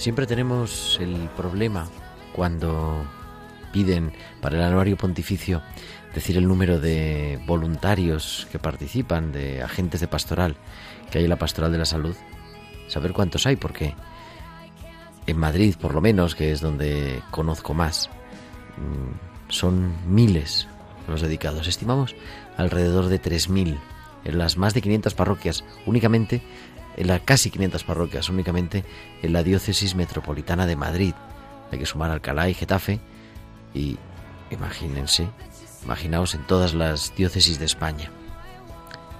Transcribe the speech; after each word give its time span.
Siempre 0.00 0.26
tenemos 0.26 0.96
el 0.98 1.28
problema 1.36 1.86
cuando 2.32 3.04
piden 3.70 4.14
para 4.40 4.56
el 4.56 4.62
anuario 4.62 4.96
pontificio 4.96 5.60
decir 6.14 6.38
el 6.38 6.48
número 6.48 6.80
de 6.80 7.38
voluntarios 7.44 8.48
que 8.50 8.58
participan, 8.58 9.30
de 9.30 9.62
agentes 9.62 10.00
de 10.00 10.08
pastoral 10.08 10.56
que 11.10 11.18
hay 11.18 11.24
en 11.24 11.30
la 11.30 11.36
pastoral 11.36 11.70
de 11.70 11.76
la 11.76 11.84
salud, 11.84 12.16
saber 12.88 13.12
cuántos 13.12 13.44
hay, 13.44 13.56
porque 13.56 13.94
en 15.26 15.36
Madrid, 15.36 15.74
por 15.78 15.92
lo 15.92 16.00
menos, 16.00 16.34
que 16.34 16.50
es 16.50 16.62
donde 16.62 17.22
conozco 17.30 17.74
más, 17.74 18.08
mm, 18.78 19.50
son 19.52 19.92
miles 20.06 20.66
los 21.08 21.20
dedicados. 21.20 21.68
Estimamos 21.68 22.16
alrededor 22.56 23.08
de 23.08 23.18
3.000 23.18 23.78
en 24.24 24.38
las 24.38 24.56
más 24.56 24.72
de 24.72 24.80
500 24.80 25.12
parroquias, 25.12 25.62
únicamente 25.84 26.40
en 26.96 27.06
las 27.06 27.20
casi 27.22 27.50
500 27.50 27.84
parroquias, 27.84 28.28
únicamente 28.28 28.84
en 29.22 29.32
la 29.32 29.42
diócesis 29.42 29.94
metropolitana 29.94 30.66
de 30.66 30.76
Madrid. 30.76 31.14
Hay 31.70 31.78
que 31.78 31.86
sumar 31.86 32.10
Alcalá 32.10 32.48
y 32.48 32.54
Getafe 32.54 33.00
y 33.74 33.98
imagínense, 34.50 35.28
imaginaos 35.84 36.34
en 36.34 36.46
todas 36.46 36.74
las 36.74 37.14
diócesis 37.14 37.58
de 37.58 37.66
España. 37.66 38.10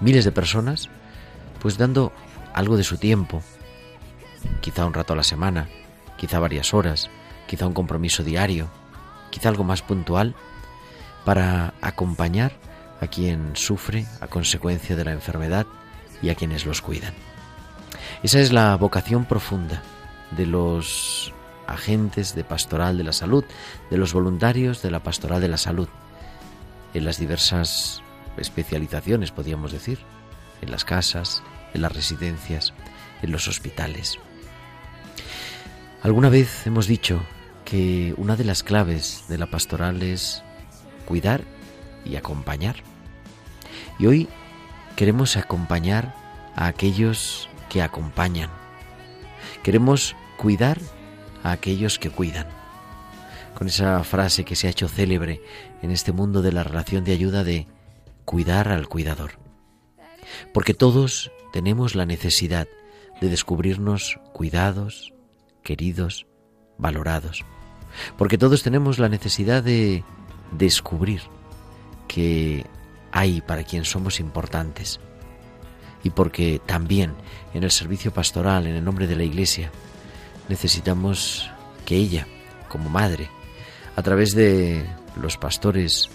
Miles 0.00 0.24
de 0.24 0.32
personas, 0.32 0.88
pues 1.60 1.78
dando 1.78 2.12
algo 2.54 2.76
de 2.76 2.84
su 2.84 2.96
tiempo, 2.96 3.42
quizá 4.60 4.86
un 4.86 4.94
rato 4.94 5.12
a 5.12 5.16
la 5.16 5.22
semana, 5.22 5.68
quizá 6.16 6.38
varias 6.38 6.74
horas, 6.74 7.10
quizá 7.46 7.66
un 7.66 7.74
compromiso 7.74 8.24
diario, 8.24 8.68
quizá 9.30 9.48
algo 9.48 9.64
más 9.64 9.82
puntual, 9.82 10.34
para 11.24 11.74
acompañar 11.80 12.52
a 13.00 13.06
quien 13.06 13.52
sufre 13.54 14.06
a 14.20 14.26
consecuencia 14.26 14.96
de 14.96 15.04
la 15.04 15.12
enfermedad 15.12 15.66
y 16.22 16.30
a 16.30 16.34
quienes 16.34 16.66
los 16.66 16.82
cuidan. 16.82 17.14
Esa 18.22 18.40
es 18.40 18.52
la 18.52 18.76
vocación 18.76 19.24
profunda 19.24 19.82
de 20.32 20.44
los 20.44 21.32
agentes 21.66 22.34
de 22.34 22.44
pastoral 22.44 22.98
de 22.98 23.04
la 23.04 23.12
salud, 23.12 23.44
de 23.90 23.96
los 23.96 24.12
voluntarios 24.12 24.82
de 24.82 24.90
la 24.90 25.02
pastoral 25.02 25.40
de 25.40 25.48
la 25.48 25.56
salud, 25.56 25.88
en 26.92 27.04
las 27.06 27.18
diversas 27.18 28.02
especializaciones, 28.36 29.30
podríamos 29.30 29.72
decir, 29.72 29.98
en 30.60 30.70
las 30.70 30.84
casas, 30.84 31.42
en 31.72 31.80
las 31.80 31.92
residencias, 31.92 32.74
en 33.22 33.32
los 33.32 33.48
hospitales. 33.48 34.18
Alguna 36.02 36.28
vez 36.28 36.66
hemos 36.66 36.86
dicho 36.86 37.22
que 37.64 38.14
una 38.16 38.36
de 38.36 38.44
las 38.44 38.62
claves 38.62 39.24
de 39.28 39.38
la 39.38 39.46
pastoral 39.46 40.02
es 40.02 40.42
cuidar 41.06 41.42
y 42.04 42.16
acompañar. 42.16 42.76
Y 43.98 44.06
hoy 44.06 44.28
queremos 44.96 45.36
acompañar 45.36 46.14
a 46.56 46.66
aquellos 46.66 47.49
que 47.70 47.80
acompañan. 47.80 48.50
Queremos 49.62 50.14
cuidar 50.36 50.78
a 51.42 51.52
aquellos 51.52 51.98
que 51.98 52.10
cuidan. 52.10 52.46
Con 53.54 53.68
esa 53.68 54.04
frase 54.04 54.44
que 54.44 54.56
se 54.56 54.66
ha 54.66 54.70
hecho 54.70 54.88
célebre 54.88 55.40
en 55.80 55.90
este 55.90 56.12
mundo 56.12 56.42
de 56.42 56.52
la 56.52 56.64
relación 56.64 57.04
de 57.04 57.12
ayuda 57.12 57.44
de 57.44 57.66
cuidar 58.26 58.68
al 58.68 58.88
cuidador. 58.88 59.38
Porque 60.52 60.74
todos 60.74 61.32
tenemos 61.52 61.94
la 61.94 62.04
necesidad 62.06 62.68
de 63.20 63.28
descubrirnos 63.28 64.18
cuidados, 64.32 65.12
queridos, 65.62 66.26
valorados. 66.78 67.44
Porque 68.16 68.38
todos 68.38 68.62
tenemos 68.62 68.98
la 68.98 69.08
necesidad 69.08 69.62
de 69.62 70.04
descubrir 70.52 71.22
que 72.08 72.66
hay 73.12 73.40
para 73.40 73.64
quien 73.64 73.84
somos 73.84 74.20
importantes. 74.20 75.00
Y 76.02 76.10
porque 76.10 76.60
también 76.64 77.14
en 77.54 77.64
el 77.64 77.70
servicio 77.70 78.12
pastoral, 78.12 78.66
en 78.66 78.76
el 78.76 78.84
nombre 78.84 79.06
de 79.06 79.16
la 79.16 79.24
Iglesia, 79.24 79.70
necesitamos 80.48 81.50
que 81.84 81.96
ella, 81.96 82.26
como 82.68 82.88
madre, 82.88 83.28
a 83.96 84.02
través 84.02 84.34
de 84.34 84.84
los 85.20 85.36
pastores 85.36 86.08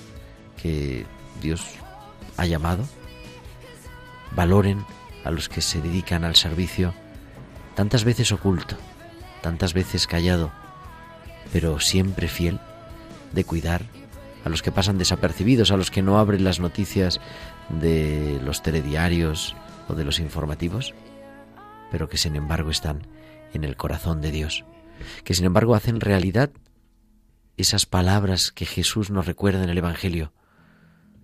que 0.62 1.06
Dios 1.42 1.66
ha 2.38 2.46
llamado, 2.46 2.86
valoren 4.36 4.86
a 5.24 5.32
los 5.32 5.50
que 5.50 5.62
se 5.62 5.82
dedican 5.82 6.24
al 6.24 6.36
servicio, 6.36 6.94
tantas 7.76 8.04
veces 8.04 8.32
oculto, 8.32 8.76
tantas 9.42 9.74
veces 9.74 10.08
callado, 10.08 10.52
pero 11.52 11.80
siempre 11.80 12.28
fiel 12.28 12.60
de 13.34 13.44
cuidar 13.44 13.84
a 14.44 14.50
los 14.50 14.62
que 14.62 14.72
pasan 14.72 14.98
desapercibidos, 14.98 15.72
a 15.72 15.78
los 15.78 15.92
que 15.92 16.02
no 16.02 16.20
abren 16.20 16.44
las 16.44 16.60
noticias 16.60 17.20
de 17.70 18.40
los 18.44 18.62
telediarios 18.62 19.56
o 19.88 19.94
de 19.94 20.04
los 20.04 20.20
informativos, 20.20 20.94
pero 21.92 22.10
que 22.10 22.18
sin 22.18 22.36
embargo 22.36 22.72
están 22.72 23.08
en 23.54 23.64
el 23.64 23.78
corazón 23.78 24.22
de 24.22 24.32
Dios, 24.32 24.66
que 25.24 25.34
sin 25.34 25.46
embargo 25.46 25.76
hacen 25.76 26.00
realidad 26.00 26.52
esas 27.58 27.86
palabras 27.86 28.52
que 28.52 28.66
Jesús 28.66 29.12
nos 29.12 29.26
recuerda 29.26 29.64
en 29.64 29.70
el 29.70 29.78
Evangelio, 29.78 30.34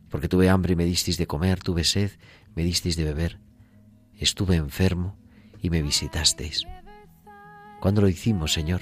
porque 0.09 0.27
tuve 0.27 0.49
hambre 0.49 0.73
y 0.73 0.75
me 0.75 0.85
disteis 0.85 1.17
de 1.17 1.27
comer, 1.27 1.59
tuve 1.59 1.83
sed, 1.83 2.11
me 2.55 2.63
disteis 2.63 2.95
de 2.95 3.03
beber, 3.03 3.39
estuve 4.17 4.55
enfermo 4.55 5.17
y 5.61 5.69
me 5.69 5.81
visitasteis. 5.81 6.65
¿Cuándo 7.79 8.01
lo 8.01 8.09
hicimos, 8.09 8.53
Señor? 8.53 8.81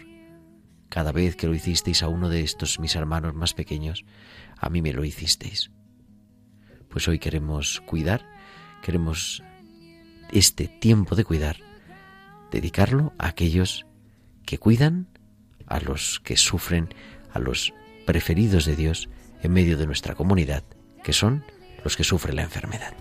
Cada 0.90 1.12
vez 1.12 1.36
que 1.36 1.48
lo 1.48 1.54
hicisteis 1.54 2.04
a 2.04 2.08
uno 2.08 2.30
de 2.30 2.42
estos 2.42 2.80
mis 2.80 2.96
hermanos 2.96 3.36
más 3.36 3.54
pequeños, 3.54 4.06
a 4.58 4.70
mí 4.70 4.82
me 4.82 4.92
lo 4.92 5.06
hicisteis. 5.06 5.72
Pues 6.90 7.08
hoy 7.08 7.20
queremos 7.20 7.82
cuidar, 7.82 8.26
queremos 8.82 9.44
este 10.32 10.68
tiempo 10.68 11.16
de 11.16 11.24
cuidar, 11.24 11.58
dedicarlo 12.52 13.14
a 13.18 13.28
aquellos 13.28 13.86
que 14.46 14.58
cuidan, 14.58 15.08
a 15.68 15.80
los 15.80 16.20
que 16.20 16.38
sufren, 16.38 16.90
a 17.32 17.40
los 17.40 17.74
preferidos 18.06 18.66
de 18.66 18.76
Dios 18.76 19.10
en 19.44 19.54
medio 19.54 19.78
de 19.78 19.86
nuestra 19.86 20.16
comunidad, 20.16 20.64
que 21.04 21.14
son 21.14 21.44
los 21.84 21.96
que 21.96 22.04
sufren 22.04 22.36
la 22.36 22.44
enfermedad. 22.44 22.94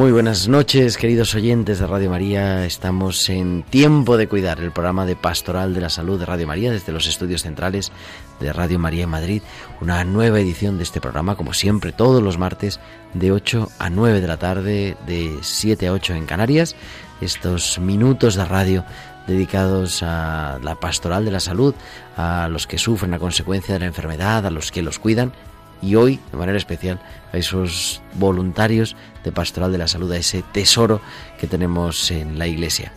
Muy 0.00 0.12
buenas 0.12 0.48
noches, 0.48 0.96
queridos 0.96 1.34
oyentes 1.34 1.78
de 1.78 1.86
Radio 1.86 2.08
María. 2.08 2.64
Estamos 2.64 3.28
en 3.28 3.62
Tiempo 3.64 4.16
de 4.16 4.28
Cuidar, 4.28 4.58
el 4.60 4.72
programa 4.72 5.04
de 5.04 5.14
Pastoral 5.14 5.74
de 5.74 5.82
la 5.82 5.90
Salud 5.90 6.18
de 6.18 6.24
Radio 6.24 6.46
María 6.46 6.72
desde 6.72 6.90
los 6.90 7.06
estudios 7.06 7.42
centrales 7.42 7.92
de 8.40 8.50
Radio 8.50 8.78
María 8.78 9.04
en 9.04 9.10
Madrid. 9.10 9.42
Una 9.82 10.02
nueva 10.04 10.40
edición 10.40 10.78
de 10.78 10.84
este 10.84 11.02
programa, 11.02 11.36
como 11.36 11.52
siempre, 11.52 11.92
todos 11.92 12.22
los 12.22 12.38
martes 12.38 12.80
de 13.12 13.30
8 13.30 13.68
a 13.78 13.90
9 13.90 14.22
de 14.22 14.26
la 14.26 14.38
tarde, 14.38 14.96
de 15.06 15.36
7 15.42 15.88
a 15.88 15.92
8 15.92 16.14
en 16.14 16.24
Canarias. 16.24 16.76
Estos 17.20 17.78
minutos 17.78 18.36
de 18.36 18.46
radio 18.46 18.86
dedicados 19.26 20.02
a 20.02 20.58
la 20.62 20.76
pastoral 20.76 21.26
de 21.26 21.30
la 21.30 21.40
salud, 21.40 21.74
a 22.16 22.48
los 22.48 22.66
que 22.66 22.78
sufren 22.78 23.12
a 23.12 23.18
consecuencia 23.18 23.74
de 23.74 23.80
la 23.80 23.86
enfermedad, 23.86 24.46
a 24.46 24.50
los 24.50 24.72
que 24.72 24.80
los 24.80 24.98
cuidan 24.98 25.34
y 25.82 25.94
hoy, 25.94 26.20
de 26.30 26.38
manera 26.38 26.58
especial, 26.58 27.00
a 27.32 27.36
esos 27.36 28.02
voluntarios 28.14 28.96
de 29.24 29.32
Pastoral 29.32 29.72
de 29.72 29.78
la 29.78 29.88
Salud, 29.88 30.10
a 30.12 30.16
ese 30.16 30.42
tesoro 30.52 31.00
que 31.38 31.46
tenemos 31.46 32.10
en 32.10 32.38
la 32.38 32.46
Iglesia. 32.46 32.92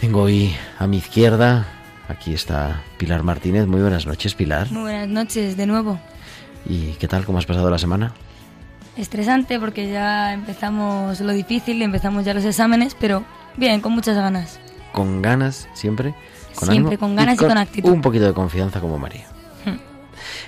Tengo 0.00 0.22
hoy 0.22 0.54
a 0.78 0.86
mi 0.86 0.98
izquierda, 0.98 1.66
aquí 2.08 2.32
está 2.32 2.82
Pilar 2.98 3.22
Martínez. 3.22 3.66
Muy 3.66 3.80
buenas 3.80 4.06
noches, 4.06 4.34
Pilar. 4.34 4.70
Muy 4.70 4.82
buenas 4.82 5.08
noches, 5.08 5.56
de 5.56 5.66
nuevo. 5.66 6.00
¿Y 6.66 6.92
qué 6.92 7.08
tal? 7.08 7.24
¿Cómo 7.24 7.38
has 7.38 7.46
pasado 7.46 7.70
la 7.70 7.78
semana? 7.78 8.12
Estresante 8.96 9.60
porque 9.60 9.90
ya 9.90 10.32
empezamos 10.32 11.20
lo 11.20 11.32
difícil, 11.32 11.80
empezamos 11.82 12.24
ya 12.24 12.34
los 12.34 12.44
exámenes, 12.44 12.96
pero 12.98 13.24
bien, 13.56 13.80
con 13.80 13.92
muchas 13.92 14.16
ganas. 14.16 14.58
¿Con 14.92 15.22
ganas 15.22 15.68
siempre? 15.74 16.14
¿Con 16.54 16.68
siempre, 16.68 16.98
con 16.98 17.14
ganas 17.14 17.34
y 17.34 17.38
con 17.38 17.56
actitud. 17.56 17.90
Un 17.90 18.02
poquito 18.02 18.26
de 18.26 18.34
confianza 18.34 18.80
como 18.80 18.98
María. 18.98 19.26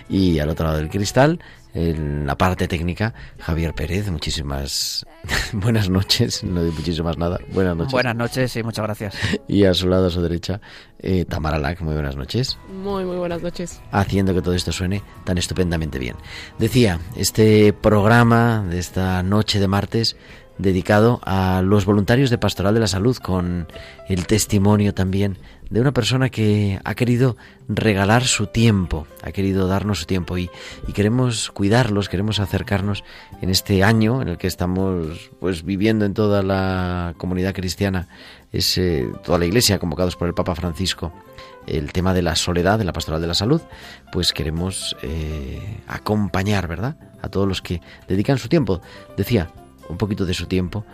Y 0.09 0.39
al 0.39 0.51
otro 0.51 0.67
lado 0.67 0.79
del 0.79 0.89
cristal, 0.89 1.39
en 1.75 2.27
la 2.27 2.37
parte 2.37 2.69
técnica, 2.69 3.15
Javier 3.39 3.75
Pérez. 3.75 4.11
Muchísimas 4.11 5.07
buenas 5.53 5.89
noches, 5.89 6.45
no 6.45 6.63
digo 6.63 6.77
muchísimas 6.77 7.17
nada. 7.17 7.39
Buenas 7.53 7.77
noches. 7.77 7.93
Buenas 7.93 8.17
noches 8.17 8.57
y 8.57 8.63
muchas 8.63 8.85
gracias. 8.85 9.15
Y 9.49 9.65
a 9.65 9.75
su 9.75 9.89
lado, 9.89 10.07
a 10.07 10.11
su 10.11 10.23
derecha, 10.23 10.61
eh, 10.99 11.25
Tamara 11.25 11.59
Lack. 11.59 11.81
Muy 11.81 11.95
buenas 11.95 12.17
noches. 12.17 12.59
Muy, 12.73 13.05
muy 13.05 13.17
buenas 13.17 13.43
noches. 13.43 13.81
Haciendo 13.91 14.35
que 14.35 14.43
todo 14.43 14.55
esto 14.55 14.73
suene 14.73 15.03
tan 15.25 15.39
estupendamente 15.39 15.99
bien. 15.99 16.17
Decía, 16.59 17.01
este 17.17 17.73
programa 17.73 18.65
de 18.69 18.79
esta 18.79 19.23
noche 19.23 19.61
de 19.61 19.69
martes 19.69 20.17
dedicado 20.59 21.21
a 21.25 21.63
los 21.63 21.85
voluntarios 21.87 22.31
de 22.31 22.39
Pastoral 22.39 22.75
de 22.75 22.81
la 22.81 22.87
Salud, 22.87 23.17
con 23.17 23.67
el 24.09 24.27
testimonio 24.27 24.95
también 24.95 25.39
de 25.73 25.81
una 25.81 25.93
persona 25.93 26.29
que 26.29 26.79
ha 26.85 26.95
querido 26.95 27.39
regalar 27.67 28.25
su 28.25 28.47
tiempo, 28.47 29.07
ha 29.23 29.33
querido 29.33 29.69
darnos 29.69 30.01
su 30.01 30.05
tiempo 30.05 30.37
y, 30.37 30.51
queremos 30.93 31.51
cuidarlos, 31.51 32.11
queremos 32.11 32.41
acercarnos 32.41 33.05
en 33.41 33.49
este 33.49 33.83
año 33.83 34.21
en 34.21 34.29
el 34.29 34.37
que 34.37 34.49
estamos 34.49 35.31
pues 35.41 35.65
viviendo 35.65 36.05
en 36.05 36.13
toda 36.13 36.43
la 36.43 37.15
comunidad 37.17 37.55
cristiana, 37.55 38.07
es 38.53 38.77
eh, 38.77 39.09
toda 39.25 39.39
la 39.39 39.47
iglesia 39.47 39.79
convocados 39.79 40.15
por 40.15 40.29
el 40.29 40.35
Papa 40.35 40.55
Francisco, 40.55 41.11
el 41.67 41.91
tema 41.91 42.13
de 42.13 42.21
la 42.21 42.37
soledad, 42.37 42.79
de 42.79 42.85
la 42.85 42.93
pastoral 42.93 43.23
de 43.23 43.29
la 43.29 43.35
salud, 43.35 43.63
pues 44.13 44.35
queremos 44.35 44.95
eh, 45.03 45.81
acompañar, 45.87 46.69
¿verdad? 46.69 46.99
A 47.23 47.31
todos 47.31 47.49
los 47.49 47.63
que 47.63 47.81
dedican 48.07 48.37
su 48.37 48.51
tiempo, 48.51 48.83
decía, 49.17 49.51
un 49.89 49.97
poquito 49.97 50.27
de 50.27 50.35
su 50.35 50.45
tiempo 50.45 50.85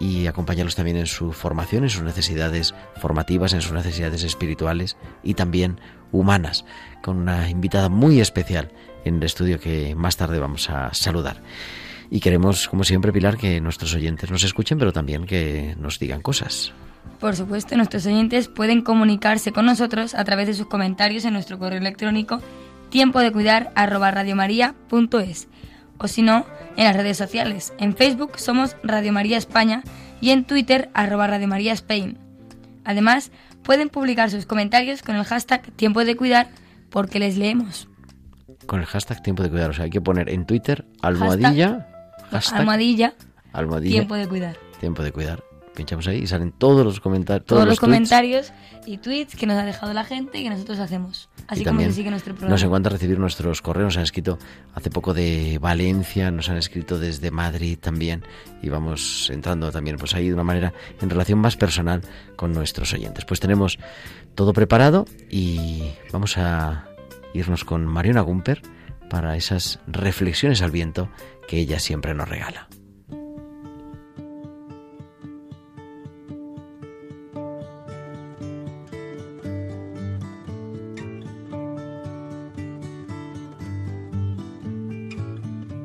y 0.00 0.26
acompañarlos 0.26 0.74
también 0.74 0.96
en 0.96 1.06
su 1.06 1.32
formación, 1.32 1.84
en 1.84 1.90
sus 1.90 2.02
necesidades 2.02 2.74
formativas, 2.96 3.52
en 3.52 3.60
sus 3.60 3.72
necesidades 3.72 4.22
espirituales 4.22 4.96
y 5.22 5.34
también 5.34 5.80
humanas, 6.12 6.64
con 7.02 7.16
una 7.18 7.48
invitada 7.50 7.88
muy 7.88 8.20
especial 8.20 8.70
en 9.04 9.16
el 9.16 9.22
estudio 9.22 9.60
que 9.60 9.94
más 9.94 10.16
tarde 10.16 10.38
vamos 10.38 10.70
a 10.70 10.92
saludar. 10.94 11.42
Y 12.10 12.20
queremos, 12.20 12.68
como 12.68 12.84
siempre, 12.84 13.12
Pilar, 13.12 13.36
que 13.36 13.60
nuestros 13.60 13.94
oyentes 13.94 14.30
nos 14.30 14.44
escuchen, 14.44 14.78
pero 14.78 14.92
también 14.92 15.26
que 15.26 15.74
nos 15.78 15.98
digan 15.98 16.22
cosas. 16.22 16.72
Por 17.20 17.34
supuesto, 17.36 17.76
nuestros 17.76 18.06
oyentes 18.06 18.48
pueden 18.48 18.82
comunicarse 18.82 19.52
con 19.52 19.66
nosotros 19.66 20.14
a 20.14 20.24
través 20.24 20.46
de 20.46 20.54
sus 20.54 20.66
comentarios 20.66 21.24
en 21.24 21.32
nuestro 21.32 21.58
correo 21.58 21.78
electrónico 21.78 22.40
tiempo 22.90 23.18
o 25.98 26.08
si 26.08 26.22
no, 26.22 26.46
en 26.76 26.84
las 26.84 26.96
redes 26.96 27.16
sociales. 27.16 27.72
En 27.78 27.96
Facebook 27.96 28.38
somos 28.38 28.76
Radio 28.82 29.12
María 29.12 29.38
España 29.38 29.82
y 30.20 30.30
en 30.30 30.44
Twitter 30.44 30.90
arroba 30.94 31.26
Radio 31.26 31.48
María 31.48 31.72
Spain. 31.72 32.18
Además, 32.84 33.30
pueden 33.62 33.88
publicar 33.88 34.30
sus 34.30 34.46
comentarios 34.46 35.02
con 35.02 35.16
el 35.16 35.24
hashtag 35.24 35.62
Tiempo 35.72 36.04
de 36.04 36.16
Cuidar 36.16 36.48
porque 36.90 37.18
les 37.18 37.36
leemos. 37.36 37.88
Con 38.66 38.80
el 38.80 38.86
hashtag 38.86 39.22
Tiempo 39.22 39.42
de 39.42 39.50
Cuidar, 39.50 39.70
o 39.70 39.72
sea, 39.72 39.84
hay 39.84 39.90
que 39.90 40.00
poner 40.00 40.28
en 40.28 40.46
Twitter 40.46 40.86
almohadilla, 41.02 41.88
almohadilla, 42.30 43.14
almohadilla, 43.52 43.92
Tiempo 43.92 44.14
de 44.14 44.28
Cuidar. 44.28 44.56
Tiempo 44.80 45.02
de 45.02 45.12
Cuidar 45.12 45.53
pinchamos 45.74 46.06
ahí 46.06 46.18
y 46.18 46.26
salen 46.26 46.52
todos 46.52 46.84
los 46.84 47.00
comentarios. 47.00 47.46
Todos, 47.46 47.66
los, 47.66 47.80
comentarios 47.80 48.52
y 48.86 48.98
tweets 48.98 49.36
que 49.36 49.46
nos 49.46 49.56
ha 49.56 49.64
dejado 49.64 49.92
la 49.92 50.04
gente 50.04 50.38
y 50.38 50.44
que 50.44 50.50
nosotros 50.50 50.78
hacemos. 50.78 51.28
Así 51.48 51.64
como 51.64 51.80
se 51.80 51.92
sigue 51.92 52.10
nuestro 52.10 52.34
programa. 52.34 52.54
Nos 52.54 52.62
encanta 52.62 52.88
recibir 52.88 53.18
nuestros 53.18 53.60
correos. 53.60 53.88
Nos 53.88 53.96
han 53.98 54.04
escrito 54.04 54.38
hace 54.74 54.90
poco 54.90 55.12
de 55.12 55.58
Valencia, 55.60 56.30
nos 56.30 56.48
han 56.48 56.56
escrito 56.56 56.98
desde 56.98 57.30
Madrid 57.30 57.78
también. 57.78 58.24
Y 58.62 58.68
vamos 58.68 59.28
entrando 59.30 59.70
también, 59.70 59.96
pues 59.96 60.14
ahí 60.14 60.28
de 60.28 60.34
una 60.34 60.44
manera 60.44 60.72
en 61.00 61.10
relación 61.10 61.38
más 61.38 61.56
personal 61.56 62.02
con 62.36 62.52
nuestros 62.52 62.92
oyentes. 62.92 63.24
Pues 63.24 63.40
tenemos 63.40 63.78
todo 64.34 64.52
preparado 64.52 65.04
y 65.30 65.82
vamos 66.12 66.38
a 66.38 66.86
irnos 67.34 67.64
con 67.64 67.86
Mariona 67.86 68.20
Gumper 68.22 68.62
para 69.10 69.36
esas 69.36 69.80
reflexiones 69.86 70.62
al 70.62 70.70
viento 70.70 71.08
que 71.46 71.58
ella 71.58 71.78
siempre 71.78 72.14
nos 72.14 72.28
regala. 72.28 72.68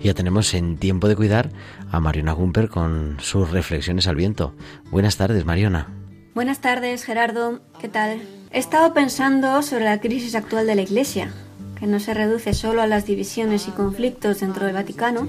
Y 0.00 0.04
ya 0.04 0.14
tenemos 0.14 0.54
en 0.54 0.76
tiempo 0.78 1.08
de 1.08 1.16
cuidar 1.16 1.50
a 1.90 2.00
Mariona 2.00 2.32
Gumper 2.32 2.68
con 2.68 3.18
sus 3.20 3.50
reflexiones 3.50 4.06
al 4.08 4.16
viento. 4.16 4.54
Buenas 4.90 5.16
tardes, 5.16 5.44
Mariona. 5.44 5.88
Buenas 6.34 6.60
tardes, 6.60 7.04
Gerardo. 7.04 7.60
¿Qué 7.80 7.88
tal? 7.88 8.22
He 8.50 8.58
estado 8.58 8.94
pensando 8.94 9.62
sobre 9.62 9.84
la 9.84 10.00
crisis 10.00 10.34
actual 10.34 10.66
de 10.66 10.74
la 10.74 10.82
Iglesia, 10.82 11.32
que 11.78 11.86
no 11.86 12.00
se 12.00 12.14
reduce 12.14 12.54
solo 12.54 12.82
a 12.82 12.86
las 12.86 13.06
divisiones 13.06 13.68
y 13.68 13.72
conflictos 13.72 14.40
dentro 14.40 14.66
del 14.66 14.74
Vaticano, 14.74 15.28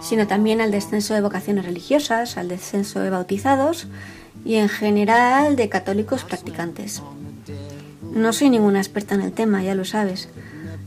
sino 0.00 0.26
también 0.26 0.60
al 0.60 0.70
descenso 0.70 1.14
de 1.14 1.20
vocaciones 1.20 1.64
religiosas, 1.64 2.36
al 2.36 2.48
descenso 2.48 3.00
de 3.00 3.10
bautizados 3.10 3.88
y 4.44 4.56
en 4.56 4.68
general 4.68 5.56
de 5.56 5.68
católicos 5.68 6.24
practicantes. 6.24 7.02
No 8.14 8.32
soy 8.32 8.50
ninguna 8.50 8.78
experta 8.78 9.14
en 9.14 9.22
el 9.22 9.32
tema, 9.32 9.62
ya 9.62 9.74
lo 9.74 9.84
sabes, 9.84 10.28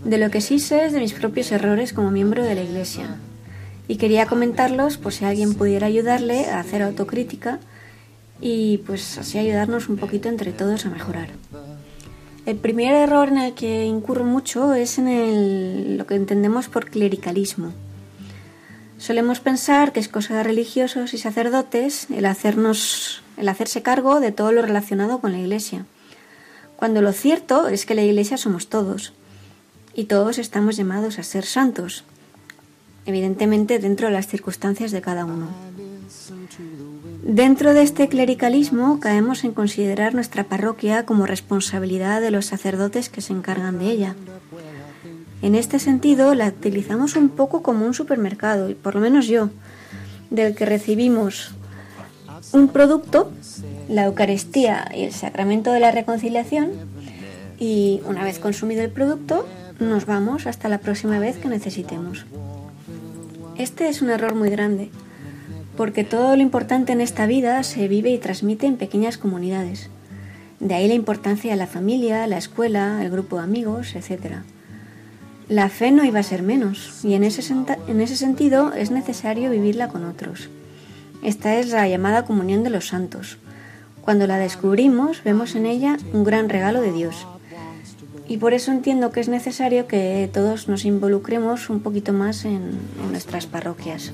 de 0.04 0.18
lo 0.18 0.32
que 0.32 0.42
sí 0.42 0.60
sé 0.60 0.86
es 0.86 0.94
de 0.94 1.00
mis 1.00 1.14
propios 1.14 1.52
errores 1.52 1.94
como 1.94 2.12
miembro 2.12 2.44
de 2.44 2.56
la 2.56 2.64
Iglesia. 2.64 3.18
Y 3.88 3.98
quería 3.98 4.26
comentarlos 4.26 4.98
por 4.98 5.14
si 5.14 5.26
alguien 5.26 5.54
pudiera 5.54 5.88
ayudarle 5.88 6.46
a 6.50 6.60
hacer 6.60 6.82
autocrítica 6.82 7.60
y 8.40 8.80
pues 8.80 9.18
así 9.18 9.38
ayudarnos 9.38 9.90
un 9.90 9.98
poquito 9.98 10.30
entre 10.30 10.52
todos 10.52 10.86
a 10.86 10.90
mejorar. 10.90 11.30
El 12.46 12.56
primer 12.56 12.96
error 12.96 13.28
en 13.28 13.38
el 13.38 13.54
que 13.54 13.86
incurro 13.86 14.24
mucho 14.24 14.74
es 14.74 14.98
en 14.98 15.98
lo 15.98 16.08
que 16.08 16.16
entendemos 16.16 16.68
por 16.68 16.90
clericalismo. 16.90 17.72
Solemos 18.98 19.40
pensar 19.40 19.92
que 19.94 20.00
es 20.00 20.08
cosa 20.08 20.38
de 20.38 20.44
religiosos 20.44 21.14
y 21.14 21.18
sacerdotes 21.18 22.08
el, 22.10 22.26
hacernos, 22.26 23.22
el 23.38 23.50
hacerse 23.50 23.82
cargo 23.82 24.20
de 24.20 24.32
todo 24.32 24.52
lo 24.52 24.62
relacionado 24.62 25.20
con 25.20 25.32
la 25.32 25.40
Iglesia, 25.40 25.86
cuando 26.76 27.02
lo 27.04 27.12
cierto 27.12 27.68
es 27.68 27.86
que 27.86 27.94
la 27.94 28.04
Iglesia 28.04 28.38
somos 28.38 28.68
todos 28.68 29.14
y 29.94 30.06
todos 30.06 30.38
estamos 30.38 30.78
llamados 30.78 31.20
a 31.20 31.24
ser 31.24 31.46
santos, 31.46 32.04
evidentemente 33.06 33.80
dentro 33.80 34.08
de 34.08 34.14
las 34.14 34.28
circunstancias 34.28 34.92
de 34.92 35.02
cada 35.02 35.26
uno. 35.26 35.48
Dentro 37.24 37.74
de 37.74 37.84
este 37.84 38.10
clericalismo 38.10 39.00
caemos 39.00 39.44
en 39.44 39.54
considerar 39.54 40.14
nuestra 40.14 40.44
parroquia 40.44 41.06
como 41.06 41.26
responsabilidad 41.26 42.22
de 42.22 42.32
los 42.32 42.46
sacerdotes 42.46 43.10
que 43.10 43.22
se 43.22 43.34
encargan 43.34 43.80
de 43.80 43.92
ella. 43.92 44.16
En 45.42 45.56
este 45.56 45.80
sentido, 45.80 46.36
la 46.36 46.48
utilizamos 46.48 47.16
un 47.16 47.30
poco 47.30 47.64
como 47.64 47.86
un 47.86 47.94
supermercado, 47.94 48.70
y 48.70 48.76
por 48.76 48.96
lo 48.96 49.02
menos 49.02 49.28
yo, 49.28 49.50
del 50.30 50.56
que 50.56 50.66
recibimos 50.66 51.52
un 52.54 52.68
producto, 52.68 53.32
la 53.90 54.06
Eucaristía 54.06 54.90
y 54.96 55.04
el 55.04 55.14
sacramento 55.14 55.72
de 55.72 55.80
la 55.80 55.92
reconciliación, 55.92 56.72
y 57.60 58.02
una 58.06 58.24
vez 58.24 58.40
consumido 58.40 58.84
el 58.84 58.92
producto, 58.92 59.48
nos 59.90 60.06
vamos 60.06 60.48
hasta 60.48 60.70
la 60.70 60.78
próxima 60.78 61.20
vez 61.20 61.38
que 61.38 61.50
necesitemos. 61.50 62.26
Este 63.58 63.90
es 63.90 64.02
un 64.02 64.10
error 64.10 64.36
muy 64.36 64.50
grande, 64.50 64.90
porque 65.76 66.04
todo 66.04 66.36
lo 66.36 66.42
importante 66.42 66.94
en 66.94 67.02
esta 67.02 67.26
vida 67.26 67.62
se 67.64 67.88
vive 67.88 68.12
y 68.12 68.18
transmite 68.18 68.68
en 68.68 68.78
pequeñas 68.78 69.18
comunidades. 69.18 69.90
De 70.60 70.76
ahí 70.76 70.88
la 70.88 70.94
importancia 70.94 71.52
de 71.52 71.58
la 71.58 71.68
familia, 71.68 72.28
la 72.28 72.38
escuela, 72.38 73.04
el 73.04 73.10
grupo 73.10 73.38
de 73.38 73.44
amigos, 73.44 73.96
etc. 73.96 74.36
La 75.48 75.70
fe 75.70 75.92
no 75.92 76.06
iba 76.06 76.20
a 76.20 76.24
ser 76.24 76.44
menos, 76.44 77.04
y 77.04 77.14
en 77.14 77.24
ese, 77.24 77.42
en 77.88 78.02
ese 78.02 78.16
sentido 78.16 78.74
es 78.74 78.92
necesario 78.92 79.50
vivirla 79.50 79.88
con 79.88 80.06
otros. 80.06 80.50
Esta 81.24 81.56
es 81.56 81.70
la 81.70 81.88
llamada 81.88 82.26
comunión 82.26 82.64
de 82.64 82.70
los 82.70 82.88
santos. 82.88 83.38
Cuando 84.02 84.28
la 84.28 84.38
descubrimos, 84.38 85.24
vemos 85.24 85.56
en 85.56 85.66
ella 85.66 85.98
un 86.14 86.24
gran 86.24 86.50
regalo 86.50 86.82
de 86.82 86.92
Dios. 86.92 87.28
Y 88.32 88.38
por 88.38 88.54
eso 88.54 88.72
entiendo 88.72 89.12
que 89.12 89.20
es 89.20 89.28
necesario 89.28 89.88
que 89.88 90.30
todos 90.32 90.70
nos 90.70 90.86
involucremos 90.86 91.70
un 91.70 91.82
poquito 91.82 92.14
más 92.14 92.46
en, 92.46 92.80
nuestras 93.12 93.46
parroquias. 93.46 94.14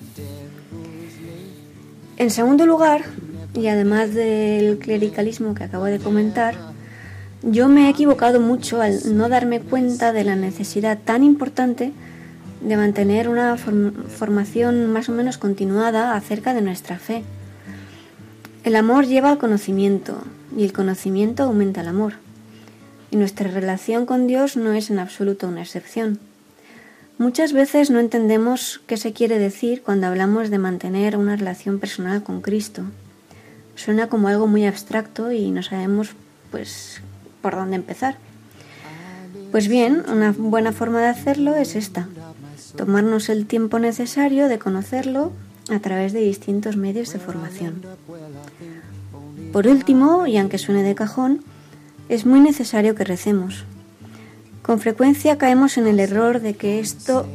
En 2.18 2.32
segundo 2.32 2.66
lugar, 2.66 3.04
y 3.54 3.68
además 3.68 4.16
del 4.16 4.80
clericalismo 4.80 5.54
que 5.54 5.66
acabo 5.66 5.86
de 5.86 6.00
comentar, 6.00 6.56
yo 7.44 7.68
me 7.68 7.86
he 7.86 7.90
equivocado 7.90 8.40
mucho 8.40 8.82
al 8.82 9.16
no 9.16 9.30
darme 9.30 9.60
cuenta 9.60 10.12
de 10.14 10.24
la 10.24 10.36
necesidad 10.36 10.98
tan 10.98 11.24
importante 11.24 11.94
de 12.62 12.76
mantener 12.76 13.30
una 13.30 13.56
formación 13.56 14.92
más 14.92 15.10
o 15.10 15.12
menos 15.12 15.38
continuada 15.38 16.16
acerca 16.16 16.56
de 16.56 16.64
nuestra 16.64 16.98
fe. 16.98 17.22
El 18.64 18.78
amor 18.78 19.06
lleva 19.06 19.30
al 19.30 19.38
conocimiento 19.38 20.24
y 20.58 20.64
el 20.64 20.74
conocimiento 20.74 21.44
aumenta 21.44 21.82
el 21.82 21.90
amor. 21.90 22.27
Y 23.12 23.16
nuestra 23.16 23.50
relación 23.50 24.06
con 24.06 24.28
Dios 24.28 24.58
no 24.58 24.74
es 24.74 24.90
en 24.90 25.00
absoluto 25.00 25.48
una 25.48 25.62
excepción. 25.62 26.20
Muchas 27.18 27.52
veces 27.52 27.90
no 27.90 28.00
entendemos 28.00 28.82
qué 28.86 28.96
se 28.96 29.12
quiere 29.12 29.40
decir 29.40 29.82
cuando 29.82 30.06
hablamos 30.08 30.50
de 30.52 30.60
mantener 30.60 31.18
una 31.18 31.36
relación 31.36 31.80
personal 31.80 32.22
con 32.22 32.42
Cristo. 32.42 32.84
Suena 33.76 34.08
como 34.08 34.28
algo 34.28 34.46
muy 34.46 34.66
abstracto 34.68 35.32
y 35.32 35.50
no 35.50 35.64
sabemos 35.64 36.10
pues 36.52 37.02
por 37.42 37.56
dónde 37.56 37.76
empezar. 37.76 38.18
Pues 39.52 39.68
bien, 39.68 40.04
una 40.12 40.32
buena 40.32 40.74
forma 40.74 41.02
de 41.02 41.08
hacerlo 41.08 41.56
es 41.56 41.76
esta, 41.76 42.08
tomarnos 42.76 43.30
el 43.30 43.48
tiempo 43.48 43.80
necesario 43.80 44.48
de 44.48 44.60
conocerlo 44.60 45.32
a 45.70 45.80
través 45.80 46.14
de 46.14 46.20
distintos 46.20 46.78
medios 46.78 47.14
de 47.14 47.20
formación. 47.20 47.82
Por 49.52 49.68
último, 49.68 50.28
y 50.28 50.38
aunque 50.38 50.58
suene 50.58 50.84
de 50.84 50.96
cajón, 50.96 51.44
es 52.10 52.26
muy 52.26 52.40
necesario 52.40 52.96
que 52.96 53.04
recemos. 53.04 53.66
Con 54.62 54.80
frecuencia 54.80 55.38
caemos 55.38 55.78
en 55.78 55.88
el 55.88 56.00
error 56.00 56.42
de 56.42 56.56
que 56.56 56.80
esto 56.80 57.26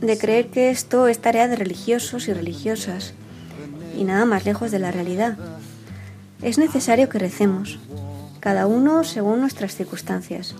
de 0.00 0.16
creer 0.16 0.48
que 0.48 0.70
esto 0.70 1.08
es 1.08 1.18
tarea 1.18 1.48
de 1.48 1.56
religiosos 1.56 2.28
y 2.28 2.32
religiosas 2.32 3.14
y 3.96 4.04
nada 4.04 4.24
más 4.24 4.44
lejos 4.44 4.70
de 4.70 4.78
la 4.78 4.92
realidad. 4.92 5.36
Es 6.40 6.56
necesario 6.56 7.08
que 7.08 7.18
recemos, 7.18 7.78
cada 8.38 8.66
uno 8.66 9.02
según 9.02 9.40
nuestras 9.40 9.74
circunstancias. 9.74 10.54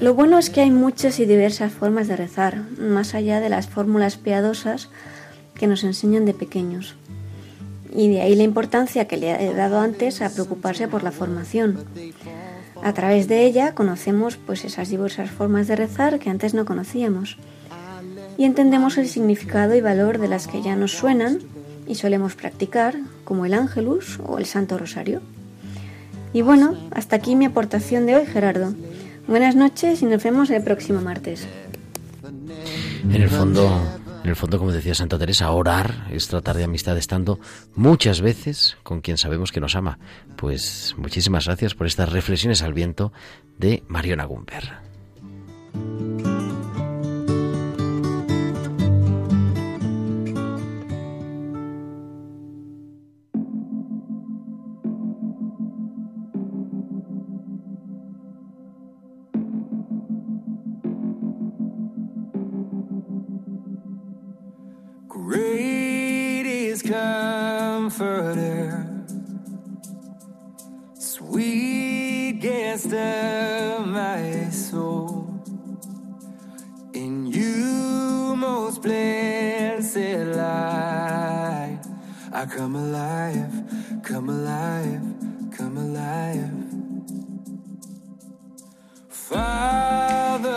Lo 0.00 0.14
bueno 0.14 0.38
es 0.38 0.50
que 0.50 0.60
hay 0.60 0.70
muchas 0.70 1.18
y 1.18 1.26
diversas 1.26 1.72
formas 1.72 2.08
de 2.08 2.16
rezar, 2.16 2.62
más 2.78 3.14
allá 3.14 3.40
de 3.40 3.48
las 3.48 3.66
fórmulas 3.66 4.16
piadosas 4.16 4.88
que 5.54 5.66
nos 5.66 5.84
enseñan 5.84 6.24
de 6.24 6.34
pequeños. 6.34 6.96
Y 7.94 8.08
de 8.08 8.22
ahí 8.22 8.34
la 8.34 8.42
importancia 8.42 9.06
que 9.06 9.16
le 9.16 9.30
he 9.30 9.54
dado 9.54 9.80
antes 9.80 10.22
a 10.22 10.30
preocuparse 10.30 10.88
por 10.88 11.02
la 11.02 11.12
formación. 11.12 11.84
A 12.82 12.92
través 12.92 13.28
de 13.28 13.44
ella 13.44 13.74
conocemos 13.74 14.36
pues 14.36 14.64
esas 14.64 14.88
diversas 14.88 15.30
formas 15.30 15.68
de 15.68 15.76
rezar 15.76 16.18
que 16.18 16.30
antes 16.30 16.54
no 16.54 16.64
conocíamos. 16.64 17.36
Y 18.36 18.44
entendemos 18.44 18.98
el 18.98 19.08
significado 19.08 19.74
y 19.74 19.80
valor 19.80 20.18
de 20.18 20.28
las 20.28 20.48
que 20.48 20.62
ya 20.62 20.74
nos 20.74 20.92
suenan 20.92 21.38
y 21.86 21.96
solemos 21.96 22.34
practicar, 22.34 22.96
como 23.24 23.44
el 23.44 23.54
Ángelus 23.54 24.18
o 24.24 24.38
el 24.38 24.46
Santo 24.46 24.78
Rosario. 24.78 25.20
Y 26.32 26.42
bueno, 26.42 26.76
hasta 26.92 27.16
aquí 27.16 27.36
mi 27.36 27.44
aportación 27.44 28.06
de 28.06 28.16
hoy, 28.16 28.26
Gerardo. 28.26 28.74
Buenas 29.28 29.54
noches 29.54 30.02
y 30.02 30.06
nos 30.06 30.22
vemos 30.22 30.50
el 30.50 30.64
próximo 30.64 31.00
martes. 31.00 31.46
En 33.04 33.22
el 33.22 33.28
fondo, 33.28 33.70
en 34.22 34.30
el 34.30 34.36
fondo, 34.36 34.58
como 34.58 34.72
decía 34.72 34.94
Santa 34.94 35.18
Teresa, 35.18 35.50
orar 35.50 36.06
es 36.10 36.28
tratar 36.28 36.56
de 36.56 36.64
amistad 36.64 36.96
estando 36.96 37.40
muchas 37.74 38.20
veces 38.20 38.76
con 38.82 39.00
quien 39.00 39.18
sabemos 39.18 39.50
que 39.50 39.60
nos 39.60 39.74
ama. 39.74 39.98
Pues 40.36 40.94
muchísimas 40.96 41.46
gracias 41.46 41.74
por 41.74 41.86
estas 41.86 42.10
reflexiones 42.10 42.62
al 42.62 42.72
viento 42.72 43.12
de 43.58 43.82
Mariona 43.88 44.24
Gumper. 44.24 44.74
comforter, 67.92 68.86
sweet 70.98 72.38
guest 72.40 72.86
of 72.86 73.86
my 73.86 74.48
soul. 74.48 75.28
In 76.94 77.26
you, 77.26 78.34
most 78.36 78.80
blessed 78.80 79.96
light, 80.36 81.80
I 82.32 82.46
come 82.46 82.76
alive, 82.76 83.52
come 84.02 84.30
alive, 84.30 85.02
come 85.54 85.76
alive. 85.76 86.64
Father 89.10 90.52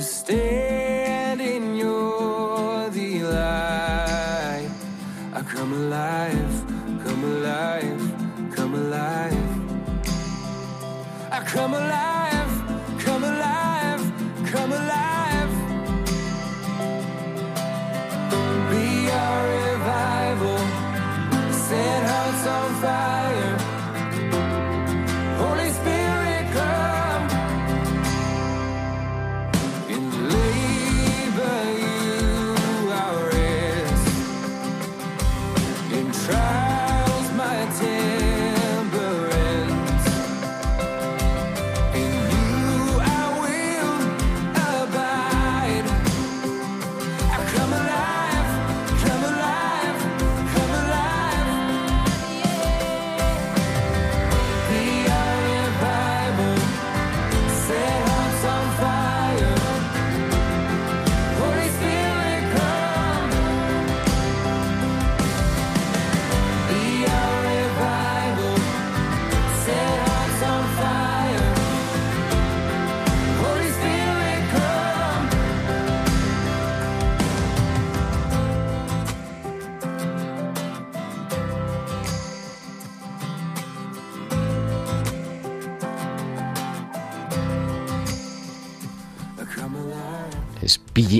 So 0.00 0.06
stand 0.06 1.42
in 1.42 1.76
your 1.76 2.88
the 2.88 3.22
light. 3.22 4.70
I 5.34 5.42
come 5.42 5.74
alive, 5.74 6.64
come 7.04 7.24
alive, 7.24 8.00
come 8.56 8.74
alive. 8.76 9.34
I 11.30 11.40
come 11.44 11.74
alive. 11.74 12.09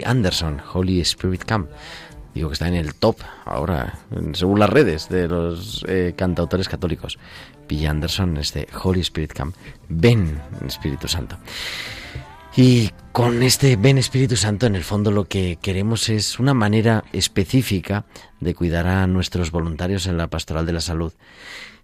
Anderson, 0.05 0.61
Holy 0.73 1.01
Spirit 1.01 1.45
Camp. 1.45 1.71
Digo 2.35 2.49
que 2.49 2.55
está 2.55 2.69
en 2.69 2.75
el 2.75 2.95
top 2.95 3.17
ahora, 3.45 3.99
según 4.35 4.61
las 4.61 4.71
redes 4.71 5.09
de 5.09 5.27
los 5.27 5.85
eh, 5.89 6.15
cantautores 6.17 6.69
católicos. 6.69 7.19
P.G. 7.67 7.89
Anderson 7.89 8.37
es 8.37 8.53
de 8.55 8.69
Holy 8.83 9.01
Spirit 9.01 9.33
Camp. 9.33 9.55
Ven, 9.89 10.41
Espíritu 10.67 11.09
Santo. 11.09 11.37
Y 12.57 12.91
con 13.13 13.43
este 13.43 13.77
Ven 13.77 13.99
Espíritu 13.99 14.37
Santo, 14.37 14.67
en 14.67 14.75
el 14.75 14.83
fondo 14.83 15.11
lo 15.11 15.27
que 15.27 15.59
queremos 15.63 16.09
es 16.09 16.39
una 16.39 16.53
manera 16.53 17.05
específica 17.13 18.05
de 18.41 18.55
cuidar 18.55 18.87
a 18.87 19.07
nuestros 19.07 19.53
voluntarios 19.53 20.07
en 20.07 20.17
la 20.17 20.27
pastoral 20.27 20.67
de 20.67 20.73
la 20.73 20.81
salud. 20.81 21.13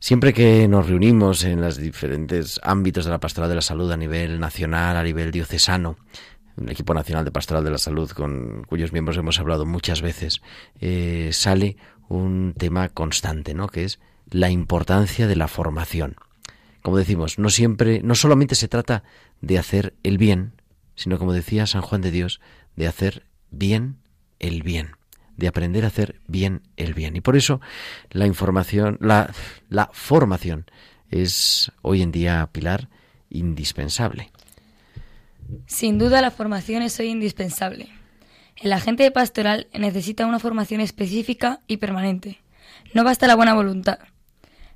Siempre 0.01 0.35
que 0.35 0.69
nos 0.69 0.89
reunimos 0.89 1.45
en 1.45 1.61
los 1.61 1.77
diferentes 1.77 2.61
ámbitos 2.63 3.05
de 3.05 3.11
la 3.11 3.19
pastoral 3.19 3.49
de 3.49 3.57
la 3.57 3.63
salud 3.63 3.91
a 3.91 3.97
nivel 3.97 4.39
nacional, 4.41 4.97
a 4.97 5.03
nivel 5.03 5.31
diocesano, 5.31 5.97
el 6.61 6.71
equipo 6.71 6.95
nacional 6.95 7.25
de 7.25 7.31
pastoral 7.31 7.65
de 7.65 7.71
la 7.71 7.79
salud, 7.79 8.11
con 8.11 8.65
cuyos 8.65 8.93
miembros 8.93 9.17
hemos 9.17 9.39
hablado 9.39 9.67
muchas 9.67 10.03
veces, 10.03 10.41
eh, 10.81 11.31
sale 11.33 11.77
un 12.09 12.55
tema 12.57 12.89
constante, 12.89 13.55
¿no? 13.55 13.69
Que 13.69 13.85
es 13.85 14.01
la 14.31 14.51
importancia 14.51 15.27
de 15.27 15.37
la 15.37 15.49
formación. 15.49 16.17
Como 16.83 16.99
decimos, 16.99 17.39
no 17.39 17.51
siempre, 17.51 18.01
no 18.03 18.15
solamente 18.15 18.55
se 18.55 18.69
trata 18.69 19.03
de 19.41 19.59
hacer 19.59 19.95
el 20.03 20.19
bien, 20.19 20.53
sino 20.95 21.19
como 21.19 21.33
decía 21.33 21.67
San 21.67 21.83
Juan 21.83 22.01
de 22.01 22.11
Dios, 22.11 22.41
de 22.77 22.87
hacer 22.87 23.25
bien 23.51 23.99
el 24.39 24.63
bien, 24.63 24.93
de 25.37 25.49
aprender 25.49 25.85
a 25.85 25.89
hacer 25.89 26.21
bien 26.27 26.63
el 26.77 26.95
bien. 26.95 27.17
Y 27.17 27.21
por 27.21 27.37
eso 27.37 27.61
la 28.11 28.27
información, 28.27 28.99
la, 29.01 29.33
la 29.69 29.91
formación 29.93 30.67
es 31.11 31.73
hoy 31.83 32.03
en 32.03 32.13
día, 32.13 32.49
Pilar, 32.53 32.89
indispensable. 33.31 34.31
Sin 35.67 35.99
duda 35.99 36.23
la 36.23 36.31
formación 36.31 36.83
es 36.83 36.99
hoy 37.01 37.09
indispensable. 37.09 37.89
El 38.57 38.73
agente 38.73 39.03
de 39.03 39.11
pastoral 39.11 39.67
necesita 39.79 40.27
una 40.27 40.39
formación 40.39 40.81
específica 40.81 41.61
y 41.67 41.77
permanente. 41.77 42.41
No 42.95 43.05
basta 43.05 43.27
la 43.27 43.35
buena 43.35 43.55
voluntad. 43.55 43.99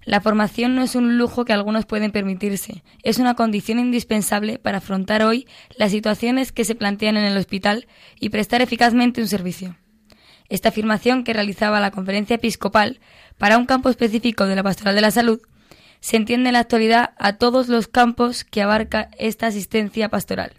La 0.04 0.20
formación 0.20 0.74
no 0.74 0.82
es 0.82 0.94
un 0.94 1.18
lujo 1.18 1.44
que 1.44 1.52
algunos 1.52 1.84
pueden 1.84 2.10
permitirse, 2.10 2.82
es 3.02 3.18
una 3.18 3.34
condición 3.34 3.78
indispensable 3.78 4.58
para 4.58 4.78
afrontar 4.78 5.22
hoy 5.22 5.46
las 5.76 5.90
situaciones 5.90 6.52
que 6.52 6.64
se 6.64 6.74
plantean 6.74 7.18
en 7.18 7.24
el 7.24 7.36
hospital 7.36 7.86
y 8.18 8.30
prestar 8.30 8.62
eficazmente 8.62 9.20
un 9.20 9.28
servicio. 9.28 9.76
Esta 10.48 10.70
afirmación 10.70 11.22
que 11.22 11.34
realizaba 11.34 11.80
la 11.80 11.90
conferencia 11.90 12.36
episcopal 12.36 12.98
para 13.38 13.58
un 13.58 13.66
campo 13.66 13.90
específico 13.90 14.46
de 14.46 14.56
la 14.56 14.62
pastoral 14.62 14.94
de 14.94 15.02
la 15.02 15.10
salud 15.10 15.40
se 16.00 16.16
entiende 16.16 16.48
en 16.48 16.54
la 16.54 16.60
actualidad 16.60 17.12
a 17.18 17.34
todos 17.36 17.68
los 17.68 17.86
campos 17.86 18.44
que 18.44 18.62
abarca 18.62 19.10
esta 19.18 19.48
asistencia 19.48 20.08
pastoral, 20.08 20.52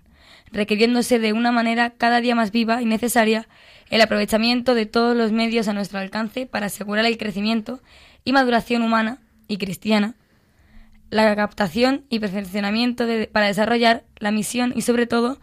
requiriéndose 0.52 1.20
de 1.20 1.34
una 1.34 1.52
manera 1.52 1.92
cada 1.92 2.22
día 2.22 2.36
más 2.36 2.52
viva 2.52 2.82
y 2.82 2.86
necesaria 2.86 3.48
el 3.90 4.02
aprovechamiento 4.02 4.76
de 4.76 4.86
todos 4.86 5.16
los 5.16 5.32
medios 5.32 5.68
a 5.68 5.74
nuestro 5.74 6.00
alcance 6.00 6.46
para 6.46 6.68
asegurar 6.68 7.06
el 7.06 7.18
crecimiento 7.18 7.82
y 8.24 8.34
maduración 8.34 8.84
humana 8.84 9.20
y 9.48 9.58
cristiana, 9.58 10.16
la 11.10 11.36
captación 11.36 12.06
y 12.10 12.20
perfeccionamiento 12.20 13.06
para 13.32 13.48
desarrollar 13.48 14.04
la 14.18 14.32
misión 14.32 14.72
y 14.76 14.82
sobre 14.82 15.08
todo 15.08 15.40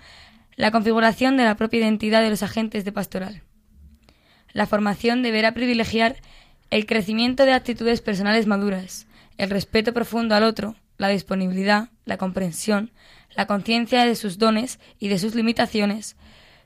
la 0.57 0.71
configuración 0.71 1.37
de 1.37 1.45
la 1.45 1.57
propia 1.57 1.81
identidad 1.81 2.23
de 2.23 2.31
los 2.31 2.43
agentes 2.43 2.85
de 2.85 2.93
pastoral. 2.93 3.43
La 4.53 4.67
formación 4.67 5.23
deberá 5.23 5.53
privilegiar 5.53 6.17
el 6.71 6.87
crecimiento 6.87 7.45
de 7.45 7.53
actitudes 7.53 8.01
personales 8.01 8.47
maduras, 8.47 9.07
el 9.37 9.51
respeto 9.51 9.93
profundo 9.93 10.35
al 10.35 10.43
otro, 10.43 10.75
la 10.97 11.09
disponibilidad, 11.09 11.91
la 12.05 12.17
comprensión, 12.17 12.91
la 13.39 13.47
conciencia 13.47 14.05
de 14.05 14.17
sus 14.17 14.39
dones 14.39 14.81
y 14.99 15.07
de 15.07 15.19
sus 15.21 15.37
limitaciones, 15.37 16.17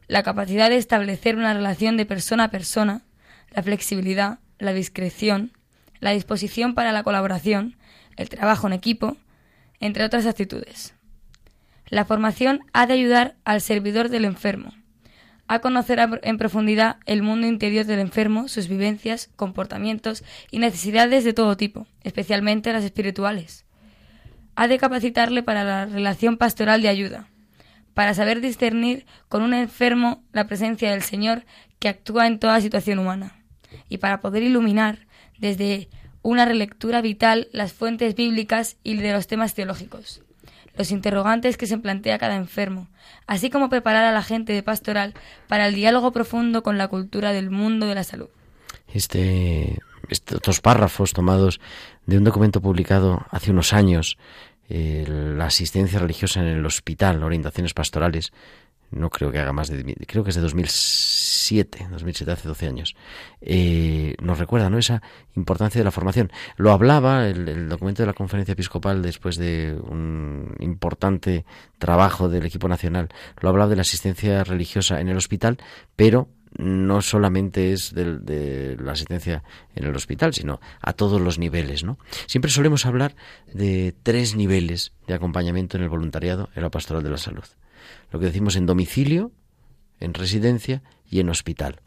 la 0.09 0.23
capacidad 0.23 0.71
de 0.71 0.79
establecer 0.79 1.37
una 1.37 1.53
relación 1.53 1.99
de 1.99 2.07
persona 2.07 2.45
a 2.45 2.51
persona, 2.51 3.03
la 3.51 3.63
flexibilidad, 3.63 4.39
la 4.59 4.73
discreción, 4.73 5.53
la 6.01 6.13
disposición 6.13 6.75
para 6.75 6.93
la 6.93 7.03
colaboración, 7.03 7.77
el 8.17 8.31
trabajo 8.31 8.69
en 8.69 8.73
equipo, 8.73 9.19
entre 9.81 10.03
otras 10.03 10.25
actitudes. 10.25 10.95
La 11.89 12.07
formación 12.07 12.61
ha 12.73 12.87
de 12.87 12.95
ayudar 12.95 13.37
al 13.45 13.61
servidor 13.61 14.09
del 14.09 14.25
enfermo 14.25 14.73
a 15.49 15.59
conocer 15.59 16.01
en 16.23 16.39
profundidad 16.39 17.01
el 17.05 17.21
mundo 17.21 17.47
interior 17.47 17.85
del 17.85 17.99
enfermo, 17.99 18.49
sus 18.49 18.69
vivencias, 18.69 19.29
comportamientos 19.37 20.25
y 20.51 20.59
necesidades 20.59 21.25
de 21.25 21.35
todo 21.35 21.59
tipo, 21.59 21.87
especialmente 22.03 22.73
las 22.73 22.85
espirituales. 22.85 23.67
Ha 24.55 24.69
de 24.69 24.79
capacitarle 24.79 25.43
para 25.43 25.65
la 25.65 25.87
relación 25.87 26.37
pastoral 26.37 26.83
de 26.83 26.89
ayuda, 26.89 27.29
para 27.95 28.15
saber 28.15 28.41
discernir 28.41 29.07
con 29.29 29.43
un 29.43 29.55
enfermo 29.55 30.23
la 30.33 30.47
presencia 30.47 30.91
del 30.91 31.03
Señor 31.03 31.45
que 31.79 31.89
actúa 31.89 32.27
en 32.27 32.39
toda 32.39 32.61
situación 32.61 32.99
humana, 32.99 33.43
y 33.89 33.99
para 33.99 34.21
poder 34.21 34.43
iluminar 34.43 35.07
desde 35.39 35.89
una 36.23 36.45
relectura 36.45 37.01
vital 37.01 37.49
las 37.53 37.73
fuentes 37.73 38.15
bíblicas 38.15 38.77
y 38.85 38.97
de 38.97 39.13
los 39.13 39.27
temas 39.27 39.55
teológicos, 39.55 40.23
los 40.77 40.91
interrogantes 40.91 41.57
que 41.57 41.67
se 41.67 41.79
plantea 41.79 42.19
cada 42.19 42.37
enfermo, 42.37 42.89
así 43.27 43.51
como 43.51 43.69
preparar 43.69 44.05
a 44.05 44.13
la 44.13 44.23
gente 44.23 44.53
de 44.53 44.63
pastoral 44.63 45.15
para 45.49 45.67
el 45.67 45.75
diálogo 45.75 46.13
profundo 46.13 46.63
con 46.63 46.79
la 46.79 46.89
cultura 46.89 47.33
del 47.33 47.51
mundo 47.51 47.87
de 47.87 47.95
la 47.95 48.05
salud. 48.05 48.29
Este, 48.93 49.79
estos 50.09 50.61
párrafos 50.61 51.13
tomados 51.13 51.61
de 52.07 52.19
un 52.19 52.25
documento 52.25 52.61
publicado 52.61 53.27
hace 53.31 53.51
unos 53.51 53.73
años, 53.73 54.19
eh, 54.69 55.05
la 55.09 55.47
asistencia 55.47 55.99
religiosa 55.99 56.41
en 56.41 56.47
el 56.47 56.67
hospital, 56.67 57.23
orientaciones 57.23 57.75
pastorales, 57.75 58.33
no 58.93 59.09
creo 59.11 59.33
que 59.33 59.39
haga 59.39 59.53
más 59.53 59.69
de, 59.69 59.97
creo 60.07 60.23
que 60.23 60.31
es 60.31 60.37
de 60.37 60.43
2007, 60.43 61.89
2007 61.91 62.31
hace 62.31 62.49
12 62.49 62.67
años, 62.67 62.95
eh, 63.41 64.15
nos 64.21 64.39
recuerda 64.39 64.69
¿no? 64.71 64.79
esa 64.79 65.03
importancia 65.35 65.81
de 65.81 65.85
la 65.85 65.91
formación. 65.91 66.31
Lo 66.57 66.73
hablaba 66.73 67.27
el, 67.27 67.69
documento 67.69 68.03
de 68.03 68.07
la 68.07 68.13
conferencia 68.13 68.53
episcopal 68.53 69.03
después 69.03 69.37
de 69.37 69.79
un 69.83 70.55
importante 70.61 71.45
trabajo 71.79 72.29
del 72.29 72.45
equipo 72.45 72.69
nacional, 72.69 73.09
lo 73.41 73.49
hablaba 73.49 73.71
de 73.71 73.77
la 73.77 73.83
asistencia 73.83 74.45
religiosa 74.45 75.01
en 75.01 75.09
el 75.09 75.17
hospital, 75.17 75.59
pero 75.97 76.29
no 76.59 77.03
solamente 77.03 77.73
es 77.73 77.95
de, 77.95 78.19
de, 78.19 78.77
la 78.77 78.93
asistencia 78.93 79.43
en 79.75 79.85
el 79.85 79.97
hospital, 79.97 80.35
sino 80.35 80.61
a 80.81 80.93
todos 80.93 81.21
los 81.21 81.39
niveles, 81.39 81.85
¿no? 81.85 81.99
Siempre 82.27 82.51
solemos 82.51 82.87
hablar 82.87 83.15
de 83.53 83.95
tres 84.03 84.37
niveles 84.37 84.93
de 85.07 85.15
acompañamiento 85.15 85.77
en 85.77 85.83
el 85.83 85.89
voluntariado 85.89 86.51
en 86.55 86.63
la 86.63 86.71
pastoral 86.71 87.03
de 87.03 87.11
la 87.11 87.19
salud 87.19 87.45
lo 88.11 88.21
que 88.21 88.27
decimos 88.27 88.57
en 88.57 88.67
domicilio, 88.67 89.33
en 90.01 90.15
residencia 90.15 90.83
y 91.09 91.21
en 91.21 91.29
hospital. 91.29 91.81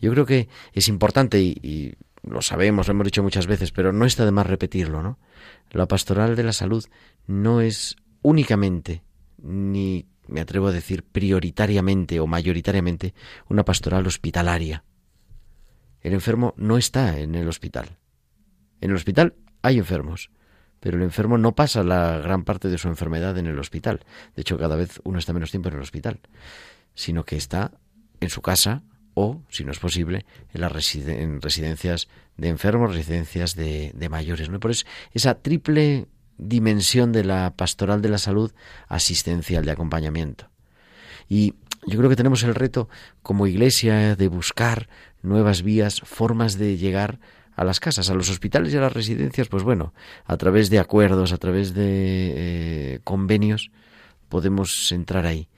Yo 0.00 0.10
creo 0.12 0.26
que 0.26 0.48
es 0.72 0.88
importante 0.88 1.40
y, 1.40 1.94
lo 2.22 2.42
sabemos, 2.42 2.86
lo 2.86 2.92
hemos 2.92 3.06
dicho 3.06 3.22
muchas 3.22 3.46
veces, 3.46 3.72
pero 3.72 3.92
no 3.92 4.04
está 4.04 4.26
de 4.26 4.30
más 4.30 4.46
repetirlo, 4.46 5.02
¿no? 5.02 5.18
La 5.70 5.86
pastoral 5.86 6.36
de 6.36 6.42
la 6.42 6.52
salud 6.52 6.84
no 7.26 7.62
es 7.62 7.96
únicamente, 8.20 9.02
ni 9.42 10.04
me 10.30 10.40
atrevo 10.40 10.68
a 10.68 10.72
decir 10.72 11.02
prioritariamente 11.04 12.20
o 12.20 12.26
mayoritariamente, 12.26 13.14
una 13.48 13.64
pastoral 13.64 14.06
hospitalaria. 14.06 14.84
El 16.00 16.14
enfermo 16.14 16.54
no 16.56 16.78
está 16.78 17.18
en 17.18 17.34
el 17.34 17.48
hospital. 17.48 17.98
En 18.80 18.90
el 18.90 18.96
hospital 18.96 19.34
hay 19.62 19.78
enfermos, 19.78 20.30
pero 20.80 20.96
el 20.96 21.02
enfermo 21.02 21.36
no 21.36 21.54
pasa 21.54 21.82
la 21.82 22.18
gran 22.18 22.44
parte 22.44 22.68
de 22.68 22.78
su 22.78 22.88
enfermedad 22.88 23.36
en 23.36 23.46
el 23.46 23.58
hospital. 23.58 24.00
De 24.34 24.42
hecho, 24.42 24.58
cada 24.58 24.76
vez 24.76 25.00
uno 25.04 25.18
está 25.18 25.32
menos 25.32 25.50
tiempo 25.50 25.68
en 25.68 25.76
el 25.76 25.82
hospital, 25.82 26.20
sino 26.94 27.24
que 27.24 27.36
está 27.36 27.72
en 28.20 28.30
su 28.30 28.40
casa 28.40 28.82
o, 29.14 29.42
si 29.50 29.64
no 29.64 29.72
es 29.72 29.78
posible, 29.78 30.24
en 30.54 30.60
las 30.60 30.72
residencias 30.72 32.08
de 32.36 32.48
enfermos, 32.48 32.94
residencias 32.94 33.54
de, 33.54 34.08
mayores. 34.10 34.48
¿no? 34.48 34.60
Por 34.60 34.70
eso, 34.70 34.86
esa 35.12 35.34
triple 35.34 36.06
dimensión 36.40 37.12
de 37.12 37.24
la 37.24 37.54
pastoral 37.56 38.02
de 38.02 38.08
la 38.08 38.18
salud 38.18 38.52
asistencial, 38.88 39.64
de 39.64 39.72
acompañamiento. 39.72 40.48
Y 41.28 41.54
yo 41.86 41.98
creo 41.98 42.10
que 42.10 42.16
tenemos 42.16 42.42
el 42.42 42.54
reto 42.54 42.88
como 43.22 43.46
iglesia 43.46 44.16
de 44.16 44.28
buscar 44.28 44.88
nuevas 45.22 45.62
vías, 45.62 46.00
formas 46.00 46.58
de 46.58 46.76
llegar 46.76 47.20
a 47.54 47.64
las 47.64 47.78
casas, 47.78 48.08
a 48.10 48.14
los 48.14 48.30
hospitales 48.30 48.72
y 48.72 48.76
a 48.76 48.80
las 48.80 48.92
residencias, 48.92 49.48
pues 49.48 49.62
bueno, 49.62 49.92
a 50.24 50.36
través 50.36 50.70
de 50.70 50.78
acuerdos, 50.78 51.32
a 51.32 51.38
través 51.38 51.74
de 51.74 51.84
eh, 51.84 53.00
convenios, 53.04 53.70
podemos 54.28 54.90
entrar 54.92 55.26
ahí. 55.26 55.48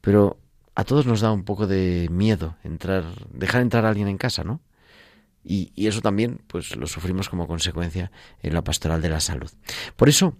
Pero 0.00 0.38
a 0.74 0.84
todos 0.84 1.06
nos 1.06 1.20
da 1.20 1.30
un 1.30 1.44
poco 1.44 1.66
de 1.66 2.08
miedo 2.10 2.56
entrar, 2.64 3.04
dejar 3.30 3.62
entrar 3.62 3.84
a 3.84 3.90
alguien 3.90 4.08
en 4.08 4.18
casa, 4.18 4.42
¿no? 4.42 4.60
Y, 5.44 5.72
eso 5.86 6.00
también, 6.00 6.40
pues 6.46 6.76
lo 6.76 6.86
sufrimos 6.86 7.28
como 7.28 7.46
consecuencia 7.46 8.12
en 8.42 8.54
la 8.54 8.62
pastoral 8.62 9.02
de 9.02 9.08
la 9.08 9.20
salud. 9.20 9.50
Por 9.96 10.08
eso, 10.08 10.36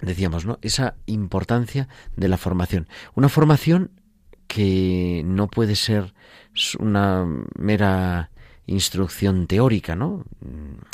decíamos, 0.00 0.46
¿no? 0.46 0.58
Esa 0.62 0.96
importancia 1.06 1.88
de 2.16 2.28
la 2.28 2.38
formación. 2.38 2.88
Una 3.14 3.28
formación 3.28 3.90
que 4.46 5.22
no 5.24 5.48
puede 5.48 5.76
ser 5.76 6.14
una 6.78 7.26
mera 7.58 8.30
instrucción 8.66 9.46
teórica, 9.46 9.96
¿no? 9.96 10.24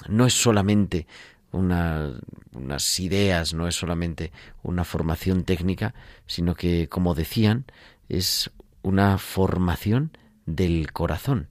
No 0.08 0.26
es 0.26 0.34
solamente 0.34 1.06
unas 1.52 3.00
ideas, 3.00 3.54
no 3.54 3.68
es 3.68 3.74
solamente 3.74 4.32
una 4.62 4.84
formación 4.84 5.44
técnica, 5.44 5.94
sino 6.26 6.54
que, 6.54 6.88
como 6.88 7.14
decían, 7.14 7.66
es 8.08 8.50
una 8.82 9.18
formación 9.18 10.16
del 10.46 10.92
corazón, 10.92 11.48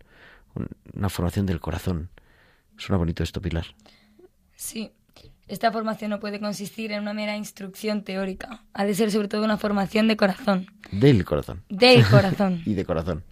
una 0.94 1.10
formación 1.10 1.46
del 1.46 1.60
corazón. 1.60 2.10
Suena 2.78 2.98
bonito 2.98 3.24
esto, 3.24 3.42
Pilar. 3.42 3.66
Sí, 4.56 4.92
esta 5.48 5.72
formación 5.72 6.12
no 6.12 6.20
puede 6.20 6.40
consistir 6.40 6.92
en 6.92 7.02
una 7.02 7.14
mera 7.14 7.36
instrucción 7.36 8.04
teórica. 8.04 8.64
Ha 8.74 8.86
de 8.86 8.94
ser 8.96 9.12
sobre 9.12 9.28
todo 9.28 9.44
una 9.44 9.58
formación 9.58 10.08
de 10.08 10.18
corazón. 10.18 10.68
Del 10.92 11.24
corazón. 11.26 11.64
Del 11.70 12.06
corazón. 12.08 12.62
y 12.66 12.74
de 12.74 12.86
corazón. 12.86 13.24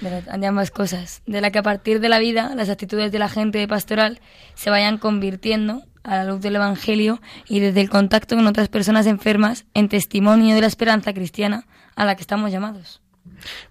De, 0.00 0.10
la- 0.10 0.38
de 0.38 0.46
ambas 0.46 0.70
cosas. 0.70 1.22
De 1.26 1.40
la 1.40 1.50
que 1.50 1.58
a 1.58 1.62
partir 1.62 2.00
de 2.00 2.08
la 2.08 2.18
vida 2.18 2.54
las 2.54 2.68
actitudes 2.68 3.12
de 3.12 3.18
la 3.18 3.28
gente 3.28 3.58
de 3.58 3.68
pastoral 3.68 4.20
se 4.54 4.70
vayan 4.70 4.98
convirtiendo 4.98 5.82
a 6.02 6.16
la 6.16 6.24
luz 6.24 6.40
del 6.42 6.56
Evangelio 6.56 7.20
y 7.48 7.60
desde 7.60 7.80
el 7.80 7.88
contacto 7.88 8.36
con 8.36 8.46
otras 8.46 8.68
personas 8.68 9.06
enfermas 9.06 9.64
en 9.72 9.88
testimonio 9.88 10.54
de 10.54 10.60
la 10.60 10.66
esperanza 10.66 11.14
cristiana 11.14 11.66
a 11.96 12.04
la 12.04 12.14
que 12.16 12.20
estamos 12.20 12.52
llamados. 12.52 13.00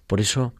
Por 0.08 0.20
eso 0.20 0.52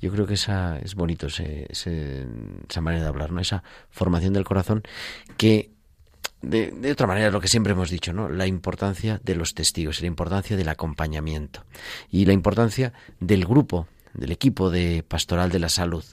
yo 0.00 0.10
creo 0.12 0.26
que 0.26 0.34
esa 0.34 0.78
es 0.78 0.94
bonito 0.94 1.26
ese- 1.28 1.66
ese- 1.68 2.26
esa 2.68 2.80
manera 2.80 3.02
de 3.04 3.08
hablar, 3.08 3.32
¿no? 3.32 3.40
Esa 3.40 3.62
formación 3.90 4.32
del 4.32 4.44
corazón 4.44 4.82
que 5.36 5.70
de, 6.42 6.92
otra 6.92 7.06
manera 7.06 7.30
lo 7.30 7.40
que 7.40 7.48
siempre 7.48 7.72
hemos 7.72 7.90
dicho, 7.90 8.12
¿no? 8.12 8.28
La 8.28 8.46
importancia 8.46 9.20
de 9.24 9.34
los 9.34 9.54
testigos, 9.54 10.00
la 10.00 10.06
importancia 10.06 10.56
del 10.56 10.68
acompañamiento 10.68 11.64
y 12.10 12.24
la 12.26 12.34
importancia 12.34 12.92
del 13.20 13.46
grupo, 13.46 13.88
del 14.14 14.32
equipo 14.32 14.70
de 14.70 15.02
pastoral 15.06 15.50
de 15.50 15.58
la 15.58 15.68
salud. 15.68 16.04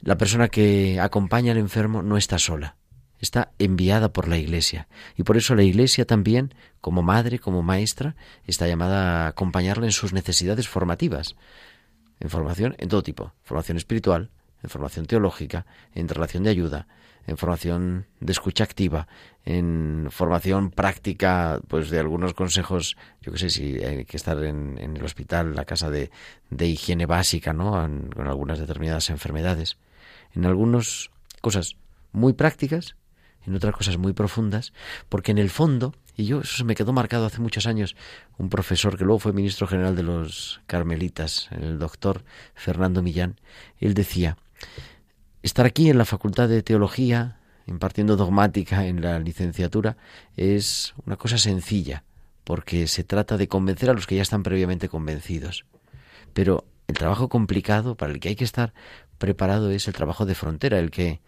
La 0.00 0.18
persona 0.18 0.48
que 0.48 0.98
acompaña 1.00 1.52
al 1.52 1.58
enfermo 1.58 2.02
no 2.02 2.16
está 2.16 2.38
sola, 2.38 2.76
está 3.20 3.52
enviada 3.58 4.12
por 4.12 4.26
la 4.28 4.36
Iglesia. 4.38 4.88
Y 5.16 5.22
por 5.22 5.36
eso 5.36 5.54
la 5.54 5.62
Iglesia 5.62 6.06
también, 6.06 6.54
como 6.80 7.02
madre, 7.02 7.38
como 7.38 7.62
maestra, 7.62 8.16
está 8.46 8.66
llamada 8.66 9.24
a 9.24 9.28
acompañarle 9.28 9.86
en 9.86 9.92
sus 9.92 10.12
necesidades 10.12 10.66
formativas. 10.68 11.36
En 12.20 12.30
formación 12.30 12.74
en 12.78 12.88
todo 12.88 13.02
tipo. 13.02 13.32
Formación 13.42 13.76
espiritual, 13.76 14.30
en 14.62 14.70
formación 14.70 15.06
teológica, 15.06 15.66
en 15.94 16.08
relación 16.08 16.42
de 16.42 16.50
ayuda, 16.50 16.86
en 17.26 17.36
formación 17.36 18.06
de 18.20 18.32
escucha 18.32 18.64
activa, 18.64 19.08
en 19.44 20.08
formación 20.10 20.70
práctica, 20.70 21.60
pues 21.68 21.90
de 21.90 21.98
algunos 21.98 22.34
consejos, 22.34 22.96
yo 23.20 23.32
qué 23.32 23.38
sé, 23.38 23.50
si 23.50 23.84
hay 23.84 24.04
que 24.04 24.16
estar 24.16 24.42
en, 24.44 24.78
el 24.78 25.04
hospital, 25.04 25.54
la 25.54 25.64
casa 25.64 25.90
de, 25.90 26.10
de 26.50 26.66
higiene 26.66 27.06
básica, 27.06 27.52
¿no? 27.52 27.84
En- 27.84 28.10
con 28.10 28.28
algunas 28.28 28.58
determinadas 28.58 29.10
enfermedades. 29.10 29.76
En 30.34 30.46
algunas 30.46 31.10
cosas 31.40 31.76
muy 32.12 32.32
prácticas, 32.32 32.96
en 33.46 33.54
otras 33.54 33.74
cosas 33.74 33.98
muy 33.98 34.12
profundas, 34.12 34.72
porque 35.08 35.32
en 35.32 35.38
el 35.38 35.50
fondo, 35.50 35.94
y 36.16 36.24
yo 36.24 36.40
eso 36.40 36.64
me 36.64 36.74
quedó 36.74 36.92
marcado 36.92 37.26
hace 37.26 37.40
muchos 37.40 37.66
años, 37.66 37.94
un 38.38 38.48
profesor 38.48 38.96
que 38.96 39.04
luego 39.04 39.18
fue 39.18 39.32
ministro 39.32 39.66
general 39.66 39.94
de 39.94 40.02
los 40.02 40.60
Carmelitas, 40.66 41.48
el 41.52 41.78
doctor 41.78 42.24
Fernando 42.54 43.02
Millán, 43.02 43.38
él 43.78 43.94
decía, 43.94 44.38
estar 45.42 45.66
aquí 45.66 45.90
en 45.90 45.98
la 45.98 46.04
Facultad 46.04 46.48
de 46.48 46.62
Teología, 46.62 47.38
impartiendo 47.66 48.16
dogmática 48.16 48.86
en 48.86 49.02
la 49.02 49.18
licenciatura, 49.18 49.96
es 50.36 50.94
una 51.04 51.16
cosa 51.16 51.36
sencilla, 51.36 52.04
porque 52.44 52.86
se 52.86 53.04
trata 53.04 53.36
de 53.36 53.48
convencer 53.48 53.90
a 53.90 53.92
los 53.92 54.06
que 54.06 54.16
ya 54.16 54.22
están 54.22 54.42
previamente 54.42 54.88
convencidos. 54.88 55.66
Pero 56.32 56.64
el 56.86 56.96
trabajo 56.96 57.28
complicado 57.28 57.96
para 57.96 58.12
el 58.12 58.20
que 58.20 58.28
hay 58.28 58.36
que 58.36 58.44
estar 58.44 58.72
preparado 59.18 59.70
es 59.70 59.88
el 59.88 59.94
trabajo 59.94 60.26
de 60.26 60.34
frontera, 60.34 60.78
el 60.78 60.90
que, 60.90 61.20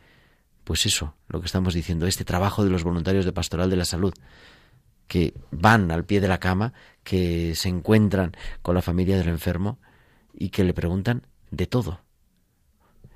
pues 0.65 0.87
eso, 0.87 1.15
lo 1.29 1.41
que 1.41 1.47
estamos 1.47 1.75
diciendo, 1.75 2.07
este 2.07 2.25
trabajo 2.25 2.65
de 2.65 2.71
los 2.71 2.85
voluntarios 2.85 3.25
de 3.25 3.33
Pastoral 3.33 3.69
de 3.69 3.77
la 3.77 3.85
Salud, 3.85 4.15
que 5.09 5.35
van 5.51 5.91
al 5.91 6.05
pie 6.05 6.21
de 6.21 6.29
la 6.29 6.39
cama, 6.39 6.75
que 7.03 7.55
se 7.55 7.69
encuentran 7.69 8.37
con 8.63 8.75
la 8.75 8.83
familia 8.83 9.17
del 9.17 9.29
enfermo 9.29 9.79
y 10.33 10.51
que 10.51 10.65
le 10.65 10.75
preguntan 10.75 11.27
de 11.51 11.67
todo. 11.67 12.01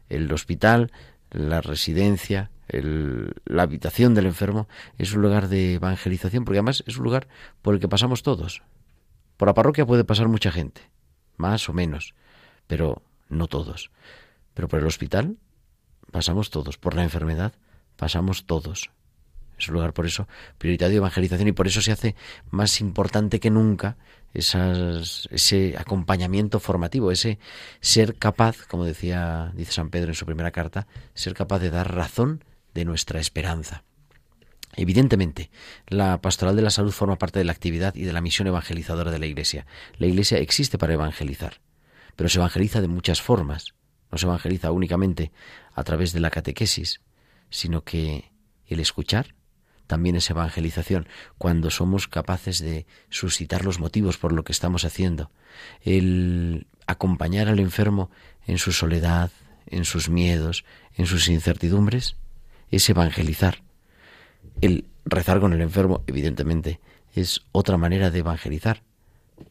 El 0.09 0.33
hospital, 0.33 0.91
la 1.31 1.61
residencia, 1.61 2.51
la 2.69 3.63
habitación 3.63 4.15
del 4.15 4.27
enfermo 4.27 4.69
es 4.99 5.13
un 5.13 5.23
lugar 5.23 5.49
de 5.49 5.75
evangelización, 5.75 6.45
porque 6.45 6.59
además 6.59 6.83
es 6.87 6.97
un 6.97 7.05
lugar 7.05 7.29
por 7.61 7.75
el 7.75 7.81
que 7.81 7.89
pasamos 7.89 8.23
todos. 8.23 8.63
Por 9.37 9.49
la 9.49 9.55
parroquia 9.55 9.87
puede 9.87 10.05
pasar 10.05 10.29
mucha 10.29 10.51
gente, 10.51 10.83
más 11.37 11.69
o 11.69 11.73
menos, 11.73 12.15
pero 12.67 13.03
no 13.29 13.47
todos. 13.47 13.91
Pero 14.55 14.69
por 14.69 14.81
el 14.81 14.87
hospital 14.87 15.37
pasamos 16.11 16.51
todos, 16.51 16.79
por 16.79 16.95
la 16.95 17.03
enfermedad 17.03 17.53
pasamos 17.97 18.47
todos. 18.47 18.91
Es 19.63 19.69
un 19.69 19.75
lugar 19.75 19.93
por 19.93 20.07
eso 20.07 20.27
prioritario 20.59 20.91
de 20.91 20.97
evangelización 20.97 21.49
y 21.49 21.53
por 21.53 21.69
eso 21.69 21.81
se 21.81 21.93
hace 21.93 22.17
más 22.51 22.81
importante 22.81 23.39
que 23.39 23.49
nunca 23.49 23.97
ese 24.35 25.77
acompañamiento 25.79 26.59
formativo, 26.59 27.13
ese 27.13 27.39
ser 27.81 28.17
capaz, 28.17 28.67
como 28.67 28.85
decía, 28.85 29.53
dice 29.55 29.73
San 29.73 29.91
Pedro 29.91 30.09
en 30.09 30.15
su 30.17 30.27
primera 30.27 30.51
carta, 30.51 30.89
ser 31.15 31.35
capaz 31.35 31.61
de 31.61 31.71
dar 31.71 31.95
razón 31.95 32.43
de 32.75 32.85
nuestra 32.85 33.21
esperanza. 33.21 33.85
Evidentemente, 34.75 35.51
la 35.87 36.21
pastoral 36.21 36.57
de 36.57 36.63
la 36.63 36.71
salud 36.71 36.91
forma 36.91 37.19
parte 37.19 37.39
de 37.39 37.45
la 37.45 37.53
actividad 37.53 37.95
y 37.95 38.03
de 38.03 38.13
la 38.13 38.23
misión 38.23 38.49
evangelizadora 38.49 39.13
de 39.13 39.19
la 39.21 39.27
Iglesia. 39.27 39.67
La 39.99 40.07
Iglesia 40.09 40.39
existe 40.39 40.77
para 40.77 40.95
evangelizar, 40.95 41.61
pero 42.17 42.29
se 42.29 42.39
evangeliza 42.39 42.81
de 42.81 42.89
muchas 42.89 43.23
formas. 43.23 43.75
No 44.11 44.19
se 44.19 44.27
evangeliza 44.27 44.73
únicamente 44.73 45.31
a 45.73 45.85
través 45.85 46.13
de 46.13 46.21
la 46.21 46.31
catequesis, 46.31 47.01
sino 47.51 47.85
que 47.85 48.33
el 48.67 48.81
escuchar 48.81 49.35
también 49.93 50.17
es 50.17 50.31
evangelización 50.31 51.07
cuando 51.37 51.71
somos 51.71 52.09
capaces 52.09 52.61
de 52.61 52.87
suscitar 53.11 53.63
los 53.63 53.79
motivos 53.79 54.17
por 54.17 54.33
lo 54.33 54.43
que 54.43 54.53
estamos 54.53 54.87
haciendo. 54.87 55.31
El 55.83 56.67
acompañar 56.87 57.49
al 57.49 57.59
enfermo 57.61 58.11
en 58.47 58.57
su 58.57 58.73
soledad, 58.73 59.31
en 59.67 59.85
sus 59.85 60.09
miedos, 60.09 60.65
en 60.97 61.05
sus 61.05 61.29
incertidumbres, 61.29 62.17
es 62.71 62.89
evangelizar. 62.89 63.63
El 64.63 64.87
rezar 65.05 65.41
con 65.41 65.53
el 65.53 65.61
enfermo, 65.61 66.05
evidentemente, 66.07 66.81
es 67.15 67.43
otra 67.53 67.77
manera 67.77 68.11
de 68.11 68.21
evangelizar. 68.21 68.85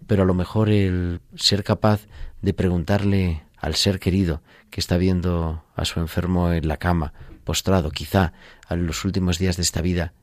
Pero 0.08 0.24
a 0.24 0.26
lo 0.26 0.34
mejor 0.34 0.70
el 0.70 1.22
ser 1.36 1.64
capaz 1.64 2.08
de 2.42 2.56
preguntarle 2.56 3.44
al 3.58 3.76
ser 3.76 4.00
querido 4.00 4.42
que 4.72 4.80
está 4.80 4.98
viendo 4.98 5.64
a 5.76 5.86
su 5.86 6.00
enfermo 6.00 6.52
en 6.52 6.68
la 6.68 6.78
cama, 6.78 7.14
postrado, 7.44 7.92
quizá 7.92 8.34
en 8.72 8.88
los 8.88 9.06
últimos 9.06 9.38
días 9.38 9.56
de 9.56 9.62
esta 9.62 9.82
vida, 9.82 10.14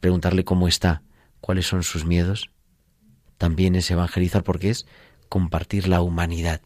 preguntarle 0.00 0.44
cómo 0.44 0.68
está, 0.68 1.02
cuáles 1.40 1.66
son 1.66 1.82
sus 1.82 2.04
miedos, 2.04 2.50
también 3.38 3.74
es 3.74 3.90
evangelizar 3.90 4.42
porque 4.42 4.70
es 4.70 4.86
compartir 5.28 5.88
la 5.88 6.02
humanidad. 6.02 6.60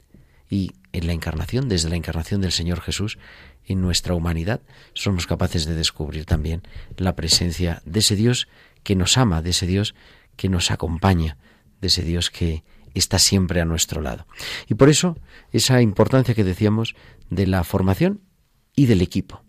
Y 0.50 0.72
en 0.92 1.06
la 1.06 1.12
encarnación, 1.12 1.68
desde 1.68 1.88
la 1.88 1.96
encarnación 1.96 2.40
del 2.40 2.52
Señor 2.52 2.80
Jesús, 2.80 3.18
en 3.64 3.80
nuestra 3.80 4.14
humanidad 4.14 4.60
somos 4.92 5.26
capaces 5.26 5.64
de 5.64 5.74
descubrir 5.74 6.24
también 6.26 6.62
la 6.96 7.16
presencia 7.16 7.82
de 7.84 8.00
ese 8.00 8.16
Dios 8.16 8.48
que 8.82 8.96
nos 8.96 9.16
ama, 9.16 9.42
de 9.42 9.50
ese 9.50 9.66
Dios 9.66 9.94
que 10.36 10.48
nos 10.48 10.70
acompaña, 10.70 11.38
de 11.80 11.88
ese 11.88 12.02
Dios 12.02 12.30
que 12.30 12.64
está 12.94 13.18
siempre 13.18 13.60
a 13.60 13.64
nuestro 13.64 14.00
lado. 14.00 14.26
Y 14.68 14.74
por 14.74 14.88
eso 14.88 15.18
esa 15.52 15.80
importancia 15.80 16.34
que 16.34 16.44
decíamos 16.44 16.94
de 17.30 17.46
la 17.46 17.64
formación 17.64 18.20
y 18.76 18.86
del 18.86 19.02
equipo. 19.02 19.42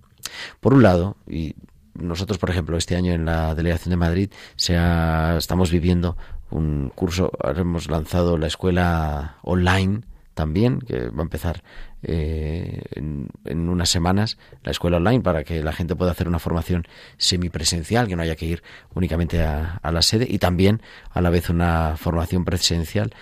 Por 0.59 0.73
un 0.73 0.83
lado, 0.83 1.17
y 1.27 1.55
nosotros, 1.95 2.37
por 2.37 2.49
ejemplo, 2.49 2.77
este 2.77 2.95
año 2.95 3.13
en 3.13 3.25
la 3.25 3.55
delegación 3.55 3.89
de 3.91 3.97
Madrid 3.97 4.31
se 4.55 4.77
ha- 4.77 5.35
estamos 5.37 5.71
viviendo 5.71 6.17
un 6.51 6.91
curso, 6.93 7.31
hemos 7.55 7.89
lanzado 7.89 8.37
la 8.37 8.47
escuela 8.47 9.37
online 9.41 10.01
también, 10.33 10.79
que 10.79 11.07
va 11.07 11.19
a 11.19 11.23
empezar 11.23 11.63
eh, 12.03 12.81
en, 12.91 13.29
en 13.45 13.69
unas 13.69 13.89
semanas, 13.89 14.37
la 14.63 14.71
escuela 14.71 14.97
online, 14.97 15.21
para 15.21 15.43
que 15.43 15.63
la 15.63 15.71
gente 15.71 15.95
pueda 15.95 16.11
hacer 16.11 16.27
una 16.27 16.39
formación 16.39 16.83
semipresencial, 17.17 18.07
que 18.07 18.15
no 18.15 18.21
haya 18.21 18.35
que 18.35 18.45
ir 18.45 18.63
únicamente 18.93 19.41
a, 19.41 19.79
a 19.81 19.91
la 19.91 20.01
sede, 20.01 20.27
y 20.29 20.37
también 20.37 20.81
a 21.11 21.21
la 21.21 21.29
vez 21.29 21.49
una 21.49 21.95
formación 21.97 22.45
presencial 22.45 23.13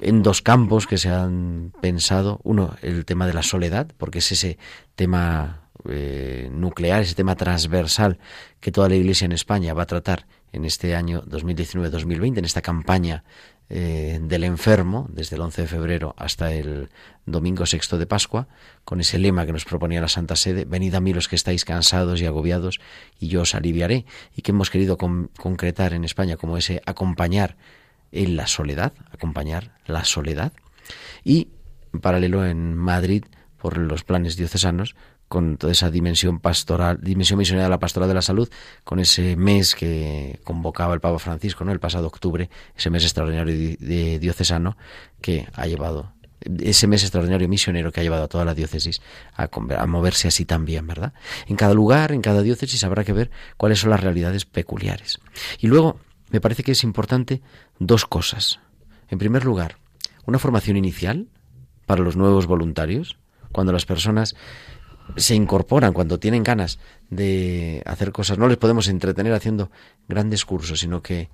en 0.00 0.22
dos 0.22 0.40
campos 0.40 0.86
que 0.86 0.96
se 0.98 1.10
han 1.10 1.72
pensado. 1.82 2.40
Uno, 2.42 2.74
el 2.80 3.04
tema 3.04 3.26
de 3.26 3.34
la 3.34 3.42
soledad, 3.42 3.88
porque 3.98 4.18
es 4.20 4.32
ese 4.32 4.56
tema 4.94 5.68
eh, 5.88 6.48
nuclear, 6.52 7.02
ese 7.02 7.14
tema 7.14 7.36
transversal 7.36 8.18
que 8.60 8.72
toda 8.72 8.88
la 8.88 8.96
Iglesia 8.96 9.24
en 9.24 9.32
España 9.32 9.74
va 9.74 9.82
a 9.84 9.86
tratar 9.86 10.26
en 10.52 10.64
este 10.64 10.94
año 10.96 11.22
2019-2020, 11.24 12.38
en 12.38 12.44
esta 12.44 12.60
campaña 12.62 13.24
eh, 13.68 14.18
del 14.20 14.42
enfermo, 14.44 15.06
desde 15.12 15.36
el 15.36 15.42
11 15.42 15.62
de 15.62 15.68
febrero 15.68 16.14
hasta 16.18 16.52
el 16.52 16.88
domingo 17.24 17.66
sexto 17.66 17.98
de 17.98 18.06
Pascua, 18.06 18.48
con 18.84 19.00
ese 19.00 19.18
lema 19.18 19.46
que 19.46 19.52
nos 19.52 19.64
proponía 19.64 20.00
la 20.00 20.08
Santa 20.08 20.34
Sede, 20.34 20.64
venid 20.64 20.94
a 20.94 21.00
mí 21.00 21.12
los 21.12 21.28
que 21.28 21.36
estáis 21.36 21.64
cansados 21.64 22.20
y 22.20 22.26
agobiados, 22.26 22.80
y 23.20 23.28
yo 23.28 23.42
os 23.42 23.54
aliviaré, 23.54 24.06
y 24.34 24.42
que 24.42 24.50
hemos 24.50 24.70
querido 24.70 24.96
con- 24.96 25.30
concretar 25.38 25.92
en 25.92 26.04
España 26.04 26.36
como 26.36 26.56
ese 26.56 26.82
acompañar 26.84 27.56
en 28.10 28.34
la 28.36 28.48
soledad, 28.48 28.92
acompañar 29.12 29.76
la 29.86 30.04
soledad, 30.04 30.52
y 31.22 31.48
en 31.92 32.00
paralelo 32.00 32.44
en 32.44 32.74
Madrid, 32.74 33.24
por 33.56 33.78
los 33.78 34.02
planes 34.02 34.36
diocesanos, 34.36 34.96
con 35.30 35.56
toda 35.58 35.72
esa 35.72 35.92
dimensión 35.92 36.40
pastoral, 36.40 36.98
dimensión 37.00 37.38
misionera 37.38 37.66
de 37.66 37.70
la 37.70 37.78
pastoral 37.78 38.08
de 38.08 38.16
la 38.16 38.20
salud, 38.20 38.50
con 38.82 38.98
ese 38.98 39.36
mes 39.36 39.76
que 39.76 40.40
convocaba 40.42 40.92
el 40.92 40.98
Papa 41.00 41.20
Francisco, 41.20 41.64
¿no? 41.64 41.70
el 41.70 41.78
pasado 41.78 42.08
octubre, 42.08 42.50
ese 42.76 42.90
mes 42.90 43.04
extraordinario 43.04 43.54
di- 43.56 43.76
de 43.76 44.18
diocesano 44.18 44.76
que 45.20 45.46
ha 45.54 45.66
llevado 45.68 46.12
ese 46.58 46.86
mes 46.86 47.02
extraordinario 47.02 47.48
misionero 47.48 47.92
que 47.92 48.00
ha 48.00 48.02
llevado 48.02 48.24
a 48.24 48.28
toda 48.28 48.44
la 48.44 48.54
diócesis 48.54 49.02
a, 49.36 49.50
a, 49.78 49.86
moverse 49.86 50.26
así 50.26 50.46
también, 50.46 50.86
¿verdad? 50.86 51.12
En 51.46 51.54
cada 51.54 51.74
lugar, 51.74 52.12
en 52.12 52.22
cada 52.22 52.42
diócesis 52.42 52.82
habrá 52.82 53.04
que 53.04 53.12
ver 53.12 53.30
cuáles 53.56 53.78
son 53.80 53.90
las 53.90 54.00
realidades 54.00 54.46
peculiares. 54.46 55.20
Y 55.58 55.66
luego, 55.68 56.00
me 56.30 56.40
parece 56.40 56.64
que 56.64 56.72
es 56.72 56.82
importante 56.82 57.40
dos 57.78 58.04
cosas. 58.06 58.58
En 59.10 59.18
primer 59.18 59.44
lugar, 59.44 59.76
una 60.24 60.38
formación 60.38 60.76
inicial 60.76 61.28
para 61.84 62.02
los 62.02 62.16
nuevos 62.16 62.46
voluntarios, 62.46 63.18
cuando 63.52 63.72
las 63.72 63.84
personas 63.84 64.34
se 65.16 65.34
incorporan, 65.34 65.92
cuando 65.92 66.18
tienen 66.18 66.42
ganas 66.42 66.78
de 67.10 67.82
hacer 67.86 68.12
cosas. 68.12 68.38
No 68.38 68.48
les 68.48 68.56
podemos 68.56 68.88
entretener 68.88 69.32
haciendo 69.32 69.70
grandes 70.08 70.44
cursos, 70.44 70.80
sino 70.80 71.02
que 71.02 71.28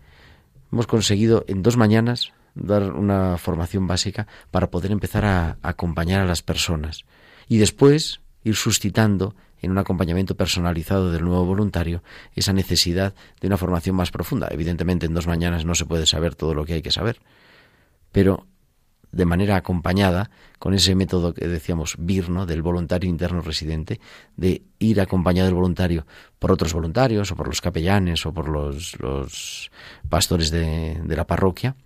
hemos 0.73 0.87
conseguido 0.87 1.45
en 1.49 1.63
dos 1.63 1.77
mañanas 1.77 2.33
dar 2.55 2.93
una 2.93 3.37
formación 3.39 3.87
básica 3.87 4.27
para 4.51 4.71
poder 4.71 4.91
empezar 4.91 5.25
a, 5.25 5.59
acompañar 5.63 6.21
a 6.21 6.25
las 6.25 6.43
personas 6.43 7.05
y 7.49 7.59
después 7.59 8.21
ir 8.45 8.57
suscitando 8.57 9.35
en 9.61 9.71
un 9.71 9.79
acompañamiento 9.79 10.37
personalizado 10.37 11.13
del 11.13 11.25
nuevo 11.25 11.45
voluntario 11.45 12.03
esa 12.35 12.53
necesidad 12.53 13.15
de 13.41 13.47
una 13.47 13.57
formación 13.57 13.97
más 13.97 14.11
profunda. 14.11 14.49
Evidentemente 14.51 15.07
en 15.07 15.15
dos 15.15 15.27
mañanas 15.27 15.65
no 15.65 15.75
se 15.75 15.87
puede 15.87 16.07
saber 16.07 16.35
todo 16.35 16.55
lo 16.55 16.65
que 16.65 16.75
hay 16.75 16.83
que 16.83 16.91
saber, 16.91 17.21
pero 18.13 18.47
de 19.17 19.25
manera 19.25 19.57
acompañada 19.57 20.31
con 20.59 20.75
ese 20.75 20.95
método 20.95 21.33
que 21.33 21.49
decíamos 21.49 21.97
virno 21.99 22.45
del 22.45 22.63
voluntario 22.63 23.09
interno 23.09 23.41
residente, 23.41 24.01
de 24.37 24.63
ir 24.79 25.01
acompañado 25.01 25.47
del 25.47 25.55
voluntario 25.55 26.07
por 26.39 26.53
otros 26.53 26.73
voluntarios 26.75 27.33
o 27.33 27.37
por 27.37 27.49
los 27.49 27.61
capellanes 27.61 28.27
o 28.27 28.33
por 28.33 28.49
los, 28.49 28.99
los 29.01 29.71
pastores 30.09 30.51
de, 30.51 31.01
de 31.03 31.17
la 31.17 31.27
parroquia, 31.27 31.77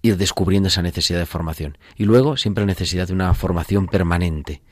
ir 0.00 0.16
descubriendo 0.16 0.68
esa 0.68 0.82
necesidad 0.82 1.18
de 1.18 1.26
formación. 1.26 1.76
Y 1.96 2.04
luego 2.04 2.36
siempre 2.36 2.62
la 2.62 2.72
necesidad 2.72 3.06
de 3.06 3.12
una 3.12 3.34
formación 3.34 3.88
permanente, 3.88 4.62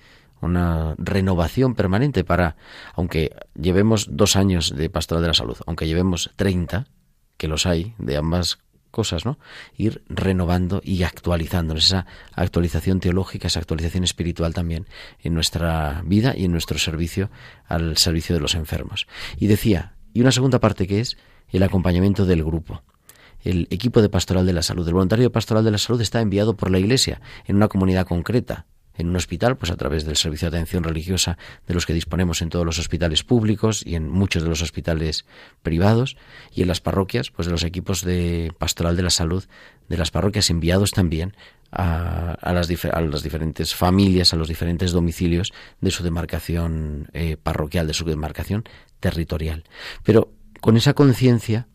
una 0.40 0.94
renovación 0.98 1.74
permanente 1.74 2.24
para, 2.24 2.56
aunque 2.94 3.36
llevemos 3.54 4.08
dos 4.10 4.36
años 4.36 4.74
de 4.74 4.88
pastoral 4.88 5.22
de 5.22 5.28
la 5.28 5.34
salud, 5.34 5.56
aunque 5.66 5.86
llevemos 5.86 6.32
treinta, 6.36 6.86
que 7.36 7.48
los 7.48 7.66
hay, 7.66 7.94
de 7.98 8.16
ambas 8.16 8.58
cosas, 8.96 9.26
¿no? 9.26 9.38
Ir 9.76 10.02
renovando 10.08 10.80
y 10.82 11.02
actualizándonos, 11.02 11.84
esa 11.84 12.06
actualización 12.32 12.98
teológica, 12.98 13.48
esa 13.48 13.60
actualización 13.60 14.04
espiritual 14.04 14.54
también 14.54 14.86
en 15.22 15.34
nuestra 15.34 16.02
vida 16.06 16.32
y 16.34 16.46
en 16.46 16.52
nuestro 16.52 16.78
servicio 16.78 17.30
al 17.68 17.98
servicio 17.98 18.34
de 18.34 18.40
los 18.40 18.54
enfermos. 18.54 19.06
Y 19.38 19.48
decía, 19.48 19.92
y 20.14 20.22
una 20.22 20.32
segunda 20.32 20.60
parte 20.60 20.86
que 20.86 21.00
es 21.00 21.18
el 21.50 21.62
acompañamiento 21.62 22.24
del 22.24 22.42
grupo 22.42 22.82
el 23.44 23.68
equipo 23.70 24.02
de 24.02 24.08
pastoral 24.08 24.44
de 24.44 24.52
la 24.52 24.62
salud. 24.62 24.88
El 24.88 24.94
voluntario 24.94 25.30
pastoral 25.30 25.64
de 25.64 25.70
la 25.70 25.78
salud 25.78 26.00
está 26.00 26.20
enviado 26.20 26.56
por 26.56 26.70
la 26.72 26.80
Iglesia 26.80 27.20
en 27.44 27.54
una 27.54 27.68
comunidad 27.68 28.04
concreta, 28.04 28.66
en 28.98 29.08
un 29.08 29.16
hospital, 29.16 29.56
pues 29.56 29.70
a 29.70 29.76
través 29.76 30.04
del 30.04 30.16
servicio 30.16 30.50
de 30.50 30.56
atención 30.56 30.84
religiosa 30.84 31.38
de 31.66 31.74
los 31.74 31.86
que 31.86 31.94
disponemos 31.94 32.42
en 32.42 32.48
todos 32.48 32.64
los 32.64 32.78
hospitales 32.78 33.24
públicos 33.24 33.82
y 33.84 33.94
en 33.94 34.08
muchos 34.08 34.42
de 34.42 34.48
los 34.48 34.62
hospitales 34.62 35.26
privados, 35.62 36.16
y 36.52 36.62
en 36.62 36.68
las 36.68 36.80
parroquias, 36.80 37.30
pues 37.30 37.46
de 37.46 37.52
los 37.52 37.64
equipos 37.64 38.02
de 38.02 38.52
pastoral 38.58 38.96
de 38.96 39.02
la 39.02 39.10
salud 39.10 39.44
de 39.88 39.96
las 39.96 40.10
parroquias 40.10 40.50
enviados 40.50 40.90
también 40.90 41.34
a, 41.70 42.36
las, 42.42 42.68
a 42.84 43.00
las, 43.00 43.22
diferentes 43.22 43.74
familias, 43.74 44.32
a 44.32 44.36
los 44.36 44.48
diferentes 44.48 44.92
domicilios 44.92 45.52
de 45.80 45.90
su 45.90 46.02
demarcación 46.02 47.08
eh, 47.12 47.36
parroquial, 47.36 47.86
de 47.86 47.94
su 47.94 48.04
demarcación 48.04 48.64
territorial. 49.00 49.64
Pero 50.02 50.32
con 50.60 50.76
esa 50.76 50.94
conciencia 50.94 51.68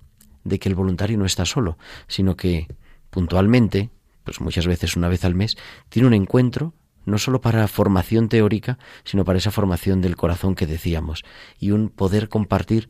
de 0.43 0.59
que 0.59 0.69
el 0.69 0.75
voluntario 0.75 1.17
no 1.17 1.25
está 1.25 1.45
solo, 1.45 1.77
sino 2.07 2.35
que 2.35 2.67
puntualmente, 3.09 3.89
pues 4.23 4.41
muchas 4.41 4.67
veces 4.67 4.95
una 4.95 5.07
vez 5.07 5.23
al 5.23 5.35
mes, 5.35 5.57
tiene 5.89 6.07
un 6.07 6.13
encuentro 6.13 6.73
no 7.11 7.17
solo 7.17 7.41
para 7.41 7.67
formación 7.67 8.29
teórica, 8.29 8.79
sino 9.03 9.25
para 9.25 9.37
esa 9.37 9.51
formación 9.51 10.01
del 10.01 10.15
corazón 10.15 10.55
que 10.55 10.65
decíamos, 10.65 11.23
y 11.59 11.71
un 11.71 11.89
poder 11.89 12.29
compartir 12.29 12.89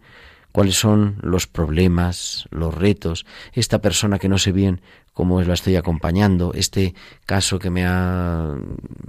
cuáles 0.51 0.75
son 0.75 1.17
los 1.21 1.47
problemas, 1.47 2.45
los 2.51 2.73
retos, 2.73 3.25
esta 3.53 3.79
persona 3.79 4.19
que 4.19 4.29
no 4.29 4.37
sé 4.37 4.51
bien 4.51 4.81
cómo 5.13 5.41
la 5.41 5.53
estoy 5.53 5.75
acompañando, 5.75 6.53
este 6.53 6.93
caso 7.25 7.59
que 7.59 7.69
me 7.69 7.85
ha 7.85 8.55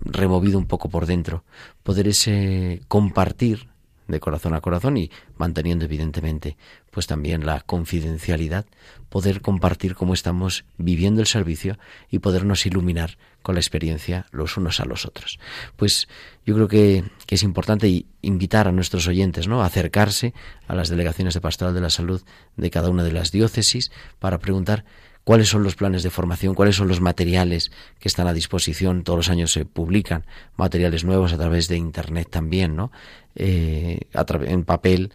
removido 0.05 0.59
un 0.59 0.67
poco 0.67 0.89
por 0.89 1.07
dentro, 1.07 1.45
poder 1.83 2.09
ese 2.09 2.83
compartir 2.89 3.72
de 4.13 4.21
corazón 4.21 4.55
a 4.55 4.61
corazón 4.61 4.97
y 4.97 5.11
manteniendo 5.37 5.85
evidentemente 5.85 6.57
pues 6.91 7.07
también 7.07 7.47
la 7.47 7.61
confidencialidad, 7.61 8.67
poder 9.09 9.41
compartir 9.41 9.95
cómo 9.95 10.15
estamos 10.15 10.65
viviendo 10.79 11.21
el 11.21 11.27
servicio 11.27 11.79
y 12.11 12.21
podernos 12.21 12.67
iluminar 12.67 13.17
con 13.43 13.55
la 13.57 13.61
experiencia 13.61 14.27
los 14.31 14.57
unos 14.57 14.79
a 14.79 14.85
los 14.85 15.07
otros. 15.07 15.41
Pues 15.77 16.07
yo 16.47 16.55
creo 16.55 16.69
que, 16.69 17.05
que 17.27 17.35
es 17.35 17.43
importante 17.43 18.05
invitar 18.21 18.69
a 18.69 18.73
nuestros 18.73 19.09
oyentes 19.09 19.49
¿no? 19.49 19.63
a 19.63 19.67
acercarse 19.67 20.35
a 20.69 20.75
las 20.75 20.89
delegaciones 20.89 21.35
de 21.35 21.41
pastoral 21.41 21.75
de 21.75 21.81
la 21.81 21.91
salud 21.91 22.23
de 22.57 22.71
cada 22.71 22.91
una 22.91 23.03
de 23.03 23.13
las 23.13 23.33
diócesis 23.33 23.91
para 24.19 24.39
preguntar 24.39 24.85
cuáles 25.25 25.49
son 25.49 25.63
los 25.63 25.77
planes 25.77 26.03
de 26.03 26.11
formación, 26.11 26.55
cuáles 26.55 26.77
son 26.77 26.89
los 26.89 27.01
materiales 27.01 27.71
que 27.99 28.09
están 28.09 28.27
a 28.27 28.33
disposición. 28.33 29.05
Todos 29.05 29.19
los 29.19 29.31
años 29.31 29.53
se 29.53 29.65
publican 29.65 30.27
materiales 30.57 31.05
nuevos 31.05 31.33
a 31.33 31.39
través 31.39 31.69
de 31.69 31.77
Internet 31.77 32.29
también, 32.31 32.77
¿no? 32.77 32.91
Eh, 33.35 34.01
en 34.15 34.65
papel, 34.65 35.13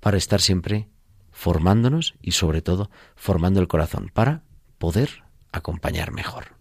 para 0.00 0.16
estar 0.16 0.40
siempre 0.40 0.88
formándonos 1.32 2.14
y 2.20 2.32
sobre 2.32 2.62
todo 2.62 2.90
formando 3.16 3.60
el 3.60 3.68
corazón 3.68 4.10
para 4.12 4.42
poder 4.78 5.24
acompañar 5.52 6.12
mejor. 6.12 6.59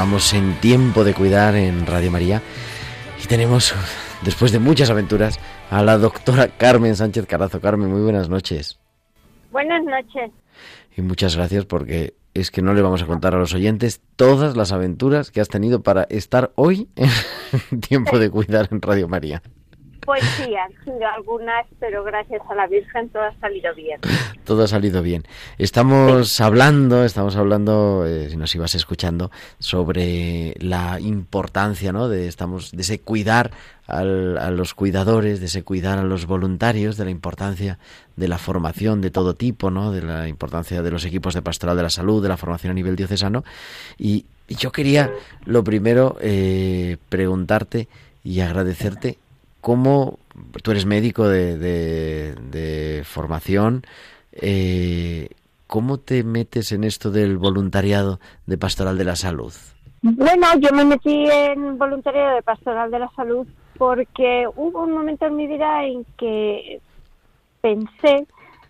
Continuamos 0.00 0.32
en 0.32 0.54
Tiempo 0.62 1.04
de 1.04 1.12
Cuidar 1.12 1.54
en 1.56 1.84
Radio 1.84 2.10
María. 2.10 2.40
Y 3.22 3.26
tenemos, 3.26 3.74
después 4.22 4.50
de 4.50 4.58
muchas 4.58 4.88
aventuras, 4.88 5.38
a 5.70 5.82
la 5.82 5.98
doctora 5.98 6.48
Carmen 6.48 6.96
Sánchez 6.96 7.26
Carazo. 7.26 7.60
Carmen, 7.60 7.90
muy 7.90 8.00
buenas 8.00 8.30
noches. 8.30 8.78
Buenas 9.52 9.84
noches. 9.84 10.30
Y 10.96 11.02
muchas 11.02 11.36
gracias 11.36 11.66
porque 11.66 12.14
es 12.32 12.50
que 12.50 12.62
no 12.62 12.72
le 12.72 12.80
vamos 12.80 13.02
a 13.02 13.06
contar 13.06 13.34
a 13.34 13.38
los 13.38 13.52
oyentes 13.52 14.00
todas 14.16 14.56
las 14.56 14.72
aventuras 14.72 15.30
que 15.30 15.42
has 15.42 15.48
tenido 15.48 15.82
para 15.82 16.04
estar 16.04 16.50
hoy 16.54 16.88
en 16.96 17.80
Tiempo 17.82 18.18
de 18.18 18.30
Cuidar 18.30 18.68
en 18.70 18.80
Radio 18.80 19.06
María. 19.06 19.42
Pues 20.10 20.24
sí, 20.36 20.54
han 20.56 20.72
sido 20.84 21.06
algunas, 21.06 21.66
pero 21.78 22.02
gracias 22.02 22.42
a 22.50 22.54
la 22.56 22.66
Virgen 22.66 23.08
todo 23.10 23.22
ha 23.22 23.34
salido 23.40 23.72
bien. 23.76 24.00
Todo 24.44 24.64
ha 24.64 24.66
salido 24.66 25.00
bien. 25.02 25.22
Estamos 25.58 26.40
hablando, 26.40 27.04
estamos 27.04 27.36
hablando, 27.36 28.04
eh, 28.04 28.28
si 28.30 28.36
nos 28.36 28.52
ibas 28.56 28.74
escuchando, 28.74 29.30
sobre 29.60 30.54
la 30.58 30.98
importancia, 30.98 31.92
¿no? 31.92 32.08
De 32.08 32.26
estamos, 32.26 32.72
de 32.72 32.82
ese 32.82 32.98
cuidar 33.00 33.52
al- 33.86 34.36
a 34.38 34.50
los 34.50 34.74
cuidadores, 34.74 35.38
de 35.38 35.46
ese 35.46 35.62
cuidar 35.62 35.98
a 35.98 36.02
los 36.02 36.26
voluntarios, 36.26 36.96
de 36.96 37.04
la 37.04 37.10
importancia 37.12 37.78
de 38.16 38.26
la 38.26 38.38
formación 38.38 39.00
de 39.00 39.12
todo 39.12 39.34
tipo, 39.34 39.70
¿no? 39.70 39.92
De 39.92 40.02
la 40.02 40.26
importancia 40.26 40.82
de 40.82 40.90
los 40.90 41.04
equipos 41.04 41.34
de 41.34 41.42
pastoral 41.42 41.76
de 41.76 41.84
la 41.84 41.90
salud, 41.90 42.20
de 42.20 42.28
la 42.30 42.36
formación 42.36 42.72
a 42.72 42.74
nivel 42.74 42.96
diocesano. 42.96 43.44
Y, 43.98 44.24
y 44.48 44.56
yo 44.56 44.72
quería, 44.72 45.12
lo 45.44 45.62
primero, 45.62 46.16
eh, 46.20 46.96
preguntarte 47.08 47.86
y 48.24 48.40
agradecerte 48.40 49.18
cómo 49.60 50.18
tú 50.62 50.70
eres 50.70 50.86
médico 50.86 51.28
de, 51.28 53.02
formación, 53.04 53.82
eh, 54.32 55.28
¿cómo 55.66 55.98
te 55.98 56.24
metes 56.24 56.72
en 56.72 56.84
esto 56.84 57.10
del 57.10 57.38
voluntariado 57.38 58.20
de 58.46 58.58
pastoral 58.58 58.98
de 58.98 59.04
la 59.04 59.16
salud? 59.16 59.52
Bueno, 60.02 60.46
yo 60.58 60.70
me 60.72 60.84
metí 60.84 61.26
en 61.30 61.76
voluntariado 61.76 62.36
de 62.36 62.42
Pastoral 62.42 62.90
de 62.90 63.00
la 63.00 63.10
Salud 63.10 63.46
porque 63.76 64.46
hubo 64.56 64.82
un 64.82 64.92
momento 64.92 65.26
en 65.26 65.36
mi 65.36 65.46
vida 65.46 65.84
en 65.84 66.06
que 66.16 66.80
pensé 67.60 68.26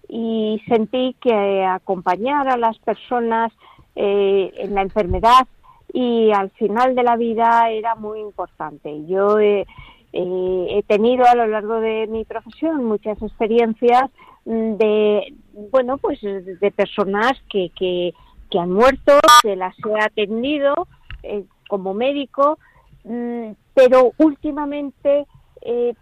y 0.08 0.60
sentí 0.66 1.14
que 1.20 1.64
acompañar 1.64 2.48
a 2.48 2.56
las 2.56 2.76
personas 2.78 3.52
eh, 3.94 4.52
en 4.56 4.74
la 4.74 4.82
enfermedad 4.82 5.46
y 5.92 6.32
al 6.32 6.50
final 6.50 6.96
de 6.96 7.04
la 7.04 7.16
vida 7.16 7.70
era 7.70 7.94
muy 7.94 8.20
importante. 8.20 9.06
Yo 9.06 9.38
eh, 9.38 9.66
eh, 10.12 10.66
he 10.70 10.82
tenido 10.82 11.24
a 11.24 11.36
lo 11.36 11.46
largo 11.46 11.80
de 11.80 12.06
mi 12.08 12.24
profesión 12.24 12.84
muchas 12.84 13.20
experiencias 13.22 14.10
mm, 14.44 14.74
de, 14.74 15.34
bueno, 15.70 15.98
pues 15.98 16.20
de 16.20 16.70
personas 16.72 17.32
que, 17.48 17.70
que, 17.76 18.12
han 18.58 18.72
muerto, 18.72 19.12
que 19.42 19.54
las 19.54 19.76
he 19.78 20.02
atendido 20.02 20.88
eh, 21.22 21.44
como 21.68 21.94
médico, 21.94 22.58
mm, 23.04 23.52
pero 23.74 24.12
últimamente 24.18 25.26
eh, 25.60 25.94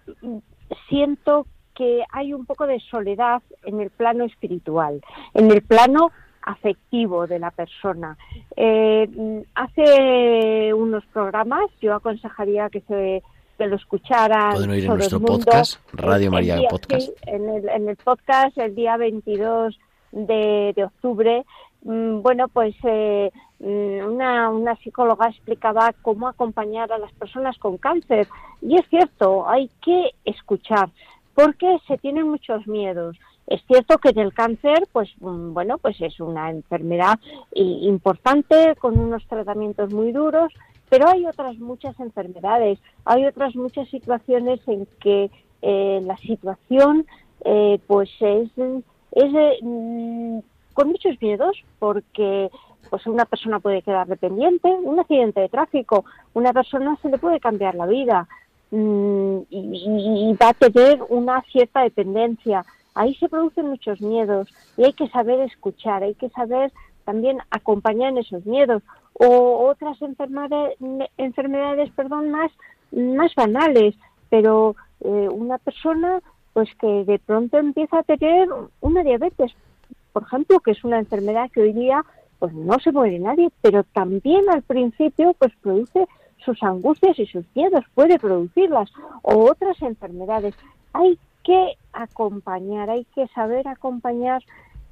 siento 0.88 1.46
que 1.74 2.02
hay 2.10 2.32
un 2.32 2.46
poco 2.46 2.66
de 2.66 2.80
soledad 2.90 3.42
en 3.64 3.80
el 3.80 3.90
plano 3.90 4.24
espiritual, 4.24 5.02
en 5.34 5.50
el 5.50 5.62
plano 5.62 6.10
afectivo 6.42 7.26
de 7.26 7.38
la 7.38 7.50
persona. 7.50 8.16
Mm, 8.56 9.40
hace 9.54 10.72
unos 10.72 11.04
programas 11.12 11.66
yo 11.82 11.94
aconsejaría 11.94 12.70
que 12.70 12.80
se 12.80 13.22
que 13.58 13.66
lo 13.66 13.76
escucharan 13.76 14.52
Pueden 14.54 14.70
oír 14.70 14.84
en 14.84 14.90
el 14.92 14.96
nuestro 14.98 15.20
mundo. 15.20 15.38
podcast, 15.44 15.80
Radio 15.92 16.16
El- 16.16 16.22
el 16.24 16.30
María 16.30 16.56
día- 16.56 16.68
Podcast. 16.68 17.06
sí, 17.06 17.12
en, 17.26 17.48
el, 17.50 17.68
en 17.68 17.88
el 17.88 17.96
podcast 17.96 18.56
el 18.56 18.74
día 18.74 18.96
22 18.96 19.78
de, 20.12 20.72
de 20.74 20.84
octubre, 20.84 21.44
mm, 21.82 22.22
bueno, 22.22 22.48
pues 22.48 22.74
eh, 22.84 23.30
mm, 23.58 24.06
una, 24.06 24.48
una 24.50 24.76
psicóloga 24.76 25.28
explicaba 25.28 25.92
cómo 26.02 26.28
acompañar 26.28 26.92
a 26.92 26.98
las 26.98 27.12
personas 27.12 27.58
con 27.58 27.76
cáncer. 27.76 28.26
Y 28.62 28.76
es 28.76 28.88
cierto, 28.88 29.48
hay 29.48 29.68
que 29.82 30.12
escuchar, 30.24 30.88
porque 31.34 31.78
se 31.86 31.98
tienen 31.98 32.28
muchos 32.28 32.66
miedos. 32.66 33.16
Es 33.46 33.62
cierto 33.66 33.96
que 33.98 34.10
en 34.10 34.18
el 34.18 34.34
cáncer, 34.34 34.86
pues 34.92 35.08
mm, 35.20 35.52
bueno, 35.54 35.78
pues 35.78 36.00
es 36.00 36.20
una 36.20 36.50
enfermedad 36.50 37.18
i- 37.54 37.86
importante 37.88 38.74
con 38.78 38.98
unos 38.98 39.26
tratamientos 39.26 39.92
muy 39.92 40.12
duros, 40.12 40.52
pero 40.90 41.08
hay 41.08 41.26
otras 41.26 41.56
muchas 41.58 41.98
enfermedades, 42.00 42.78
hay 43.04 43.26
otras 43.26 43.54
muchas 43.56 43.88
situaciones 43.88 44.60
en 44.66 44.86
que 45.00 45.30
eh, 45.62 46.00
la 46.04 46.16
situación 46.18 47.06
eh, 47.44 47.78
pues 47.86 48.10
es, 48.20 48.50
es 48.58 49.34
eh, 49.34 49.58
mm, 49.62 50.38
con 50.74 50.88
muchos 50.88 51.20
miedos 51.20 51.56
porque 51.78 52.50
pues 52.90 53.06
una 53.06 53.24
persona 53.26 53.58
puede 53.60 53.82
quedar 53.82 54.06
dependiente, 54.06 54.68
un 54.68 54.98
accidente 55.00 55.40
de 55.40 55.48
tráfico, 55.48 56.04
una 56.34 56.52
persona 56.52 56.96
se 57.02 57.08
le 57.10 57.18
puede 57.18 57.40
cambiar 57.40 57.74
la 57.74 57.86
vida 57.86 58.28
mm, 58.70 59.38
y, 59.50 59.58
y- 59.58 60.30
y 60.30 60.32
va 60.34 60.50
a 60.50 60.54
tener 60.54 61.02
una 61.08 61.42
cierta 61.52 61.82
dependencia. 61.82 62.64
Ahí 62.94 63.14
se 63.16 63.28
producen 63.28 63.68
muchos 63.68 64.00
miedos 64.00 64.48
y 64.76 64.84
hay 64.84 64.92
que 64.92 65.08
saber 65.08 65.40
escuchar, 65.40 66.02
hay 66.02 66.14
que 66.14 66.28
saber 66.30 66.72
también 67.04 67.38
acompañar 67.50 68.10
en 68.12 68.18
esos 68.18 68.44
miedos 68.46 68.82
o 69.18 69.68
otras 69.68 70.00
enfermedades, 70.02 70.78
enfermedades 71.16 71.90
perdón, 71.90 72.30
más, 72.30 72.50
más 72.92 73.34
banales, 73.34 73.94
pero 74.30 74.76
eh, 75.00 75.28
una 75.30 75.58
persona 75.58 76.20
pues 76.52 76.68
que 76.80 77.04
de 77.04 77.18
pronto 77.18 77.58
empieza 77.58 77.98
a 77.98 78.02
tener 78.02 78.48
una 78.80 79.02
diabetes, 79.02 79.52
por 80.12 80.24
ejemplo, 80.24 80.60
que 80.60 80.72
es 80.72 80.82
una 80.84 80.98
enfermedad 80.98 81.50
que 81.50 81.62
hoy 81.62 81.72
día 81.72 82.04
pues 82.38 82.52
no 82.52 82.78
se 82.78 82.92
muere 82.92 83.18
nadie, 83.18 83.50
pero 83.60 83.84
también 83.84 84.48
al 84.48 84.62
principio 84.62 85.34
pues 85.38 85.52
produce 85.60 86.06
sus 86.44 86.62
angustias 86.62 87.18
y 87.18 87.26
sus 87.26 87.44
miedos, 87.54 87.84
puede 87.94 88.18
producirlas, 88.18 88.90
o 89.22 89.50
otras 89.50 89.80
enfermedades. 89.82 90.54
Hay 90.92 91.18
que 91.42 91.74
acompañar, 91.92 92.90
hay 92.90 93.04
que 93.14 93.26
saber 93.28 93.66
acompañar 93.66 94.42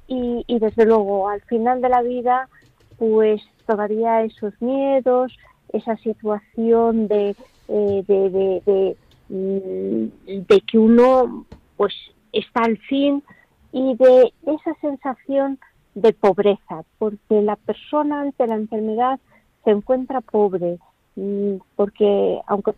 y, 0.07 0.43
y 0.47 0.59
desde 0.59 0.85
luego 0.85 1.29
al 1.29 1.41
final 1.41 1.81
de 1.81 1.89
la 1.89 2.01
vida 2.01 2.49
pues 2.97 3.41
todavía 3.65 4.23
esos 4.23 4.53
miedos, 4.61 5.35
esa 5.73 5.97
situación 5.97 7.07
de, 7.07 7.35
eh, 7.67 8.03
de, 8.07 8.61
de, 8.65 8.97
mm, 9.29 10.45
de 10.47 10.61
que 10.61 10.77
uno 10.77 11.45
pues 11.75 11.93
está 12.31 12.61
al 12.63 12.77
fin 12.77 13.23
y 13.71 13.95
de 13.95 14.33
esa 14.45 14.73
sensación 14.81 15.59
de 15.95 16.13
pobreza, 16.13 16.83
porque 16.99 17.41
la 17.41 17.55
persona 17.55 18.21
ante 18.21 18.47
la 18.47 18.55
enfermedad 18.55 19.19
se 19.63 19.71
encuentra 19.71 20.21
pobre, 20.21 20.77
mm, 21.15 21.55
porque 21.75 22.39
aunque 22.47 22.73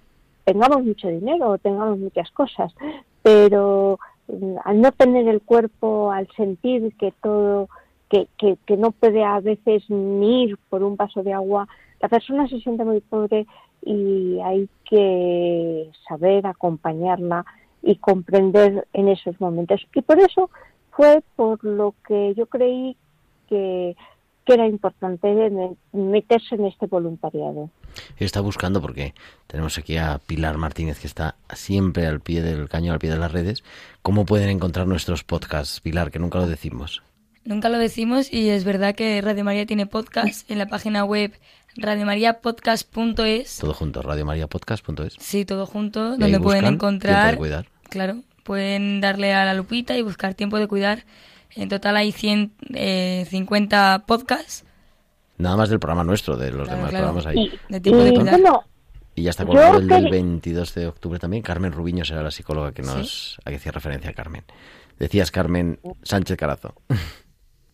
tengamos 0.45 0.84
mucho 0.84 1.07
dinero 1.07 1.49
o 1.49 1.57
tengamos 1.57 1.99
muchas 1.99 2.32
cosas, 2.32 2.74
pero 3.22 3.99
mm, 4.28 4.55
al 4.63 4.82
no 4.82 4.91
tener 4.93 5.28
el 5.28 5.41
cuerpo, 5.41 6.11
al 6.11 6.28
sentir 6.36 6.93
que 6.97 7.13
todo, 7.22 7.70
que, 8.10 8.28
que, 8.38 8.57
que 8.66 8.78
no 8.78 8.91
puede 8.91 9.24
a 9.24 9.39
veces 9.39 9.89
ni 9.89 10.43
ir 10.43 10.57
por 10.70 10.84
un 10.84 10.95
vaso 10.97 11.24
de 11.24 11.34
agua, 11.34 11.68
la 12.01 12.10
persona 12.10 12.47
se 12.47 12.60
siente 12.60 12.84
muy 12.84 13.01
pobre 13.01 13.45
y 13.82 14.39
hay 14.43 14.70
que 14.86 15.89
saber 16.07 16.45
acompañarla 16.47 17.45
y 17.82 17.95
comprender 17.95 18.88
en 18.93 19.07
esos 19.07 19.39
momentos. 19.39 19.86
Y 19.93 20.01
por 20.01 20.20
eso 20.20 20.49
fue 20.91 21.24
por 21.36 21.64
lo 21.64 21.95
que 22.07 22.34
yo 22.36 22.45
creí 22.47 22.97
que, 23.47 23.95
que 24.45 24.53
era 24.53 24.68
importante 24.68 25.28
meterse 25.93 26.55
en 26.55 26.66
este 26.66 26.88
voluntariado. 26.88 27.70
Está 28.18 28.41
buscando 28.41 28.82
porque 28.82 29.14
tenemos 29.47 29.78
aquí 29.78 29.97
a 29.97 30.20
Pilar 30.26 30.57
Martínez 30.57 30.99
que 30.99 31.07
está 31.07 31.36
siempre 31.53 32.05
al 32.05 32.20
pie 32.20 32.41
del 32.41 32.70
cañón, 32.70 32.93
al 32.93 32.99
pie 32.99 33.12
de 33.12 33.18
las 33.18 33.32
redes. 33.32 33.64
¿Cómo 34.01 34.26
pueden 34.26 34.49
encontrar 34.49 34.88
nuestros 34.88 35.24
podcasts, 35.24 35.80
Pilar? 35.82 36.12
Que 36.12 36.20
nunca 36.20 36.39
lo 36.39 36.47
decimos. 36.47 37.01
Nunca 37.45 37.69
lo 37.69 37.77
decimos 37.79 38.31
y 38.31 38.49
es 38.49 38.63
verdad 38.63 38.93
que 38.95 39.21
Radio 39.21 39.43
María 39.43 39.65
tiene 39.65 39.85
podcast 39.87 40.49
en 40.51 40.57
la 40.59 40.67
página 40.67 41.03
web 41.05 41.33
radiomariapodcast.es. 41.77 43.57
Todo 43.59 43.73
junto, 43.73 44.01
radiomariapodcast.es. 44.01 45.13
Sí, 45.19 45.45
todo 45.45 45.65
junto, 45.65 46.15
Y 46.15 46.19
donde 46.19 46.39
pueden 46.39 46.65
encontrar. 46.65 47.29
Tiempo 47.29 47.43
de 47.45 47.49
Cuidar. 47.49 47.65
Claro, 47.89 48.21
pueden 48.43 49.01
darle 49.01 49.33
a 49.33 49.45
la 49.45 49.53
lupita 49.53 49.97
y 49.97 50.01
buscar 50.01 50.33
tiempo 50.35 50.59
de 50.59 50.67
cuidar. 50.67 51.05
En 51.55 51.69
total 51.69 51.97
hay 51.97 52.11
150 52.11 54.03
podcasts. 54.05 54.65
Nada 55.37 55.55
más 55.57 55.69
del 55.69 55.79
programa 55.79 56.03
nuestro, 56.03 56.37
de 56.37 56.51
los 56.51 56.67
Claro, 56.67 56.77
demás 56.77 56.89
claro. 56.91 57.05
programas 57.13 57.25
ahí. 57.25 57.45
Y, 57.69 57.73
De 57.73 57.79
tiempo 57.79 58.03
de 58.03 58.13
cuidar. 58.13 58.39
bueno, 58.41 58.63
Y 59.15 59.23
ya 59.23 59.29
está 59.31 59.45
colgado 59.45 59.77
el 59.79 59.87
del 59.87 59.97
quería- 60.03 60.11
22 60.11 60.73
de 60.75 60.87
octubre 60.87 61.17
también. 61.19 61.41
Carmen 61.41 61.71
Rubiño 61.71 62.05
será 62.05 62.21
la 62.21 62.31
psicóloga 62.31 62.73
que 62.73 62.81
nos 62.83 63.39
a 63.45 63.49
que 63.49 63.55
hacía 63.55 63.71
referencia 63.71 64.11
a 64.11 64.13
Carmen. 64.13 64.43
Decías 64.99 65.31
Carmen 65.31 65.79
Sánchez 66.03 66.37
Carazo. 66.37 66.75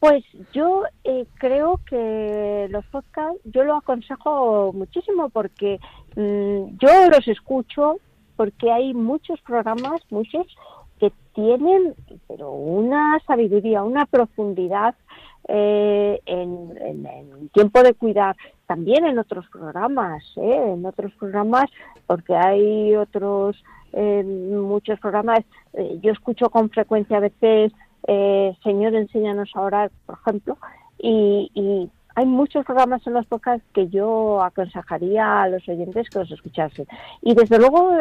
Pues 0.06 0.24
yo 0.54 0.84
eh, 1.04 1.26
creo 1.40 1.80
que 1.90 2.68
los 2.70 2.86
podcasts, 2.86 3.42
yo 3.44 3.64
lo 3.64 3.78
aconsejo 3.78 4.72
muchísimo 4.72 5.30
porque 5.30 5.80
mm, 6.16 6.78
yo 6.78 7.10
los 7.10 7.28
escucho 7.28 7.98
porque 8.36 8.72
hay 8.72 8.94
muchos 8.94 9.42
programas, 9.42 10.00
muchos 10.12 10.46
que 11.00 11.12
tienen 11.34 11.96
pero 12.28 12.52
una 12.52 13.20
sabiduría, 13.26 13.82
una 13.82 14.06
profundidad 14.06 14.94
eh, 15.48 16.22
en, 16.28 17.50
tiempo 17.52 17.82
de 17.82 17.96
cuidar, 17.96 18.36
también 18.68 19.06
en 19.06 19.18
otros 19.18 19.48
programas, 19.52 20.24
¿eh? 20.38 20.74
en 20.74 20.86
otros 20.86 21.14
programas, 21.14 21.66
porque 22.06 22.36
hay 22.36 22.96
otros, 22.96 23.56
eh, 23.94 24.24
muchos 24.24 25.00
programas, 25.00 25.40
eh, 25.74 25.98
yo 26.04 26.12
escucho 26.12 26.52
con 26.52 26.70
frecuencia 26.70 27.18
a 27.18 27.22
veces, 27.22 27.72
Señor, 28.64 28.96
enséñanos 28.96 29.50
a 29.56 29.62
orar, 29.62 29.92
por 30.06 30.18
ejemplo, 30.20 30.58
y, 31.00 31.52
y 31.54 31.90
hay 32.16 32.26
muchos 32.26 32.66
programas 32.66 33.06
en 33.06 33.14
los 33.14 33.26
podcasts 33.26 33.66
que 33.74 33.88
yo 33.90 34.42
aconsejaría 34.42 35.44
a 35.44 35.50
los 35.50 35.68
oyentes 35.68 36.10
que 36.10 36.20
los 36.20 36.32
escuchasen. 36.32 36.88
Y 37.22 37.34
desde 37.34 37.58
luego 37.58 37.92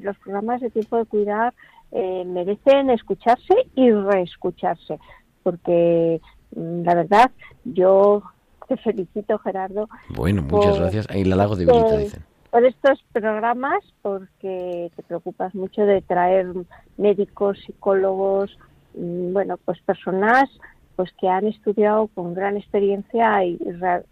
los 0.00 0.18
programas 0.18 0.60
de 0.60 0.70
tiempo 0.70 0.96
de 0.96 1.04
cuidar 1.04 1.54
merecen 1.92 2.90
escucharse 2.90 3.54
y 3.74 3.90
reescucharse, 3.90 4.98
porque 5.42 6.20
mm, 6.56 6.82
la 6.82 6.94
verdad 6.94 7.30
yo 7.64 8.22
te 8.68 8.76
felicito, 8.78 9.38
Gerardo. 9.38 9.88
Bueno, 10.08 10.42
muchas 10.42 10.78
gracias. 10.78 11.06
Ahí 11.10 11.24
la 11.24 11.36
lago 11.36 11.56
de 11.56 11.66
Vilita, 11.66 11.96
dicen. 11.96 12.24
Por 12.50 12.64
estos 12.64 13.02
programas, 13.12 13.82
porque 14.02 14.90
te 14.94 15.02
preocupas 15.02 15.54
mucho 15.54 15.82
de 15.82 16.02
traer 16.02 16.52
médicos, 16.96 17.58
psicólogos, 17.64 18.58
bueno, 18.94 19.56
pues 19.64 19.80
personas 19.80 20.48
pues 20.96 21.10
que 21.18 21.28
han 21.28 21.46
estudiado 21.46 22.08
con 22.08 22.34
gran 22.34 22.56
experiencia 22.56 23.44
y 23.44 23.58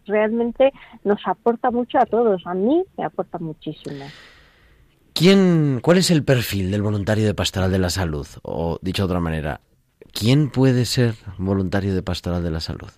realmente 0.07 0.73
nos 1.05 1.21
aporta 1.27 1.71
mucho 1.71 1.99
a 1.99 2.07
todos. 2.07 2.47
A 2.47 2.55
mí 2.55 2.83
me 2.97 3.05
aporta 3.05 3.39
muchísimo. 3.39 4.05
¿Quién, 5.13 5.81
¿Cuál 5.83 5.99
es 5.99 6.11
el 6.11 6.25
perfil 6.25 6.71
del 6.71 6.83
voluntario 6.83 7.27
de 7.27 7.35
Pastoral 7.35 7.71
de 7.71 7.79
la 7.79 7.91
Salud? 7.91 8.27
O 8.43 8.79
dicho 8.81 9.03
de 9.03 9.07
otra 9.07 9.21
manera, 9.21 9.61
¿quién 10.13 10.51
puede 10.51 10.85
ser 10.87 11.15
voluntario 11.37 11.95
de 11.95 12.03
Pastoral 12.03 12.43
de 12.43 12.51
la 12.51 12.61
Salud? 12.61 12.91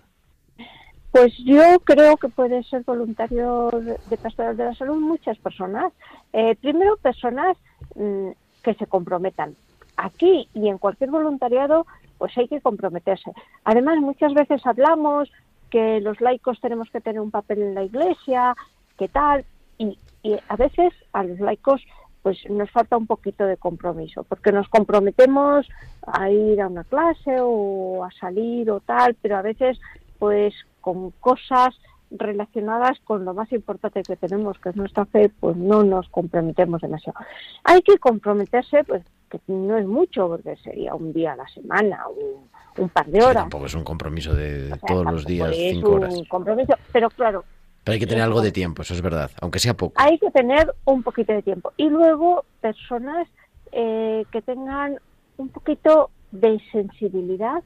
Pues 1.13 1.31
yo 1.45 1.79
creo 1.83 2.17
que 2.17 2.27
puede 2.27 2.63
ser 2.63 2.81
voluntario 2.85 3.69
de 4.09 4.17
pastoral 4.17 4.57
de 4.57 4.65
la 4.65 4.73
salud 4.73 4.95
muchas 4.95 5.37
personas. 5.37 5.93
Eh, 6.33 6.55
primero, 6.59 6.97
personas 6.97 7.55
mm, 7.93 8.29
que 8.63 8.73
se 8.73 8.87
comprometan. 8.87 9.55
Aquí 9.97 10.47
y 10.53 10.67
en 10.69 10.77
cualquier 10.77 11.11
voluntariado, 11.11 11.85
pues 12.17 12.37
hay 12.37 12.47
que 12.47 12.61
comprometerse. 12.61 13.31
Además, 13.63 13.99
muchas 13.99 14.33
veces 14.33 14.65
hablamos 14.65 15.31
que 15.69 15.99
los 16.01 16.21
laicos 16.21 16.59
tenemos 16.61 16.89
que 16.89 17.01
tener 17.01 17.19
un 17.19 17.31
papel 17.31 17.61
en 17.61 17.75
la 17.75 17.83
iglesia, 17.83 18.55
que 18.97 19.07
tal, 19.07 19.45
y, 19.77 19.97
y 20.21 20.37
a 20.47 20.55
veces 20.55 20.93
a 21.13 21.23
los 21.23 21.39
laicos 21.39 21.81
pues 22.21 22.37
nos 22.49 22.71
falta 22.71 22.95
un 22.95 23.05
poquito 23.05 23.45
de 23.45 23.57
compromiso, 23.57 24.23
porque 24.23 24.53
nos 24.53 24.69
comprometemos 24.69 25.67
a 26.07 26.31
ir 26.31 26.61
a 26.61 26.67
una 26.67 26.85
clase 26.85 27.37
o 27.41 28.03
a 28.05 28.11
salir 28.11 28.71
o 28.71 28.79
tal, 28.79 29.15
pero 29.21 29.35
a 29.35 29.41
veces 29.41 29.77
pues 30.19 30.53
con 30.79 31.11
cosas 31.19 31.75
relacionadas 32.11 32.99
con 33.03 33.25
lo 33.25 33.33
más 33.33 33.51
importante 33.51 34.03
que 34.03 34.15
tenemos, 34.15 34.57
que 34.59 34.69
es 34.69 34.75
nuestra 34.75 35.05
fe, 35.05 35.29
pues 35.39 35.57
no 35.57 35.83
nos 35.83 36.07
comprometemos 36.09 36.81
demasiado. 36.81 37.19
Hay 37.63 37.81
que 37.81 37.97
comprometerse, 37.97 38.83
pues 38.85 39.03
que 39.39 39.39
no 39.47 39.77
es 39.77 39.85
mucho, 39.85 40.27
porque 40.27 40.55
sería 40.57 40.93
un 40.93 41.11
día 41.11 41.33
a 41.33 41.35
la 41.35 41.47
semana, 41.47 42.03
un, 42.07 42.49
un 42.83 42.89
par 42.89 43.07
de 43.07 43.19
horas. 43.19 43.43
tampoco 43.43 43.65
es 43.65 43.73
un 43.73 43.83
compromiso 43.83 44.33
de 44.33 44.73
todos 44.87 45.05
los 45.05 45.25
días, 45.25 45.51
cinco 45.55 45.93
horas. 45.93 46.13
Un 46.13 46.25
compromiso, 46.25 46.73
pero 46.91 47.09
claro. 47.09 47.43
Pero 47.83 47.93
hay 47.93 47.99
que 47.99 48.07
tener 48.07 48.23
algo 48.23 48.41
de 48.41 48.51
tiempo, 48.51 48.83
eso 48.83 48.93
es 48.93 49.01
verdad, 49.01 49.31
aunque 49.41 49.59
sea 49.59 49.73
poco. 49.73 49.93
Hay 49.97 50.17
que 50.17 50.31
tener 50.31 50.73
un 50.85 51.03
poquito 51.03 51.33
de 51.33 51.41
tiempo. 51.41 51.73
Y 51.77 51.89
luego 51.89 52.45
personas 52.61 53.27
eh, 53.71 54.25
que 54.31 54.41
tengan 54.41 54.97
un 55.37 55.49
poquito 55.49 56.11
de 56.31 56.61
sensibilidad 56.71 57.61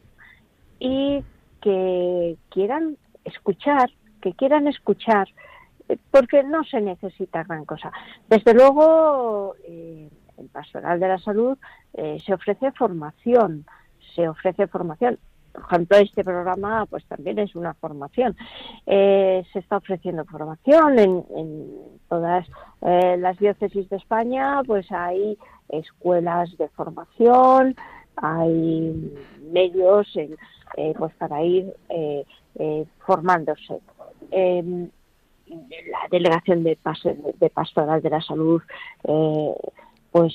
y 0.80 1.24
que 1.62 2.38
quieran 2.50 2.98
escuchar, 3.26 3.92
que 4.22 4.34
quieran 4.34 4.68
escuchar, 4.68 5.28
eh, 5.90 5.98
porque 6.12 6.44
no 6.44 6.64
se 6.64 6.82
necesita 6.82 7.44
gran 7.44 7.66
cosa. 7.66 7.92
Desde 8.30 8.54
luego, 8.54 9.56
eh, 9.66 10.10
el 10.38 10.48
Pastoral 10.50 11.00
de 11.00 11.08
la 11.08 11.20
Salud 11.20 11.58
eh, 11.94 12.20
se 12.26 12.34
ofrece 12.34 12.72
formación, 12.72 13.66
se 14.16 14.28
ofrece 14.28 14.68
formación. 14.68 15.20
Por 15.52 15.64
ejemplo, 15.64 15.98
este 15.98 16.24
programa 16.24 16.86
pues 16.86 17.04
también 17.06 17.40
es 17.40 17.56
una 17.56 17.74
formación. 17.74 18.36
se 18.86 19.44
está 19.54 19.78
ofreciendo 19.78 20.24
formación 20.26 21.00
en, 21.00 21.26
todas 22.08 22.48
las 22.82 23.38
diócesis 23.40 23.90
de 23.90 23.98
España, 23.98 24.62
pues 24.68 24.92
hay 24.92 25.36
escuelas 25.70 26.56
de 26.58 26.70
formación, 26.70 27.76
hay 28.18 29.14
medios 29.52 30.08
eh, 30.76 30.94
pues 30.98 31.14
para 31.16 31.42
ir 31.44 31.74
eh, 31.90 32.26
eh, 32.56 32.86
formándose. 33.06 33.80
Em, 34.32 34.90
la 35.48 36.08
delegación 36.12 36.64
de, 36.64 36.78
de, 37.40 37.50
pastoral 37.50 38.02
de 38.02 38.10
la 38.10 38.22
salud 38.22 38.62
pues 40.18 40.34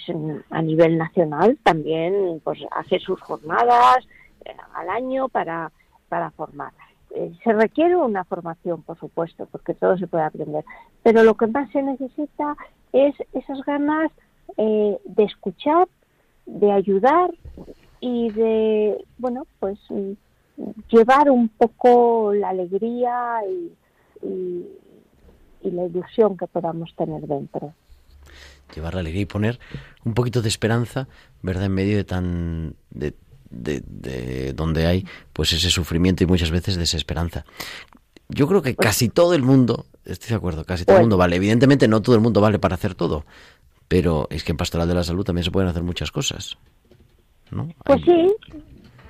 a 0.50 0.62
nivel 0.62 0.96
nacional 0.96 1.58
también 1.64 2.40
pues 2.44 2.60
hace 2.70 3.00
sus 3.00 3.20
jornadas 3.20 3.98
al 4.74 4.88
año 4.88 5.28
para, 5.28 5.72
para 6.08 6.30
formar. 6.30 6.72
se 7.42 7.52
requiere 7.52 7.96
una 7.96 8.22
formación, 8.24 8.82
por 8.82 8.96
supuesto, 8.96 9.46
porque 9.50 9.74
todo 9.74 9.98
se 9.98 10.06
puede 10.06 10.22
aprender, 10.22 10.64
pero 11.02 11.24
lo 11.24 11.34
que 11.34 11.48
más 11.48 11.68
se 11.72 11.82
necesita 11.82 12.56
es 12.92 13.14
esas 13.32 13.60
ganas 13.64 14.12
de 14.56 15.24
escuchar, 15.24 15.88
de 16.46 16.70
ayudar 16.70 17.32
y 17.98 18.30
de, 18.30 19.04
bueno, 19.18 19.46
pues 19.58 19.80
llevar 20.90 21.28
un 21.28 21.48
poco 21.48 22.32
la 22.34 22.50
alegría 22.50 23.40
y, 23.48 23.72
la 25.62 25.86
ilusión 25.86 26.36
que 26.36 26.46
podamos 26.46 26.94
tener 26.94 27.22
dentro. 27.22 27.72
Llevar 28.74 28.94
la 28.94 29.00
alegría 29.00 29.22
y 29.22 29.26
poner 29.26 29.60
un 30.04 30.14
poquito 30.14 30.42
de 30.42 30.48
esperanza, 30.48 31.08
¿verdad? 31.42 31.66
En 31.66 31.74
medio 31.74 31.96
de 31.96 32.04
tan... 32.04 32.74
De, 32.90 33.14
donde 34.54 34.86
hay 34.86 35.06
pues 35.34 35.52
ese 35.52 35.68
sufrimiento 35.68 36.24
y 36.24 36.26
muchas 36.26 36.50
veces 36.50 36.76
desesperanza. 36.76 37.44
Yo 38.30 38.48
creo 38.48 38.62
que 38.62 38.74
casi 38.74 39.10
todo 39.10 39.34
el 39.34 39.42
mundo, 39.42 39.84
estoy 40.06 40.30
de 40.30 40.36
acuerdo, 40.36 40.64
casi 40.64 40.86
todo 40.86 40.96
el 40.96 41.02
mundo 41.02 41.18
vale. 41.18 41.36
Evidentemente 41.36 41.86
no 41.86 42.00
todo 42.00 42.14
el 42.14 42.22
mundo 42.22 42.40
vale 42.40 42.58
para 42.58 42.76
hacer 42.76 42.94
todo, 42.94 43.26
pero 43.88 44.26
es 44.30 44.42
que 44.42 44.52
en 44.52 44.56
Pastoral 44.56 44.88
de 44.88 44.94
la 44.94 45.04
Salud 45.04 45.22
también 45.22 45.44
se 45.44 45.50
pueden 45.50 45.68
hacer 45.68 45.82
muchas 45.82 46.10
cosas. 46.10 46.56
¿no? 47.50 47.68
Pues 47.84 48.00
sí, 48.04 48.34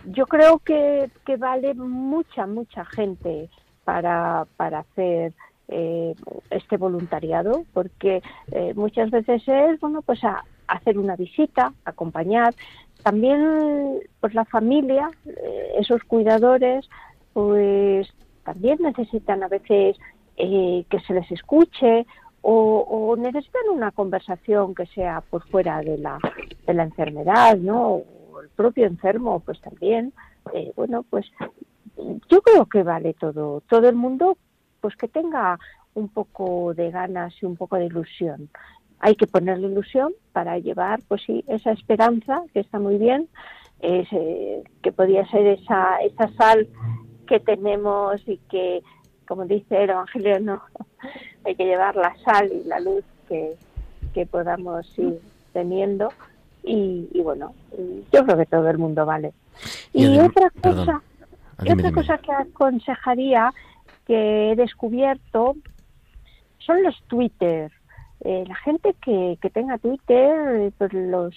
yo 0.07 0.27
creo 0.27 0.59
que, 0.59 1.11
que 1.25 1.37
vale 1.37 1.75
mucha, 1.75 2.47
mucha 2.47 2.85
gente 2.85 3.49
para, 3.85 4.47
para 4.57 4.81
hacer 4.81 5.33
eh, 5.69 6.15
este 6.51 6.77
voluntariado, 6.77 7.65
porque 7.73 8.23
eh, 8.51 8.73
muchas 8.75 9.11
veces 9.11 9.43
es, 9.47 9.81
bueno, 9.81 10.03
pues 10.03 10.23
a, 10.25 10.45
hacer 10.69 10.99
una 10.99 11.17
visita, 11.17 11.73
acompañar. 11.85 12.55
También, 13.03 14.01
pues 14.21 14.35
la 14.35 14.45
familia, 14.45 15.11
eh, 15.27 15.73
esos 15.79 16.03
cuidadores, 16.05 16.89
pues 17.33 18.09
también 18.45 18.79
necesitan 18.81 19.43
a 19.43 19.49
veces 19.49 19.97
que 20.37 21.01
se 21.07 21.15
les 21.15 21.31
escuche 21.31 22.07
o, 22.41 22.81
o, 22.81 23.17
necesitan 23.17 23.63
una 23.73 23.93
conversación 23.93 24.75
que 24.75 24.87
sea 24.87 25.21
por 25.21 25.47
fuera 25.49 25.81
de 25.83 25.99
la, 25.99 26.19
de 26.67 26.75
la 26.75 26.83
enfermedad, 26.83 27.57
¿no? 27.59 28.03
el 28.43 28.49
propio 28.51 28.87
enfermo, 28.87 29.41
pues 29.41 29.61
también, 29.61 30.13
eh, 30.53 30.73
bueno, 30.77 31.05
pues 31.09 31.27
yo 32.29 32.43
creo 32.43 32.67
que 32.67 32.83
vale 32.83 33.15
todo, 33.15 33.63
todo 33.69 33.89
el 33.89 33.95
mundo, 33.95 34.37
pues 34.83 34.95
que 34.97 35.09
tenga 35.09 35.59
un 35.95 36.09
poco 36.09 36.75
de 36.75 36.91
ganas 36.91 37.33
y 37.41 37.47
un 37.47 37.57
poco 37.57 37.77
de 37.77 37.87
ilusión. 37.87 38.51
Hay 38.99 39.15
que 39.15 39.27
ponerle 39.27 39.69
ilusión 39.69 40.13
para 40.33 40.59
llevar, 40.59 41.01
pues 41.09 41.23
sí, 41.27 41.43
esa 41.49 41.73
esperanza, 41.73 42.43
que 42.53 42.61
está 42.61 42.79
muy 42.79 42.99
bien, 42.99 43.29
eh, 43.81 44.63
que 44.83 44.93
podría 44.93 45.27
ser 45.29 45.47
esa, 45.47 45.97
esa 45.99 46.29
sal 46.35 46.69
que 47.27 47.41
tenemos 47.41 48.21
y 48.29 48.37
que, 48.51 48.83
como 49.27 49.47
dice 49.47 49.85
el 49.85 49.91
Evangelio, 49.91 50.41
no, 50.41 50.63
hay 51.45 51.55
que 51.55 51.65
llevar 51.65 51.97
la 51.97 52.15
sal 52.25 52.51
y 52.53 52.69
la 52.69 52.81
luz 52.81 53.05
que, 53.29 53.55
que 54.13 54.27
podamos 54.27 54.87
ir 54.99 55.21
teniendo 55.53 56.09
y, 56.65 57.21
bueno, 57.23 57.55
yo 58.13 58.25
creo 58.25 58.37
que 58.37 58.47
todo 58.47 58.69
el 58.69 58.79
mundo 58.79 59.05
vale. 59.05 59.33
Y, 59.93 60.19
otra 60.19 60.51
cosa, 60.63 61.03
otra 61.59 61.93
cosa 61.93 62.19
que 62.19 62.33
aconsejaría 62.33 63.53
que 64.07 64.53
he 64.53 64.57
descubierto 64.57 65.57
son 66.59 66.83
los 66.83 67.01
Twitter. 67.09 67.73
Eh, 68.25 68.45
la 68.47 68.55
gente 68.57 68.95
que, 69.03 69.37
que 69.41 69.51
tenga 69.51 69.79
Twitter, 69.79 70.73
pues 70.79 70.93
los, 70.93 71.35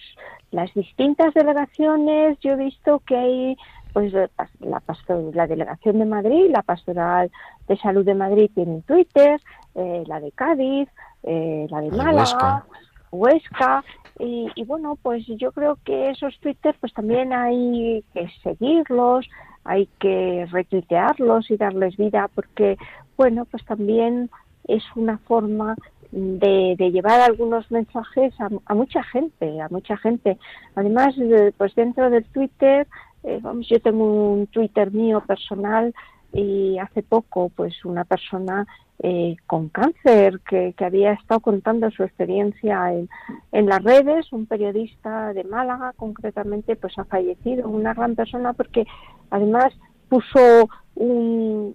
las 0.51 0.71
distintas 0.73 1.33
delegaciones, 1.33 2.37
yo 2.41 2.53
he 2.53 2.57
visto 2.57 3.01
que 3.07 3.15
hay 3.17 3.57
pues 3.95 4.11
la, 4.11 4.29
la 4.59 5.47
delegación 5.47 5.99
de 5.99 6.05
Madrid, 6.05 6.51
la 6.51 6.63
pastoral 6.63 7.31
de 7.69 7.77
salud 7.77 8.03
de 8.03 8.13
Madrid 8.13 8.51
tiene 8.53 8.81
Twitter, 8.81 9.39
eh, 9.73 10.03
la 10.05 10.19
de 10.19 10.33
Cádiz, 10.33 10.89
eh, 11.23 11.65
la 11.69 11.79
de 11.79 11.91
Málaga, 11.91 12.65
Huesca, 13.09 13.85
y, 14.19 14.63
bueno, 14.65 14.97
pues 15.01 15.25
yo 15.27 15.51
creo 15.51 15.77
que 15.83 16.09
esos 16.09 16.37
Twitter 16.39 16.75
pues 16.79 16.93
también 16.93 17.33
hay 17.33 18.03
que 18.13 18.29
seguirlos, 18.43 19.27
hay 19.65 19.89
que 19.99 20.47
retuitearlos 20.51 21.51
y 21.51 21.57
darles 21.57 21.97
vida 21.97 22.29
porque, 22.33 22.77
bueno, 23.17 23.45
pues 23.45 23.65
también 23.65 24.29
es 24.67 24.83
una 24.95 25.17
forma 25.17 25.75
de, 26.11 26.75
llevar 26.91 27.19
algunos 27.21 27.69
mensajes 27.71 28.33
a, 28.39 28.73
mucha 28.73 29.03
gente, 29.03 29.59
a 29.59 29.67
mucha 29.69 29.97
gente. 29.97 30.37
Además, 30.75 31.15
pues 31.57 31.75
dentro 31.75 32.09
del 32.09 32.23
Twitter, 32.25 32.87
eh, 33.23 33.39
vamos, 33.41 33.67
yo 33.67 33.79
tengo 33.79 34.33
un 34.33 34.47
Twitter 34.47 34.91
mío 34.91 35.21
personal 35.25 35.93
y 36.35 36.77
hace 36.79 37.01
poco, 37.01 37.49
pues 37.55 37.85
una 37.85 38.03
persona 38.03 38.67
eh, 38.99 39.37
con 39.47 39.69
cáncer 39.69 40.41
que, 40.41 40.73
que, 40.77 40.85
había 40.85 41.13
estado 41.13 41.39
contando 41.39 41.89
su 41.91 42.03
experiencia 42.03 42.93
en, 42.93 43.65
las 43.65 43.81
redes, 43.83 44.31
un 44.33 44.45
periodista 44.45 45.33
de 45.33 45.45
Málaga 45.45 45.93
concretamente, 45.95 46.75
pues 46.75 46.97
ha 46.97 47.05
fallecido, 47.05 47.69
una 47.69 47.93
gran 47.93 48.15
persona 48.15 48.53
porque 48.53 48.85
además 49.29 49.73
puso 50.09 50.69
un, 50.95 51.73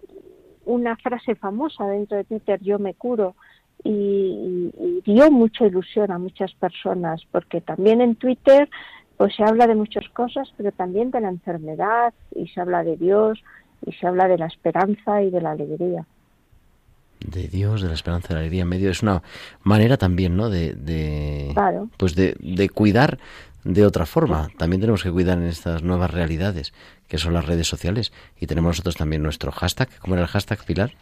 una 0.66 0.96
frase 0.96 1.34
famosa 1.36 1.86
dentro 1.86 2.18
de 2.18 2.24
Twitter, 2.24 2.60
yo 2.62 2.78
me 2.78 2.94
curo, 2.94 3.34
y, 3.82 5.00
dio 5.06 5.30
mucha 5.30 5.66
ilusión 5.66 6.10
a 6.10 6.18
muchas 6.18 6.52
personas, 6.54 7.22
porque 7.30 7.62
también 7.62 8.02
en 8.02 8.14
Twitter 8.16 8.68
pues 9.16 9.34
se 9.36 9.44
habla 9.44 9.66
de 9.66 9.74
muchas 9.74 10.08
cosas, 10.10 10.50
pero 10.56 10.72
también 10.72 11.10
de 11.10 11.20
la 11.20 11.28
enfermedad, 11.28 12.14
y 12.34 12.48
se 12.48 12.60
habla 12.60 12.82
de 12.84 12.96
Dios, 12.96 13.42
y 13.86 13.92
se 13.92 14.06
habla 14.06 14.28
de 14.28 14.38
la 14.38 14.46
esperanza 14.46 15.22
y 15.22 15.30
de 15.30 15.40
la 15.40 15.52
alegría 15.52 16.06
de 17.26 17.48
Dios, 17.48 17.82
de 17.82 17.88
la 17.88 17.94
esperanza, 17.94 18.28
de 18.28 18.34
la 18.34 18.40
alegría 18.40 18.62
en 18.62 18.68
medio. 18.68 18.90
Es 18.90 19.02
una 19.02 19.22
manera 19.62 19.96
también, 19.96 20.36
¿no? 20.36 20.48
De, 20.48 20.74
de 20.74 21.54
pues 21.96 22.14
de, 22.14 22.36
de, 22.40 22.68
cuidar 22.68 23.18
de 23.64 23.84
otra 23.84 24.06
forma. 24.06 24.48
También 24.56 24.80
tenemos 24.80 25.02
que 25.02 25.10
cuidar 25.10 25.38
en 25.38 25.44
estas 25.44 25.82
nuevas 25.82 26.10
realidades, 26.10 26.72
que 27.08 27.18
son 27.18 27.34
las 27.34 27.46
redes 27.46 27.68
sociales. 27.68 28.12
Y 28.38 28.46
tenemos 28.46 28.70
nosotros 28.70 28.96
también 28.96 29.22
nuestro 29.22 29.52
hashtag. 29.52 29.88
¿Cómo 29.98 30.14
era 30.14 30.22
el 30.22 30.28
hashtag, 30.28 30.64
Pilar? 30.64 30.92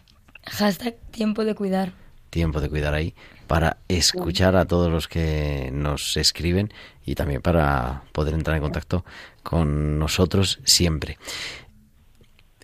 Hashtag 0.46 0.96
tiempo 1.10 1.44
de 1.44 1.54
cuidar. 1.54 1.92
Tiempo 2.30 2.60
de 2.60 2.68
cuidar 2.68 2.92
ahí, 2.92 3.14
para 3.46 3.78
escuchar 3.88 4.54
a 4.54 4.66
todos 4.66 4.92
los 4.92 5.08
que 5.08 5.70
nos 5.72 6.18
escriben 6.18 6.70
y 7.06 7.14
también 7.14 7.40
para 7.40 8.02
poder 8.12 8.34
entrar 8.34 8.56
en 8.56 8.62
contacto 8.62 9.02
con 9.42 9.98
nosotros 9.98 10.60
siempre. 10.64 11.16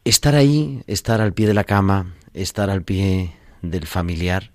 Estar 0.04 0.34
ahí, 0.34 0.82
estar 0.86 1.22
al 1.22 1.32
pie 1.32 1.46
de 1.46 1.54
la 1.54 1.64
cama, 1.64 2.14
estar 2.34 2.68
al 2.68 2.82
pie 2.82 3.32
del 3.62 3.86
familiar, 3.86 4.50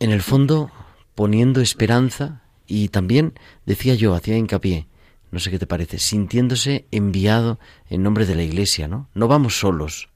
en 0.00 0.10
el 0.10 0.22
fondo 0.22 0.70
poniendo 1.14 1.60
esperanza 1.60 2.42
y 2.66 2.88
también, 2.88 3.34
decía 3.66 3.94
yo, 3.94 4.14
hacía 4.14 4.38
hincapié, 4.38 4.86
no 5.30 5.38
sé 5.38 5.50
qué 5.50 5.58
te 5.58 5.66
parece, 5.66 5.98
sintiéndose 5.98 6.86
enviado 6.90 7.58
en 7.90 8.02
nombre 8.02 8.24
de 8.24 8.34
la 8.34 8.42
Iglesia, 8.42 8.88
¿no? 8.88 9.08
No 9.14 9.28
vamos 9.28 9.60
solos. 9.60 10.08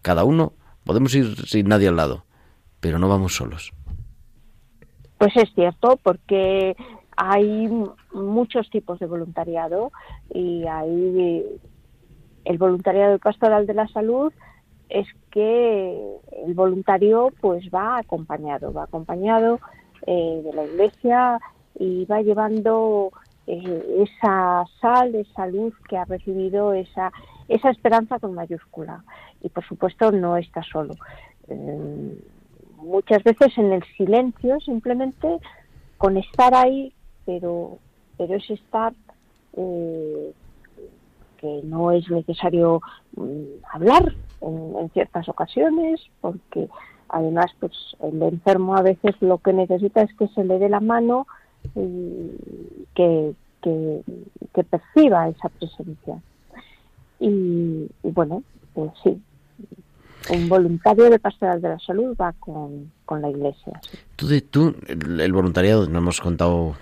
Cada 0.00 0.22
uno 0.22 0.52
podemos 0.84 1.12
ir 1.16 1.34
sin 1.48 1.66
nadie 1.66 1.88
al 1.88 1.96
lado, 1.96 2.24
pero 2.78 3.00
no 3.00 3.08
vamos 3.08 3.34
solos. 3.34 3.72
Pues 5.18 5.36
es 5.36 5.52
cierto, 5.54 5.98
porque 6.02 6.76
hay 7.16 7.68
muchos 8.12 8.70
tipos 8.70 9.00
de 9.00 9.06
voluntariado 9.06 9.90
y 10.32 10.64
hay 10.66 11.44
el 12.48 12.56
voluntariado 12.56 13.18
pastoral 13.18 13.66
de 13.66 13.74
la 13.74 13.86
salud 13.88 14.32
es 14.88 15.06
que 15.30 16.16
el 16.46 16.54
voluntario 16.54 17.30
pues 17.42 17.68
va 17.68 17.98
acompañado, 17.98 18.72
va 18.72 18.84
acompañado 18.84 19.60
eh, 20.06 20.40
de 20.42 20.52
la 20.54 20.64
iglesia 20.64 21.38
y 21.78 22.06
va 22.06 22.22
llevando 22.22 23.12
eh, 23.46 24.06
esa 24.08 24.64
sal, 24.80 25.14
esa 25.14 25.46
luz 25.46 25.74
que 25.90 25.98
ha 25.98 26.06
recibido, 26.06 26.72
esa, 26.72 27.12
esa 27.48 27.68
esperanza 27.68 28.18
con 28.18 28.32
mayúscula. 28.32 29.04
Y 29.42 29.50
por 29.50 29.66
supuesto 29.66 30.10
no 30.10 30.38
está 30.38 30.62
solo. 30.62 30.94
Eh, 31.48 32.18
muchas 32.78 33.22
veces 33.24 33.58
en 33.58 33.72
el 33.72 33.84
silencio, 33.98 34.58
simplemente 34.60 35.38
con 35.98 36.16
estar 36.16 36.54
ahí, 36.54 36.94
pero, 37.26 37.76
pero 38.16 38.36
es 38.36 38.48
estar 38.48 38.94
que 41.40 41.60
no 41.64 41.92
es 41.92 42.08
necesario 42.10 42.82
mm, 43.16 43.64
hablar 43.72 44.14
en, 44.40 44.90
ciertas 44.92 45.28
ocasiones, 45.28 46.00
porque 46.20 46.68
además 47.08 47.46
pues 47.58 47.72
el 48.00 48.22
enfermo 48.22 48.76
a 48.76 48.82
veces 48.82 49.14
lo 49.20 49.38
que 49.38 49.52
necesita 49.52 50.02
es 50.02 50.14
que 50.14 50.28
se 50.28 50.44
le 50.44 50.58
dé 50.58 50.68
la 50.68 50.80
mano 50.80 51.26
y 51.74 52.30
que, 52.94 53.32
que, 53.62 54.02
perciba 54.64 55.28
esa 55.28 55.48
presencia. 55.48 56.20
Y, 57.20 57.88
bueno, 58.02 58.42
pues 58.74 58.90
sí, 59.02 59.20
un 60.30 60.48
voluntario 60.48 61.10
de 61.10 61.18
Pastoral 61.18 61.60
de 61.60 61.68
la 61.68 61.78
Salud 61.78 62.16
va 62.20 62.32
con, 62.34 62.92
con 63.04 63.22
la 63.22 63.30
Iglesia. 63.30 63.80
Tú, 64.16 64.26
de, 64.28 64.40
tú 64.40 64.74
el, 64.86 65.20
el, 65.20 65.32
voluntariado, 65.32 65.88
no 65.88 65.98
hemos 65.98 66.20
contado 66.20 66.76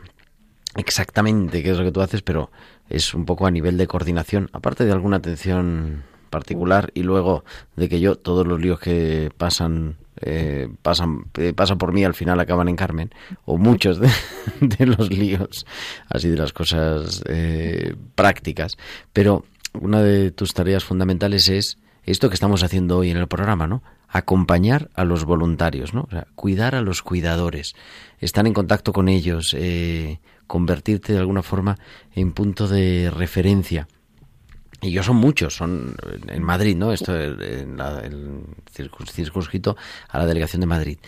exactamente 0.76 1.62
qué 1.62 1.70
es 1.70 1.78
lo 1.78 1.84
que 1.84 1.92
tú 1.92 2.00
haces, 2.00 2.22
pero 2.22 2.50
es 2.88 3.14
un 3.14 3.24
poco 3.24 3.46
a 3.46 3.50
nivel 3.50 3.76
de 3.76 3.86
coordinación, 3.86 4.48
aparte 4.52 4.84
de 4.84 4.92
alguna 4.92 5.16
atención 5.16 6.04
particular 6.30 6.90
y 6.94 7.02
luego 7.02 7.44
de 7.76 7.88
que 7.88 8.00
yo 8.00 8.16
todos 8.16 8.46
los 8.46 8.60
líos 8.60 8.78
que 8.78 9.30
pasan 9.36 9.96
eh, 10.20 10.68
pasan 10.82 11.26
eh, 11.36 11.52
pasan 11.52 11.78
por 11.78 11.92
mí 11.92 12.04
al 12.04 12.14
final 12.14 12.40
acaban 12.40 12.68
en 12.68 12.76
Carmen 12.76 13.10
o 13.44 13.58
muchos 13.58 14.00
de, 14.60 14.86
los 14.86 15.10
líos 15.10 15.66
así 16.08 16.28
de 16.28 16.36
las 16.36 16.52
cosas 16.52 17.22
eh, 17.26 17.94
prácticas. 18.14 18.76
Pero 19.12 19.44
una 19.78 20.02
de 20.02 20.30
tus 20.30 20.54
tareas 20.54 20.84
fundamentales 20.84 21.48
es 21.48 21.78
esto 22.04 22.28
que 22.28 22.34
estamos 22.34 22.62
haciendo 22.62 22.98
hoy 22.98 23.10
en 23.10 23.16
el 23.16 23.28
programa 23.28 23.66
no 23.66 23.82
acompañar 24.08 24.90
a 24.94 25.04
los 25.04 25.24
voluntarios 25.24 25.92
no 25.92 26.08
cuidar 26.34 26.74
a 26.74 26.80
los 26.80 27.02
cuidadores. 27.02 27.74
Estar 28.18 28.46
en 28.46 28.54
contacto 28.54 28.92
con 28.92 29.08
ellos 29.08 29.54
convertirte 30.46 31.12
de 31.12 31.18
alguna 31.18 31.42
forma 31.42 31.78
en 32.14 32.32
punto 32.32 32.68
de 32.68 33.10
referencia 33.10 33.88
y 34.82 34.90
yo 34.90 35.02
son 35.02 35.16
muchos, 35.16 35.54
son 35.54 35.96
en 36.28 36.42
Madrid, 36.42 36.76
¿no? 36.76 36.92
Esto 36.92 37.18
en 37.18 37.80
el 37.80 38.42
circunscrito 38.70 39.76
a 40.08 40.18
la 40.18 40.26
delegación 40.26 40.60
de 40.60 40.66
Madrid. 40.66 40.98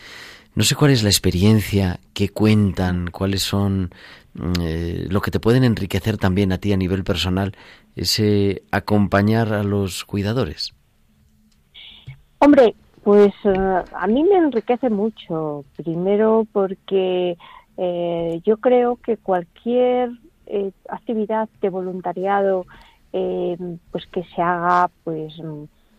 No 0.55 0.65
sé 0.65 0.75
cuál 0.75 0.91
es 0.91 1.03
la 1.03 1.11
experiencia, 1.11 2.01
qué 2.15 2.31
cuentan, 2.31 3.09
cuáles 3.13 3.43
son 3.43 3.91
mm, 4.35 4.53
eh, 4.61 5.07
lo 5.09 5.21
que 5.21 5.31
te 5.31 5.39
pueden 5.39 5.65
enriquecer 5.65 6.17
también 6.17 6.51
a 6.53 6.59
ti 6.59 6.73
a 6.73 6.77
nivel 6.77 7.05
personal, 7.05 7.55
ese 7.95 8.63
acompañar 8.73 9.53
a 9.53 9.63
los 9.63 10.05
cuidadores. 10.05 10.75
Hombre, 12.39 12.75
pues 13.05 13.33
eh, 13.45 13.83
a 13.95 14.07
mí 14.07 14.25
me 14.25 14.37
enriquece 14.37 14.91
mucho. 14.91 15.65
Primero 15.77 16.47
porque 16.53 17.37
eh, 17.79 18.41
yo 18.45 18.59
creo 18.59 18.97
que 18.97 19.17
cualquier 19.17 20.11
actividad 20.89 21.49
de 21.61 21.69
voluntariado 21.69 22.67
eh, 23.13 23.57
pues 23.91 24.07
que 24.09 24.23
se 24.25 24.43
haga 24.43 24.91
pues 25.03 25.33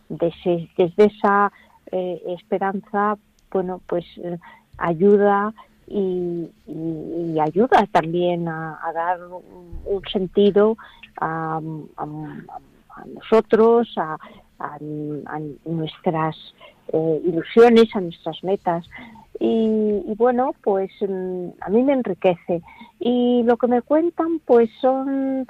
desde, 0.08 0.70
esa 0.96 1.50
eh, 1.90 2.22
esperanza 2.38 3.18
bueno 3.50 3.80
pues 3.88 4.04
eh, 4.18 4.38
ayuda 4.78 5.52
y, 5.88 6.48
ayuda 7.40 7.84
también 7.90 8.46
a, 8.46 8.78
dar 8.94 9.18
un, 9.24 10.02
sentido 10.12 10.76
a, 11.20 11.60
nosotros 13.14 13.92
a, 13.96 14.16
nuestras 15.64 16.36
ilusiones 17.24 17.88
a 17.96 18.00
nuestras 18.00 18.44
metas 18.44 18.86
y, 19.40 20.04
y, 20.06 20.14
bueno 20.14 20.54
pues 20.62 20.90
mm, 21.00 21.48
a 21.60 21.68
mí 21.70 21.82
me 21.82 21.94
enriquece. 21.94 22.62
Y 23.00 23.42
lo 23.42 23.56
que 23.56 23.66
me 23.66 23.82
cuentan 23.82 24.40
pues 24.44 24.70
son 24.80 25.46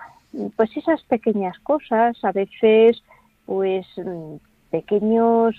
pues 0.56 0.74
esas 0.76 1.02
pequeñas 1.02 1.58
cosas, 1.60 2.16
a 2.24 2.32
veces 2.32 3.02
pues 3.46 3.86
mm, 3.96 4.36
pequeños 4.70 5.56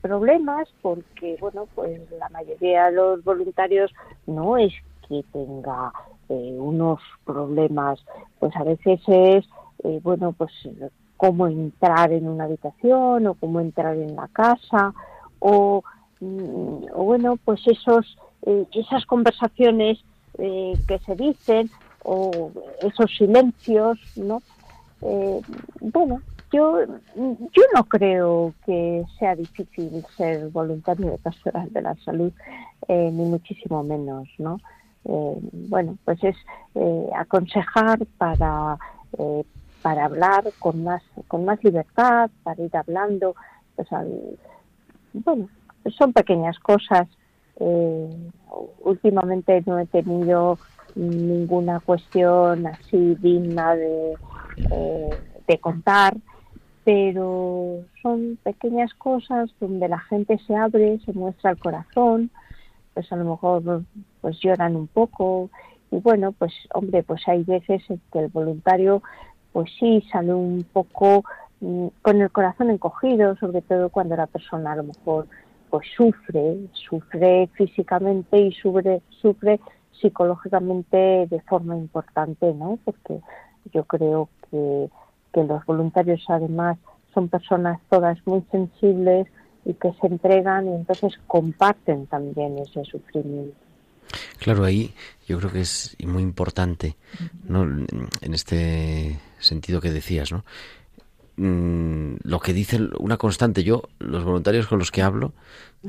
problemas, 0.00 0.68
porque 0.82 1.36
bueno, 1.40 1.66
pues 1.74 2.00
la 2.18 2.28
mayoría 2.28 2.86
de 2.86 2.92
los 2.92 3.24
voluntarios 3.24 3.92
no 4.26 4.56
es 4.56 4.72
que 5.08 5.24
tenga 5.32 5.92
eh, 6.28 6.56
unos 6.58 7.00
problemas, 7.24 7.98
pues 8.38 8.54
a 8.56 8.64
veces 8.64 9.00
es 9.06 9.44
eh, 9.82 10.00
bueno, 10.02 10.32
pues 10.32 10.52
cómo 11.16 11.46
entrar 11.48 12.12
en 12.12 12.28
una 12.28 12.44
habitación 12.44 13.26
o 13.26 13.34
cómo 13.34 13.60
entrar 13.60 13.96
en 13.96 14.14
la 14.14 14.28
casa 14.28 14.94
o, 15.38 15.82
o 15.82 15.82
bueno, 16.94 17.38
pues 17.44 17.60
esos 17.66 18.16
eh, 18.46 18.66
esas 18.72 19.06
conversaciones 19.06 19.98
que 20.36 21.00
se 21.06 21.14
dicen 21.14 21.70
o 22.04 22.50
esos 22.80 23.10
silencios, 23.16 23.98
¿no? 24.16 24.42
Eh, 25.02 25.40
bueno, 25.80 26.22
yo, 26.52 26.78
yo 27.16 27.62
no 27.74 27.84
creo 27.84 28.54
que 28.64 29.04
sea 29.18 29.34
difícil 29.34 30.04
ser 30.16 30.48
voluntario 30.48 31.10
de 31.10 31.18
pastoral 31.18 31.72
de 31.72 31.82
la 31.82 31.94
salud, 32.04 32.32
eh, 32.88 33.10
ni 33.12 33.24
muchísimo 33.24 33.82
menos, 33.82 34.28
¿no? 34.38 34.60
Eh, 35.04 35.38
bueno, 35.68 35.98
pues 36.04 36.22
es 36.24 36.36
aconsejar 37.16 38.04
para 38.18 38.78
para 39.82 40.06
hablar 40.06 40.44
con 40.58 40.82
más 40.82 41.02
con 41.28 41.44
más 41.44 41.62
libertad, 41.62 42.30
para 42.42 42.62
ir 42.62 42.76
hablando, 42.76 43.36
pues 43.76 43.86
bueno, 45.12 45.48
son 45.96 46.12
pequeñas 46.12 46.58
cosas. 46.58 47.08
Eh, 47.60 48.30
últimamente 48.80 49.62
no 49.66 49.78
he 49.78 49.86
tenido 49.86 50.58
ninguna 50.94 51.80
cuestión 51.80 52.66
así 52.66 53.16
digna 53.16 53.74
de, 53.74 54.18
eh, 54.70 55.18
de 55.46 55.58
contar, 55.58 56.16
pero 56.84 57.84
son 58.02 58.38
pequeñas 58.42 58.92
cosas 58.94 59.50
donde 59.60 59.88
la 59.88 60.00
gente 60.00 60.38
se 60.46 60.54
abre, 60.54 61.00
se 61.04 61.12
muestra 61.12 61.50
el 61.50 61.58
corazón, 61.58 62.30
pues 62.92 63.10
a 63.12 63.16
lo 63.16 63.24
mejor 63.24 63.82
pues 64.20 64.38
lloran 64.40 64.76
un 64.76 64.86
poco 64.86 65.50
y 65.90 65.98
bueno, 65.98 66.32
pues 66.32 66.52
hombre, 66.72 67.02
pues 67.02 67.22
hay 67.28 67.44
veces 67.44 67.82
en 67.88 68.00
que 68.12 68.20
el 68.20 68.28
voluntario 68.28 69.02
pues 69.52 69.70
sí 69.78 70.04
sale 70.10 70.34
un 70.34 70.66
poco 70.72 71.24
mm, 71.60 71.86
con 72.02 72.20
el 72.20 72.30
corazón 72.30 72.70
encogido, 72.70 73.36
sobre 73.36 73.62
todo 73.62 73.88
cuando 73.88 74.16
la 74.16 74.26
persona 74.26 74.72
a 74.72 74.76
lo 74.76 74.84
mejor 74.84 75.28
pues 75.74 75.88
sufre, 75.96 76.68
sufre 76.72 77.48
físicamente 77.54 78.38
y 78.38 78.52
sufre, 78.52 79.02
sufre 79.20 79.58
psicológicamente 80.00 81.26
de 81.28 81.40
forma 81.48 81.76
importante, 81.76 82.54
¿no? 82.54 82.78
Porque 82.84 83.18
yo 83.72 83.82
creo 83.82 84.28
que, 84.48 84.88
que 85.32 85.42
los 85.42 85.66
voluntarios 85.66 86.24
además 86.28 86.78
son 87.12 87.28
personas 87.28 87.80
todas 87.90 88.24
muy 88.24 88.44
sensibles 88.52 89.26
y 89.64 89.74
que 89.74 89.92
se 90.00 90.06
entregan 90.06 90.68
y 90.68 90.74
entonces 90.76 91.14
comparten 91.26 92.06
también 92.06 92.56
ese 92.58 92.84
sufrimiento. 92.84 93.56
Claro, 94.38 94.62
ahí 94.62 94.94
yo 95.26 95.40
creo 95.40 95.50
que 95.50 95.62
es 95.62 95.96
muy 96.06 96.22
importante, 96.22 96.94
¿no? 97.48 97.64
En 97.64 98.32
este 98.32 99.18
sentido 99.40 99.80
que 99.80 99.90
decías, 99.90 100.30
¿no? 100.30 100.44
Mm, 101.36 102.16
lo 102.22 102.38
que 102.38 102.52
dice 102.52 102.80
una 102.98 103.16
constante, 103.16 103.64
yo, 103.64 103.82
los 103.98 104.22
voluntarios 104.22 104.66
con 104.66 104.78
los 104.78 104.92
que 104.92 105.02
hablo, 105.02 105.34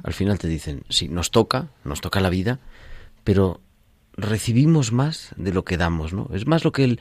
al 0.03 0.13
final 0.13 0.39
te 0.39 0.47
dicen, 0.47 0.83
sí, 0.89 1.07
nos 1.07 1.29
toca, 1.29 1.69
nos 1.83 2.01
toca 2.01 2.19
la 2.19 2.29
vida, 2.29 2.59
pero 3.23 3.61
recibimos 4.17 4.91
más 4.91 5.33
de 5.37 5.53
lo 5.53 5.63
que 5.63 5.77
damos, 5.77 6.13
¿no? 6.13 6.29
Es 6.33 6.47
más 6.47 6.63
lo 6.63 6.71
que 6.71 6.83
el, 6.83 6.99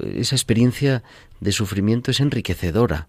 esa 0.00 0.34
experiencia 0.34 1.02
de 1.40 1.52
sufrimiento 1.52 2.10
es 2.10 2.20
enriquecedora, 2.20 3.08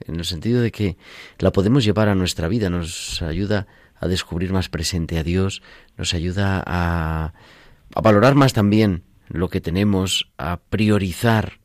en 0.00 0.16
el 0.16 0.24
sentido 0.24 0.60
de 0.60 0.70
que 0.70 0.96
la 1.38 1.50
podemos 1.50 1.84
llevar 1.84 2.08
a 2.08 2.14
nuestra 2.14 2.46
vida, 2.46 2.70
nos 2.70 3.20
ayuda 3.22 3.66
a 3.96 4.06
descubrir 4.06 4.52
más 4.52 4.68
presente 4.68 5.18
a 5.18 5.24
Dios, 5.24 5.62
nos 5.96 6.14
ayuda 6.14 6.62
a, 6.64 7.32
a 7.94 8.00
valorar 8.00 8.34
más 8.34 8.52
también 8.52 9.02
lo 9.28 9.48
que 9.48 9.60
tenemos, 9.60 10.30
a 10.36 10.58
priorizar 10.68 11.63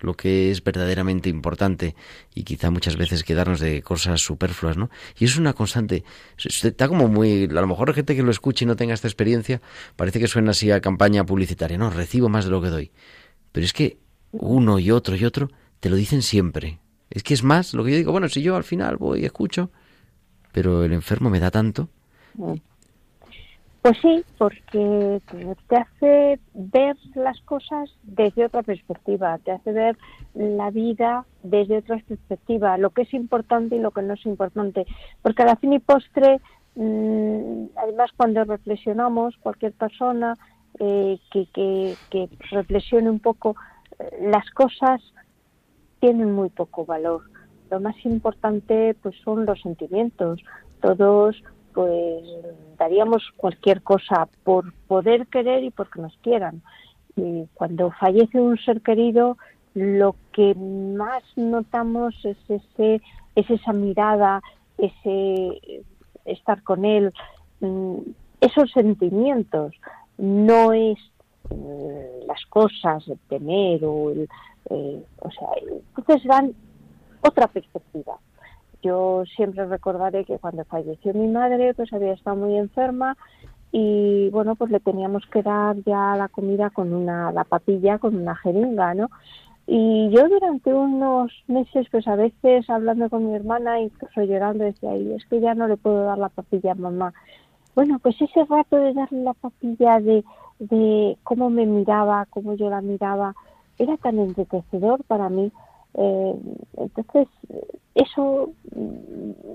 lo 0.00 0.14
que 0.14 0.50
es 0.50 0.62
verdaderamente 0.62 1.28
importante 1.28 1.94
y 2.34 2.44
quizá 2.44 2.70
muchas 2.70 2.96
veces 2.96 3.24
quedarnos 3.24 3.60
de 3.60 3.82
cosas 3.82 4.20
superfluas, 4.20 4.76
¿no? 4.76 4.90
Y 5.18 5.24
es 5.24 5.36
una 5.36 5.52
constante. 5.52 6.04
Está 6.42 6.88
como 6.88 7.08
muy. 7.08 7.44
A 7.44 7.60
lo 7.60 7.66
mejor 7.66 7.92
gente 7.94 8.14
que 8.14 8.22
lo 8.22 8.30
escuche 8.30 8.64
y 8.64 8.68
no 8.68 8.76
tenga 8.76 8.94
esta 8.94 9.08
experiencia, 9.08 9.60
parece 9.96 10.20
que 10.20 10.28
suena 10.28 10.52
así 10.52 10.70
a 10.70 10.80
campaña 10.80 11.24
publicitaria. 11.24 11.78
No, 11.78 11.90
recibo 11.90 12.28
más 12.28 12.44
de 12.44 12.50
lo 12.50 12.62
que 12.62 12.68
doy. 12.68 12.92
Pero 13.52 13.64
es 13.64 13.72
que 13.72 13.98
uno 14.30 14.78
y 14.78 14.90
otro 14.90 15.16
y 15.16 15.24
otro 15.24 15.50
te 15.80 15.90
lo 15.90 15.96
dicen 15.96 16.22
siempre. 16.22 16.80
Es 17.10 17.22
que 17.22 17.34
es 17.34 17.42
más 17.42 17.74
lo 17.74 17.84
que 17.84 17.92
yo 17.92 17.96
digo. 17.96 18.12
Bueno, 18.12 18.28
si 18.28 18.42
yo 18.42 18.56
al 18.56 18.64
final 18.64 18.96
voy 18.96 19.22
y 19.22 19.24
escucho, 19.24 19.70
pero 20.52 20.84
el 20.84 20.92
enfermo 20.92 21.30
me 21.30 21.40
da 21.40 21.50
tanto. 21.50 21.88
Pues 23.82 23.96
sí, 24.02 24.24
porque 24.38 25.20
te 25.68 25.76
hace 25.76 26.40
ver 26.52 26.96
las 27.14 27.40
cosas 27.42 27.88
desde 28.02 28.46
otra 28.46 28.62
perspectiva, 28.62 29.38
te 29.38 29.52
hace 29.52 29.72
ver 29.72 29.96
la 30.34 30.70
vida 30.70 31.24
desde 31.44 31.78
otra 31.78 32.02
perspectiva, 32.06 32.76
lo 32.76 32.90
que 32.90 33.02
es 33.02 33.14
importante 33.14 33.76
y 33.76 33.78
lo 33.78 33.92
que 33.92 34.02
no 34.02 34.14
es 34.14 34.26
importante. 34.26 34.84
Porque 35.22 35.42
a 35.42 35.46
la 35.46 35.56
fin 35.56 35.74
y 35.74 35.78
postre, 35.78 36.40
mm, 36.74 37.66
además 37.76 38.10
cuando 38.16 38.44
reflexionamos, 38.44 39.36
cualquier 39.38 39.72
persona 39.72 40.36
eh, 40.80 41.18
que, 41.30 41.46
que, 42.10 42.28
reflexione 42.50 43.08
un 43.08 43.20
poco, 43.20 43.54
eh, 43.98 44.28
las 44.28 44.48
cosas 44.50 45.00
tienen 46.00 46.32
muy 46.32 46.50
poco 46.50 46.84
valor. 46.84 47.22
Lo 47.70 47.80
más 47.80 47.96
importante 48.04 48.96
pues 49.02 49.14
son 49.24 49.46
los 49.46 49.60
sentimientos. 49.60 50.40
Todos 50.80 51.42
pues 51.74 52.24
daríamos 52.78 53.22
cualquier 53.36 53.82
cosa 53.82 54.28
por 54.44 54.72
poder 54.86 55.26
querer 55.26 55.64
y 55.64 55.70
porque 55.70 56.00
nos 56.00 56.16
quieran. 56.18 56.62
Y 57.16 57.46
cuando 57.54 57.90
fallece 57.92 58.40
un 58.40 58.58
ser 58.58 58.80
querido, 58.80 59.36
lo 59.74 60.16
que 60.32 60.54
más 60.54 61.22
notamos 61.36 62.14
es 62.24 62.36
ese, 62.48 63.00
es 63.34 63.50
esa 63.50 63.72
mirada, 63.72 64.42
ese 64.76 65.84
estar 66.24 66.62
con 66.62 66.84
él, 66.84 67.12
mm, 67.60 67.96
esos 68.40 68.70
sentimientos. 68.72 69.74
No 70.16 70.72
es 70.72 70.98
mm, 71.50 72.26
las 72.26 72.44
cosas, 72.46 73.06
el 73.08 73.18
tener 73.28 73.84
o 73.84 74.10
el, 74.10 74.28
eh, 74.70 75.02
o 75.20 75.30
sea, 75.30 75.48
entonces 75.96 76.24
dan 76.24 76.54
otra 77.22 77.46
perspectiva. 77.48 78.18
Yo 78.82 79.24
siempre 79.36 79.66
recordaré 79.66 80.24
que 80.24 80.38
cuando 80.38 80.64
falleció 80.64 81.12
mi 81.14 81.28
madre, 81.28 81.74
pues 81.74 81.92
había 81.92 82.12
estado 82.12 82.36
muy 82.36 82.56
enferma 82.56 83.16
y 83.72 84.30
bueno, 84.30 84.54
pues 84.56 84.70
le 84.70 84.80
teníamos 84.80 85.26
que 85.26 85.42
dar 85.42 85.76
ya 85.84 86.14
la 86.16 86.28
comida 86.28 86.70
con 86.70 86.94
una, 86.94 87.32
la 87.32 87.44
papilla, 87.44 87.98
con 87.98 88.16
una 88.16 88.34
jeringa, 88.36 88.94
¿no? 88.94 89.10
Y 89.66 90.08
yo 90.08 90.26
durante 90.28 90.72
unos 90.72 91.30
meses, 91.46 91.86
pues 91.90 92.08
a 92.08 92.16
veces 92.16 92.70
hablando 92.70 93.10
con 93.10 93.28
mi 93.28 93.34
hermana, 93.34 93.80
incluso 93.80 94.22
llorando, 94.22 94.64
decía, 94.64 94.96
y 94.96 95.12
es 95.12 95.26
que 95.26 95.40
ya 95.40 95.54
no 95.54 95.68
le 95.68 95.76
puedo 95.76 96.04
dar 96.04 96.16
la 96.16 96.30
papilla 96.30 96.72
a 96.72 96.74
mamá. 96.74 97.12
Bueno, 97.74 97.98
pues 97.98 98.16
ese 98.22 98.44
rato 98.46 98.76
de 98.76 98.94
darle 98.94 99.24
la 99.24 99.34
papilla, 99.34 100.00
de, 100.00 100.24
de 100.58 101.18
cómo 101.22 101.50
me 101.50 101.66
miraba, 101.66 102.26
cómo 102.30 102.54
yo 102.54 102.70
la 102.70 102.80
miraba, 102.80 103.34
era 103.78 103.98
tan 103.98 104.18
enriquecedor 104.18 105.04
para 105.04 105.28
mí. 105.28 105.52
Eh, 106.00 106.34
entonces, 106.76 107.28
eso 107.94 108.52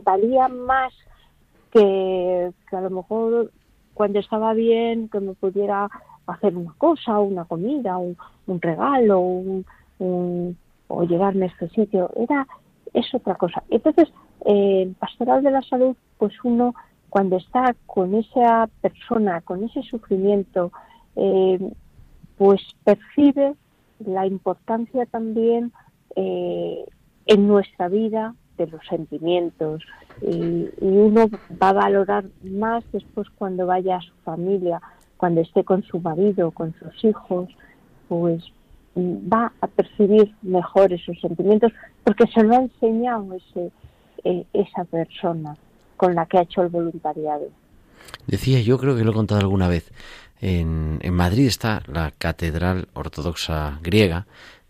valía 0.04 0.50
más 0.50 0.94
que, 1.72 2.52
a 2.72 2.82
lo 2.82 2.90
mejor 2.90 3.52
cuando 3.94 4.20
estaba 4.20 4.54
bien 4.54 5.08
que 5.08 5.22
me 5.22 5.34
pudiera 5.36 5.90
hacer 6.28 6.56
una 6.58 6.74
cosa, 6.78 7.20
una 7.20 7.46
comida, 7.46 7.98
un, 7.98 8.18
regalo, 8.62 9.20
un, 9.20 9.66
o 10.88 11.04
llevarme 11.04 11.46
a 11.46 11.50
este 11.50 11.70
sitio. 11.70 12.12
Era, 12.16 12.46
es 12.94 13.14
otra 13.14 13.36
cosa. 13.36 13.64
Entonces, 13.70 14.10
en 14.46 14.96
Pastoral 14.96 15.44
de 15.44 15.52
la 15.52 15.62
Salud, 15.62 15.96
pues 16.18 16.34
uno 16.44 16.76
cuando 17.10 17.38
está 17.38 17.74
con 17.86 18.16
esa 18.16 18.68
persona, 18.82 19.40
con 19.42 19.64
ese 19.64 19.82
sufrimiento, 19.84 20.72
eh, 21.16 21.72
pues 22.38 22.62
percibe 22.84 23.56
la 24.00 24.26
importancia 24.26 25.06
también 25.06 25.72
eh, 26.16 26.86
en 27.26 27.48
nuestra 27.48 27.88
vida 27.88 28.36
de 28.58 28.68
los 28.68 28.86
sentimientos 28.88 29.84
y, 30.22 30.70
uno 30.80 31.28
va 31.62 31.70
a 31.70 31.74
valorar 31.74 32.26
más 32.44 32.84
después 32.92 33.28
cuando 33.38 33.66
vaya 33.66 33.98
a 33.98 34.02
su 34.02 34.14
familia, 34.24 34.82
cuando 35.18 35.42
esté 35.42 35.64
con 35.64 35.84
su 35.84 36.00
marido, 36.00 36.52
con 36.52 36.74
sus 36.74 37.04
hijos, 37.04 37.50
pues 38.08 38.44
va 38.96 39.52
a 39.62 39.68
percibir 39.68 40.34
mejor 40.42 40.94
esos 40.94 41.20
sentimientos 41.20 41.72
porque 42.04 42.28
se 42.28 42.44
lo 42.44 42.54
ha 42.54 42.62
enseñado 42.62 43.34
ese, 43.34 43.72
eh, 44.24 44.46
esa 44.54 44.84
persona 44.86 45.58
con 45.98 46.14
la 46.16 46.26
que 46.26 46.38
ha 46.38 46.42
hecho 46.42 46.62
el 46.62 46.70
voluntariado. 46.70 47.48
Decía, 48.28 48.62
yo 48.62 48.78
creo 48.78 48.96
que 48.96 49.04
lo 49.04 49.12
he 49.12 49.16
contado 49.16 49.42
alguna 49.42 49.68
vez, 49.68 49.92
en, 50.42 51.00
en 51.02 51.14
Madrid 51.14 51.48
está 51.48 51.82
la 51.88 52.12
Catedral 52.12 52.88
Ortodoxa 52.94 53.80
Griega, 53.82 54.28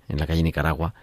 en 0.08 0.20
la 0.20 0.28
calle 0.28 0.44
Nicaragua, 0.44 0.94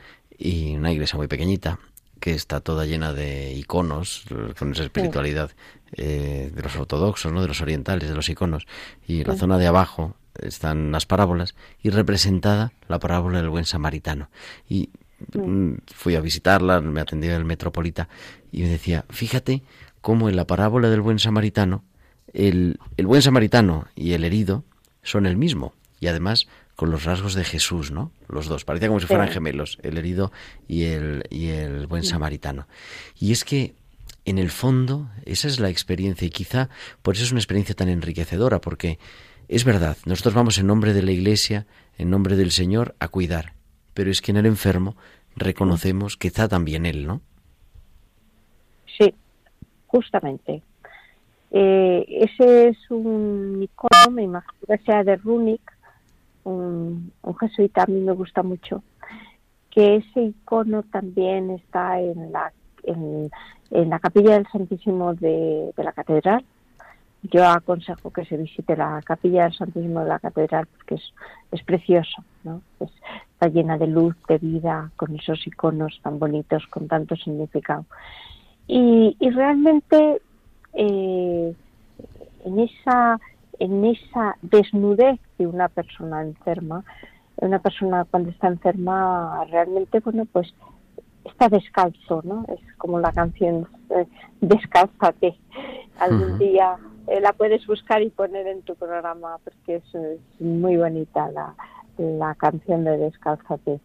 y 0.41 0.75
una 0.75 0.91
iglesia 0.91 1.19
muy 1.19 1.29
pequeñita 1.29 1.79
que 2.19 2.33
está 2.33 2.61
toda 2.61 2.87
llena 2.87 3.13
de 3.13 3.53
iconos 3.55 4.25
con 4.59 4.73
esa 4.73 4.85
espiritualidad 4.85 5.51
eh, 5.93 6.51
de 6.55 6.63
los 6.63 6.77
ortodoxos, 6.77 7.33
¿no? 7.33 7.43
de 7.43 7.49
los 7.49 7.61
orientales, 7.61 8.09
de 8.09 8.15
los 8.15 8.29
iconos. 8.29 8.67
Y 9.07 9.21
en 9.21 9.29
la 9.29 9.37
zona 9.37 9.59
de 9.59 9.67
abajo 9.67 10.17
están 10.35 10.93
las 10.93 11.07
parábolas 11.07 11.55
y 11.83 11.91
representada 11.91 12.73
la 12.89 12.99
parábola 12.99 13.39
del 13.39 13.49
buen 13.49 13.65
samaritano. 13.65 14.29
Y 14.69 14.91
mm, 15.35 15.75
fui 15.95 16.15
a 16.15 16.21
visitarla, 16.21 16.81
me 16.81 17.01
atendía 17.01 17.37
el 17.37 17.45
metropolita 17.45 18.09
y 18.53 18.63
me 18.63 18.69
decía, 18.69 19.05
fíjate 19.09 19.63
cómo 20.01 20.29
en 20.29 20.37
la 20.37 20.47
parábola 20.47 20.91
del 20.91 21.01
buen 21.01 21.19
samaritano, 21.19 21.85
el, 22.33 22.79
el 22.97 23.07
buen 23.07 23.23
samaritano 23.23 23.87
y 23.95 24.13
el 24.13 24.25
herido 24.25 24.65
son 25.03 25.27
el 25.27 25.37
mismo. 25.37 25.75
Y 26.01 26.07
además 26.07 26.49
con 26.81 26.91
los 26.91 27.05
rasgos 27.05 27.35
de 27.35 27.45
Jesús, 27.45 27.91
¿no? 27.91 28.11
Los 28.27 28.47
dos, 28.47 28.65
parecía 28.65 28.89
como 28.89 29.01
si 29.01 29.07
fueran 29.07 29.29
gemelos, 29.29 29.79
el 29.83 29.99
herido 29.99 30.33
y 30.67 30.85
el, 30.85 31.25
y 31.29 31.49
el 31.49 31.87
buen 31.87 32.05
samaritano. 32.05 32.69
Y 33.19 33.33
es 33.33 33.45
que 33.45 33.75
en 34.25 34.39
el 34.39 34.49
fondo 34.49 35.11
esa 35.27 35.47
es 35.47 35.61
la 35.61 35.69
experiencia 35.69 36.27
y 36.27 36.31
quizá 36.31 36.71
por 37.03 37.17
eso 37.17 37.25
es 37.25 37.33
una 37.33 37.41
experiencia 37.41 37.75
tan 37.75 37.91
enriquecedora, 37.91 38.63
porque 38.63 38.99
es 39.47 39.67
verdad, 39.67 39.99
nosotros 40.07 40.33
vamos 40.33 40.57
en 40.57 40.69
nombre 40.69 40.95
de 40.95 41.03
la 41.03 41.11
Iglesia, 41.11 41.67
en 41.99 42.09
nombre 42.09 42.35
del 42.35 42.51
Señor, 42.51 42.95
a 42.99 43.09
cuidar, 43.09 43.53
pero 43.93 44.11
es 44.11 44.23
que 44.23 44.31
en 44.31 44.39
el 44.39 44.47
enfermo 44.47 44.97
reconocemos 45.37 46.17
que 46.17 46.29
está 46.29 46.49
también 46.49 46.87
él, 46.87 47.07
¿no? 47.07 47.21
Sí, 48.99 49.13
justamente. 49.87 50.63
Eh, 51.51 52.07
ese 52.09 52.69
es 52.69 52.79
un 52.89 53.65
icono, 53.65 54.11
me 54.13 54.23
imagino 54.23 54.55
que 54.67 54.79
sea 54.79 55.05
de 55.05 55.17
Runic, 55.17 55.61
un, 56.45 57.13
jesuita, 57.39 57.83
a 57.83 57.87
mí 57.87 58.01
me 58.01 58.13
gusta 58.13 58.43
mucho, 58.43 58.83
que 59.71 59.97
ese 59.97 60.23
icono 60.23 60.83
también 60.83 61.51
está 61.51 62.01
en 62.01 62.33
la, 62.33 62.53
en, 62.85 63.31
la 63.71 63.99
capilla 63.99 64.35
del 64.35 64.47
Santísimo 64.49 65.15
de, 65.15 65.73
la 65.77 65.93
Catedral. 65.93 66.45
Yo 67.23 67.47
aconsejo 67.47 68.11
que 68.11 68.25
se 68.25 68.37
visite 68.37 68.77
la 68.77 69.01
capilla 69.05 69.45
del 69.45 69.55
Santísimo 69.55 70.01
de 70.01 70.09
la 70.09 70.19
Catedral 70.19 70.67
porque 70.67 70.95
es, 70.95 71.13
es 71.53 71.63
precioso, 71.63 72.25
¿no? 72.45 72.63
Es- 72.81 72.91
está 73.33 73.49
llena 73.49 73.79
de 73.79 73.87
luz, 73.87 74.15
de 74.29 74.37
vida, 74.37 74.91
con 74.97 75.15
esos 75.17 75.47
iconos 75.47 75.99
tan 76.03 76.19
bonitos, 76.19 76.67
con 76.67 76.89
tanto 76.89 77.17
significado. 77.17 77.87
Y, 78.67 79.17
y 79.19 79.31
realmente 79.31 80.21
eh, 80.75 81.55
en 82.45 82.59
esa 82.59 83.19
en 83.61 83.85
esa 83.85 84.37
desnudez 84.43 85.21
de 85.39 85.47
una 85.47 85.69
persona 85.69 86.23
enferma, 86.23 86.83
una 87.37 87.61
persona 87.61 88.05
cuando 88.11 88.31
está 88.31 88.49
enferma 88.49 89.45
realmente, 89.51 90.01
bueno, 90.01 90.25
pues 90.33 90.53
está 91.25 91.49
descalzo, 91.49 92.23
¿no? 92.25 92.45
Es 92.49 92.61
como 92.77 92.99
la 92.99 93.13
canción 93.13 93.69
eh, 93.91 94.07
Descálzate. 94.41 95.37
Algún 95.99 96.39
día 96.39 96.77
eh, 97.07 97.21
la 97.21 97.33
puedes 97.35 97.67
buscar 97.67 98.03
y 98.03 98.11
poner 98.11 98.47
en 98.47 98.63
tu 98.63 98.75
programa 98.75 99.39
porque 99.45 99.77
es, 99.77 99.95
es 99.95 100.21
muy 100.41 100.77
bonita 100.77 101.31
la, 101.31 101.55
la 101.99 102.35
canción 102.35 102.85
de 102.85 102.97
Descálzate. 102.97 103.81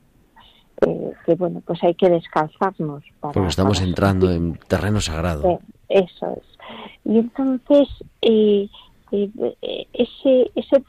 Eh, 0.86 1.14
que 1.26 1.36
bueno, 1.36 1.62
pues 1.66 1.82
hay 1.84 1.96
que 1.96 2.10
descalzarnos. 2.10 3.04
Para, 3.20 3.34
Porque 3.34 3.50
estamos 3.50 3.78
para 3.78 3.90
entrando 3.90 4.32
en 4.32 4.58
terreno 4.68 5.00
sagrado. 5.02 5.50
eh, 5.50 5.60
eso 5.90 6.32
es. 6.32 6.44
Y 7.06 7.20
entonces 7.20 7.88
eh, 9.12 9.88
ese 9.94 10.52
ese 10.56 10.84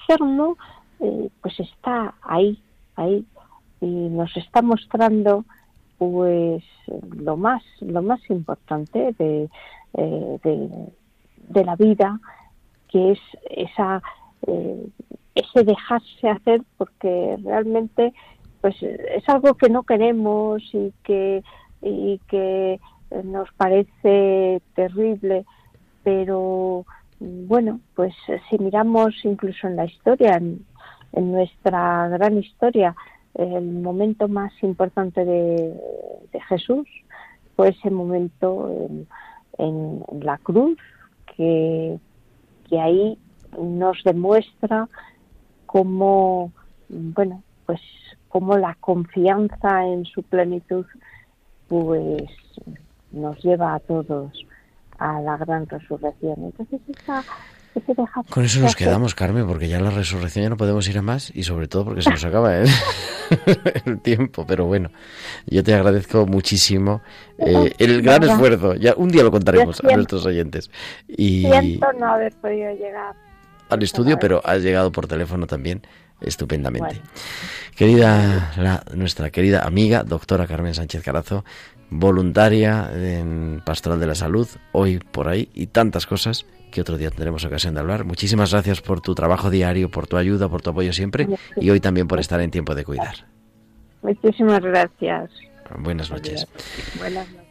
eh, 1.01 1.29
pues 1.43 1.61
está 1.61 2.15
ahí, 2.23 2.59
ahí 2.97 3.25
y 3.81 3.87
nos 3.87 4.35
está 4.37 4.63
mostrando 4.63 5.45
pues 5.99 6.65
lo 7.17 7.37
más 7.37 7.63
lo 7.81 8.03
más 8.03 8.21
importante 8.31 9.15
de, 9.19 9.49
eh, 9.95 10.39
de, 10.43 10.89
de 11.49 11.65
la 11.65 11.77
vida 11.77 12.19
que 12.89 13.13
es 13.13 13.21
esa 13.51 14.03
ese 15.35 15.65
dejarse 15.65 16.29
hacer 16.29 16.63
porque 16.79 17.37
realmente 17.43 18.15
pues 18.61 18.81
es 18.83 19.29
algo 19.29 19.55
que 19.55 19.69
no 19.69 19.83
queremos 19.83 20.63
y 20.73 20.93
que 21.03 21.43
y 21.83 22.21
que 22.29 22.81
nos 23.25 23.51
parece 23.55 24.63
terrible 24.75 25.45
pero 26.05 26.87
bueno 27.21 27.81
pues 27.95 28.15
eh, 28.29 28.41
si 28.51 28.59
miramos 28.59 29.15
incluso 29.25 29.67
en 29.67 29.77
la 29.77 29.85
historia 29.87 30.37
en, 30.37 30.65
nuestra 31.13 32.09
gran 32.09 32.37
historia 32.37 32.95
el 33.35 33.65
momento 33.73 34.29
más 34.29 34.53
importante 34.63 35.25
de, 35.25 35.75
Jesús 36.49 36.87
fue 37.55 37.71
ese 37.71 37.91
momento 37.91 38.71
en, 38.71 39.07
en- 39.59 40.05
en 40.13 40.27
la 40.27 40.37
cruz 40.39 40.79
que, 41.35 41.99
que 42.69 42.81
ahí 42.81 43.19
nos 43.59 44.03
demuestra 44.05 44.89
cómo 45.65 46.53
bueno 46.89 47.43
pues 47.65 47.81
cómo 48.29 48.59
la 48.59 48.75
confianza 48.75 49.87
en 49.87 50.05
su 50.05 50.23
plenitud 50.23 50.85
pues 51.69 52.25
nos 53.13 53.43
lleva 53.43 53.75
a 53.75 53.81
todos 53.81 54.33
a 54.99 55.21
la 55.21 55.37
gran 55.37 55.67
resurrección 55.69 56.35
entonces 56.45 56.81
esa, 56.89 57.23
ese 57.75 57.95
dejar 57.95 58.25
Con 58.27 58.45
eso 58.45 58.61
nos 58.61 58.75
quedamos, 58.77 59.15
Carmen, 59.15 59.47
porque 59.47 59.69
ya 59.69 59.79
la 59.81 59.91
resurrección 59.91 60.45
ya 60.45 60.49
no 60.51 60.57
podemos 60.57 60.89
ir 60.89 60.97
a 60.99 61.03
más 61.03 61.31
y 61.35 61.43
sobre 61.43 61.69
todo 61.69 61.85
porque 61.85 62.03
se 62.03 62.11
nos 62.11 62.25
acaba 62.25 62.57
el, 62.57 62.69
el 63.85 64.01
tiempo. 64.01 64.47
Pero 64.47 64.65
bueno, 64.67 64.91
yo 65.47 65.63
te 65.63 65.75
agradezco 65.75 66.27
muchísimo 66.27 67.03
eh, 67.39 67.73
el 67.79 68.01
gran 68.03 68.21
Nada. 68.23 68.33
esfuerzo. 68.33 68.75
Ya 68.77 68.95
un 68.97 69.11
día 69.11 69.23
lo 69.23 69.31
contaremos 69.31 69.83
a 69.85 69.95
nuestros 69.95 70.25
oyentes. 70.25 70.71
Y 71.07 71.43
siento 71.43 71.93
no 71.99 72.07
haber 72.15 72.33
podido 72.37 72.73
llegar 72.75 73.15
al 73.69 73.83
estudio, 73.83 74.19
pero 74.19 74.41
has 74.45 74.63
llegado 74.63 74.91
por 74.91 75.07
teléfono 75.07 75.47
también 75.47 75.83
estupendamente. 76.23 76.95
Bueno. 76.95 77.03
Querida, 77.77 78.53
la- 78.57 78.83
nuestra 78.95 79.29
querida 79.31 79.67
amiga, 79.67 80.03
doctora 80.03 80.47
Carmen 80.47 80.73
Sánchez 80.75 81.03
Carazo, 81.03 81.45
voluntaria 81.91 82.91
en 82.95 83.63
Pastoral 83.65 84.01
de 84.01 84.07
la 84.07 84.15
Salud, 84.15 84.49
hoy 84.73 84.99
por 84.99 85.29
ahí, 85.29 85.49
y 85.55 85.67
tantas 85.69 86.07
cosas 86.07 86.47
que 86.71 86.81
otro 86.81 86.97
día 86.97 87.11
tendremos 87.11 87.45
ocasión 87.45 87.75
de 87.75 87.81
hablar. 87.81 88.05
Muchísimas 88.05 88.51
gracias 88.53 88.81
por 88.81 89.01
tu 89.01 89.15
trabajo 89.15 89.51
diario, 89.51 89.91
por 89.91 90.07
tu 90.07 90.17
ayuda, 90.17 90.49
por 90.49 90.63
tu 90.63 90.71
apoyo 90.71 90.93
siempre, 90.93 91.29
y 91.57 91.71
hoy 91.71 91.81
también 91.81 92.09
por 92.09 92.19
estar 92.21 92.41
en 92.41 92.51
tiempo 92.51 92.75
de 92.75 92.85
cuidar. 92.85 93.27
muchísimas 94.03 94.61
gracias 94.61 95.31
Buenas 95.79 96.11
noches. 96.11 96.47
buenas 96.99 97.29
noches 97.31 97.46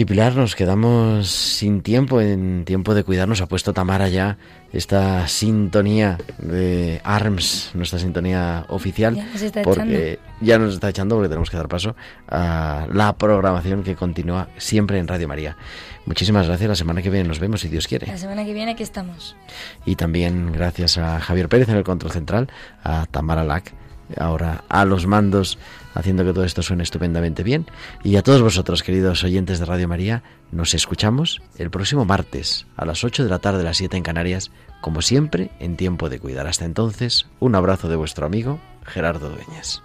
Y 0.00 0.06
Pilar, 0.06 0.34
nos 0.34 0.56
quedamos 0.56 1.28
sin 1.28 1.82
tiempo, 1.82 2.22
en 2.22 2.64
tiempo 2.64 2.94
de 2.94 3.04
cuidarnos. 3.04 3.42
Ha 3.42 3.48
puesto 3.48 3.74
Tamara 3.74 4.08
ya 4.08 4.38
esta 4.72 5.28
sintonía 5.28 6.16
de 6.38 7.02
ARMS, 7.04 7.72
nuestra 7.74 7.98
sintonía 7.98 8.64
oficial, 8.70 9.14
Ya 9.14 9.26
nos 9.26 9.42
está 9.42 9.60
porque 9.60 10.18
ya 10.40 10.58
nos 10.58 10.72
está 10.72 10.88
echando 10.88 11.16
porque 11.16 11.28
tenemos 11.28 11.50
que 11.50 11.58
dar 11.58 11.68
paso 11.68 11.96
a 12.28 12.86
la 12.90 13.14
programación 13.18 13.82
que 13.82 13.94
continúa 13.94 14.48
siempre 14.56 14.98
en 14.98 15.06
Radio 15.06 15.28
María. 15.28 15.58
Muchísimas 16.06 16.46
gracias. 16.46 16.70
La 16.70 16.76
semana 16.76 17.02
que 17.02 17.10
viene 17.10 17.28
nos 17.28 17.38
vemos, 17.38 17.60
si 17.60 17.68
Dios 17.68 17.86
quiere. 17.86 18.06
La 18.06 18.16
semana 18.16 18.46
que 18.46 18.54
viene 18.54 18.72
aquí 18.72 18.82
estamos. 18.82 19.36
Y 19.84 19.96
también 19.96 20.50
gracias 20.50 20.96
a 20.96 21.20
Javier 21.20 21.50
Pérez 21.50 21.68
en 21.68 21.76
el 21.76 21.84
control 21.84 22.12
central, 22.12 22.48
a 22.82 23.04
Tamara 23.04 23.44
Lac, 23.44 23.74
ahora 24.16 24.64
a 24.70 24.86
los 24.86 25.06
mandos, 25.06 25.58
haciendo 25.94 26.24
que 26.24 26.32
todo 26.32 26.44
esto 26.44 26.62
suene 26.62 26.82
estupendamente 26.82 27.42
bien. 27.42 27.66
Y 28.02 28.16
a 28.16 28.22
todos 28.22 28.42
vosotros, 28.42 28.82
queridos 28.82 29.24
oyentes 29.24 29.58
de 29.58 29.64
Radio 29.66 29.88
María, 29.88 30.22
nos 30.52 30.74
escuchamos 30.74 31.42
el 31.58 31.70
próximo 31.70 32.04
martes 32.04 32.66
a 32.76 32.84
las 32.84 33.04
8 33.04 33.24
de 33.24 33.30
la 33.30 33.38
tarde, 33.38 33.62
las 33.62 33.76
7 33.76 33.96
en 33.96 34.02
Canarias, 34.02 34.50
como 34.80 35.02
siempre, 35.02 35.50
en 35.58 35.76
tiempo 35.76 36.08
de 36.08 36.18
cuidar. 36.18 36.46
Hasta 36.46 36.64
entonces, 36.64 37.26
un 37.38 37.54
abrazo 37.54 37.88
de 37.88 37.96
vuestro 37.96 38.26
amigo 38.26 38.60
Gerardo 38.84 39.30
Dueñas. 39.30 39.82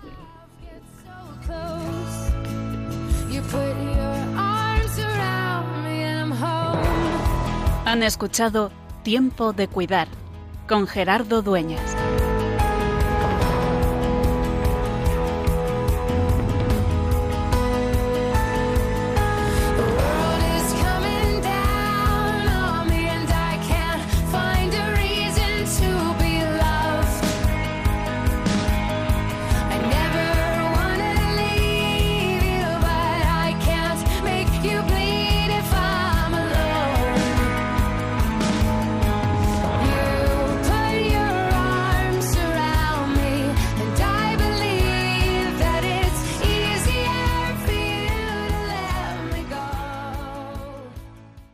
Han 7.86 8.03
escuchado 8.03 8.72
Tiempo 9.03 9.53
de 9.53 9.68
Cuidar 9.68 10.08
con 10.68 10.88
Gerardo 10.88 11.41
Dueñas. 11.41 11.95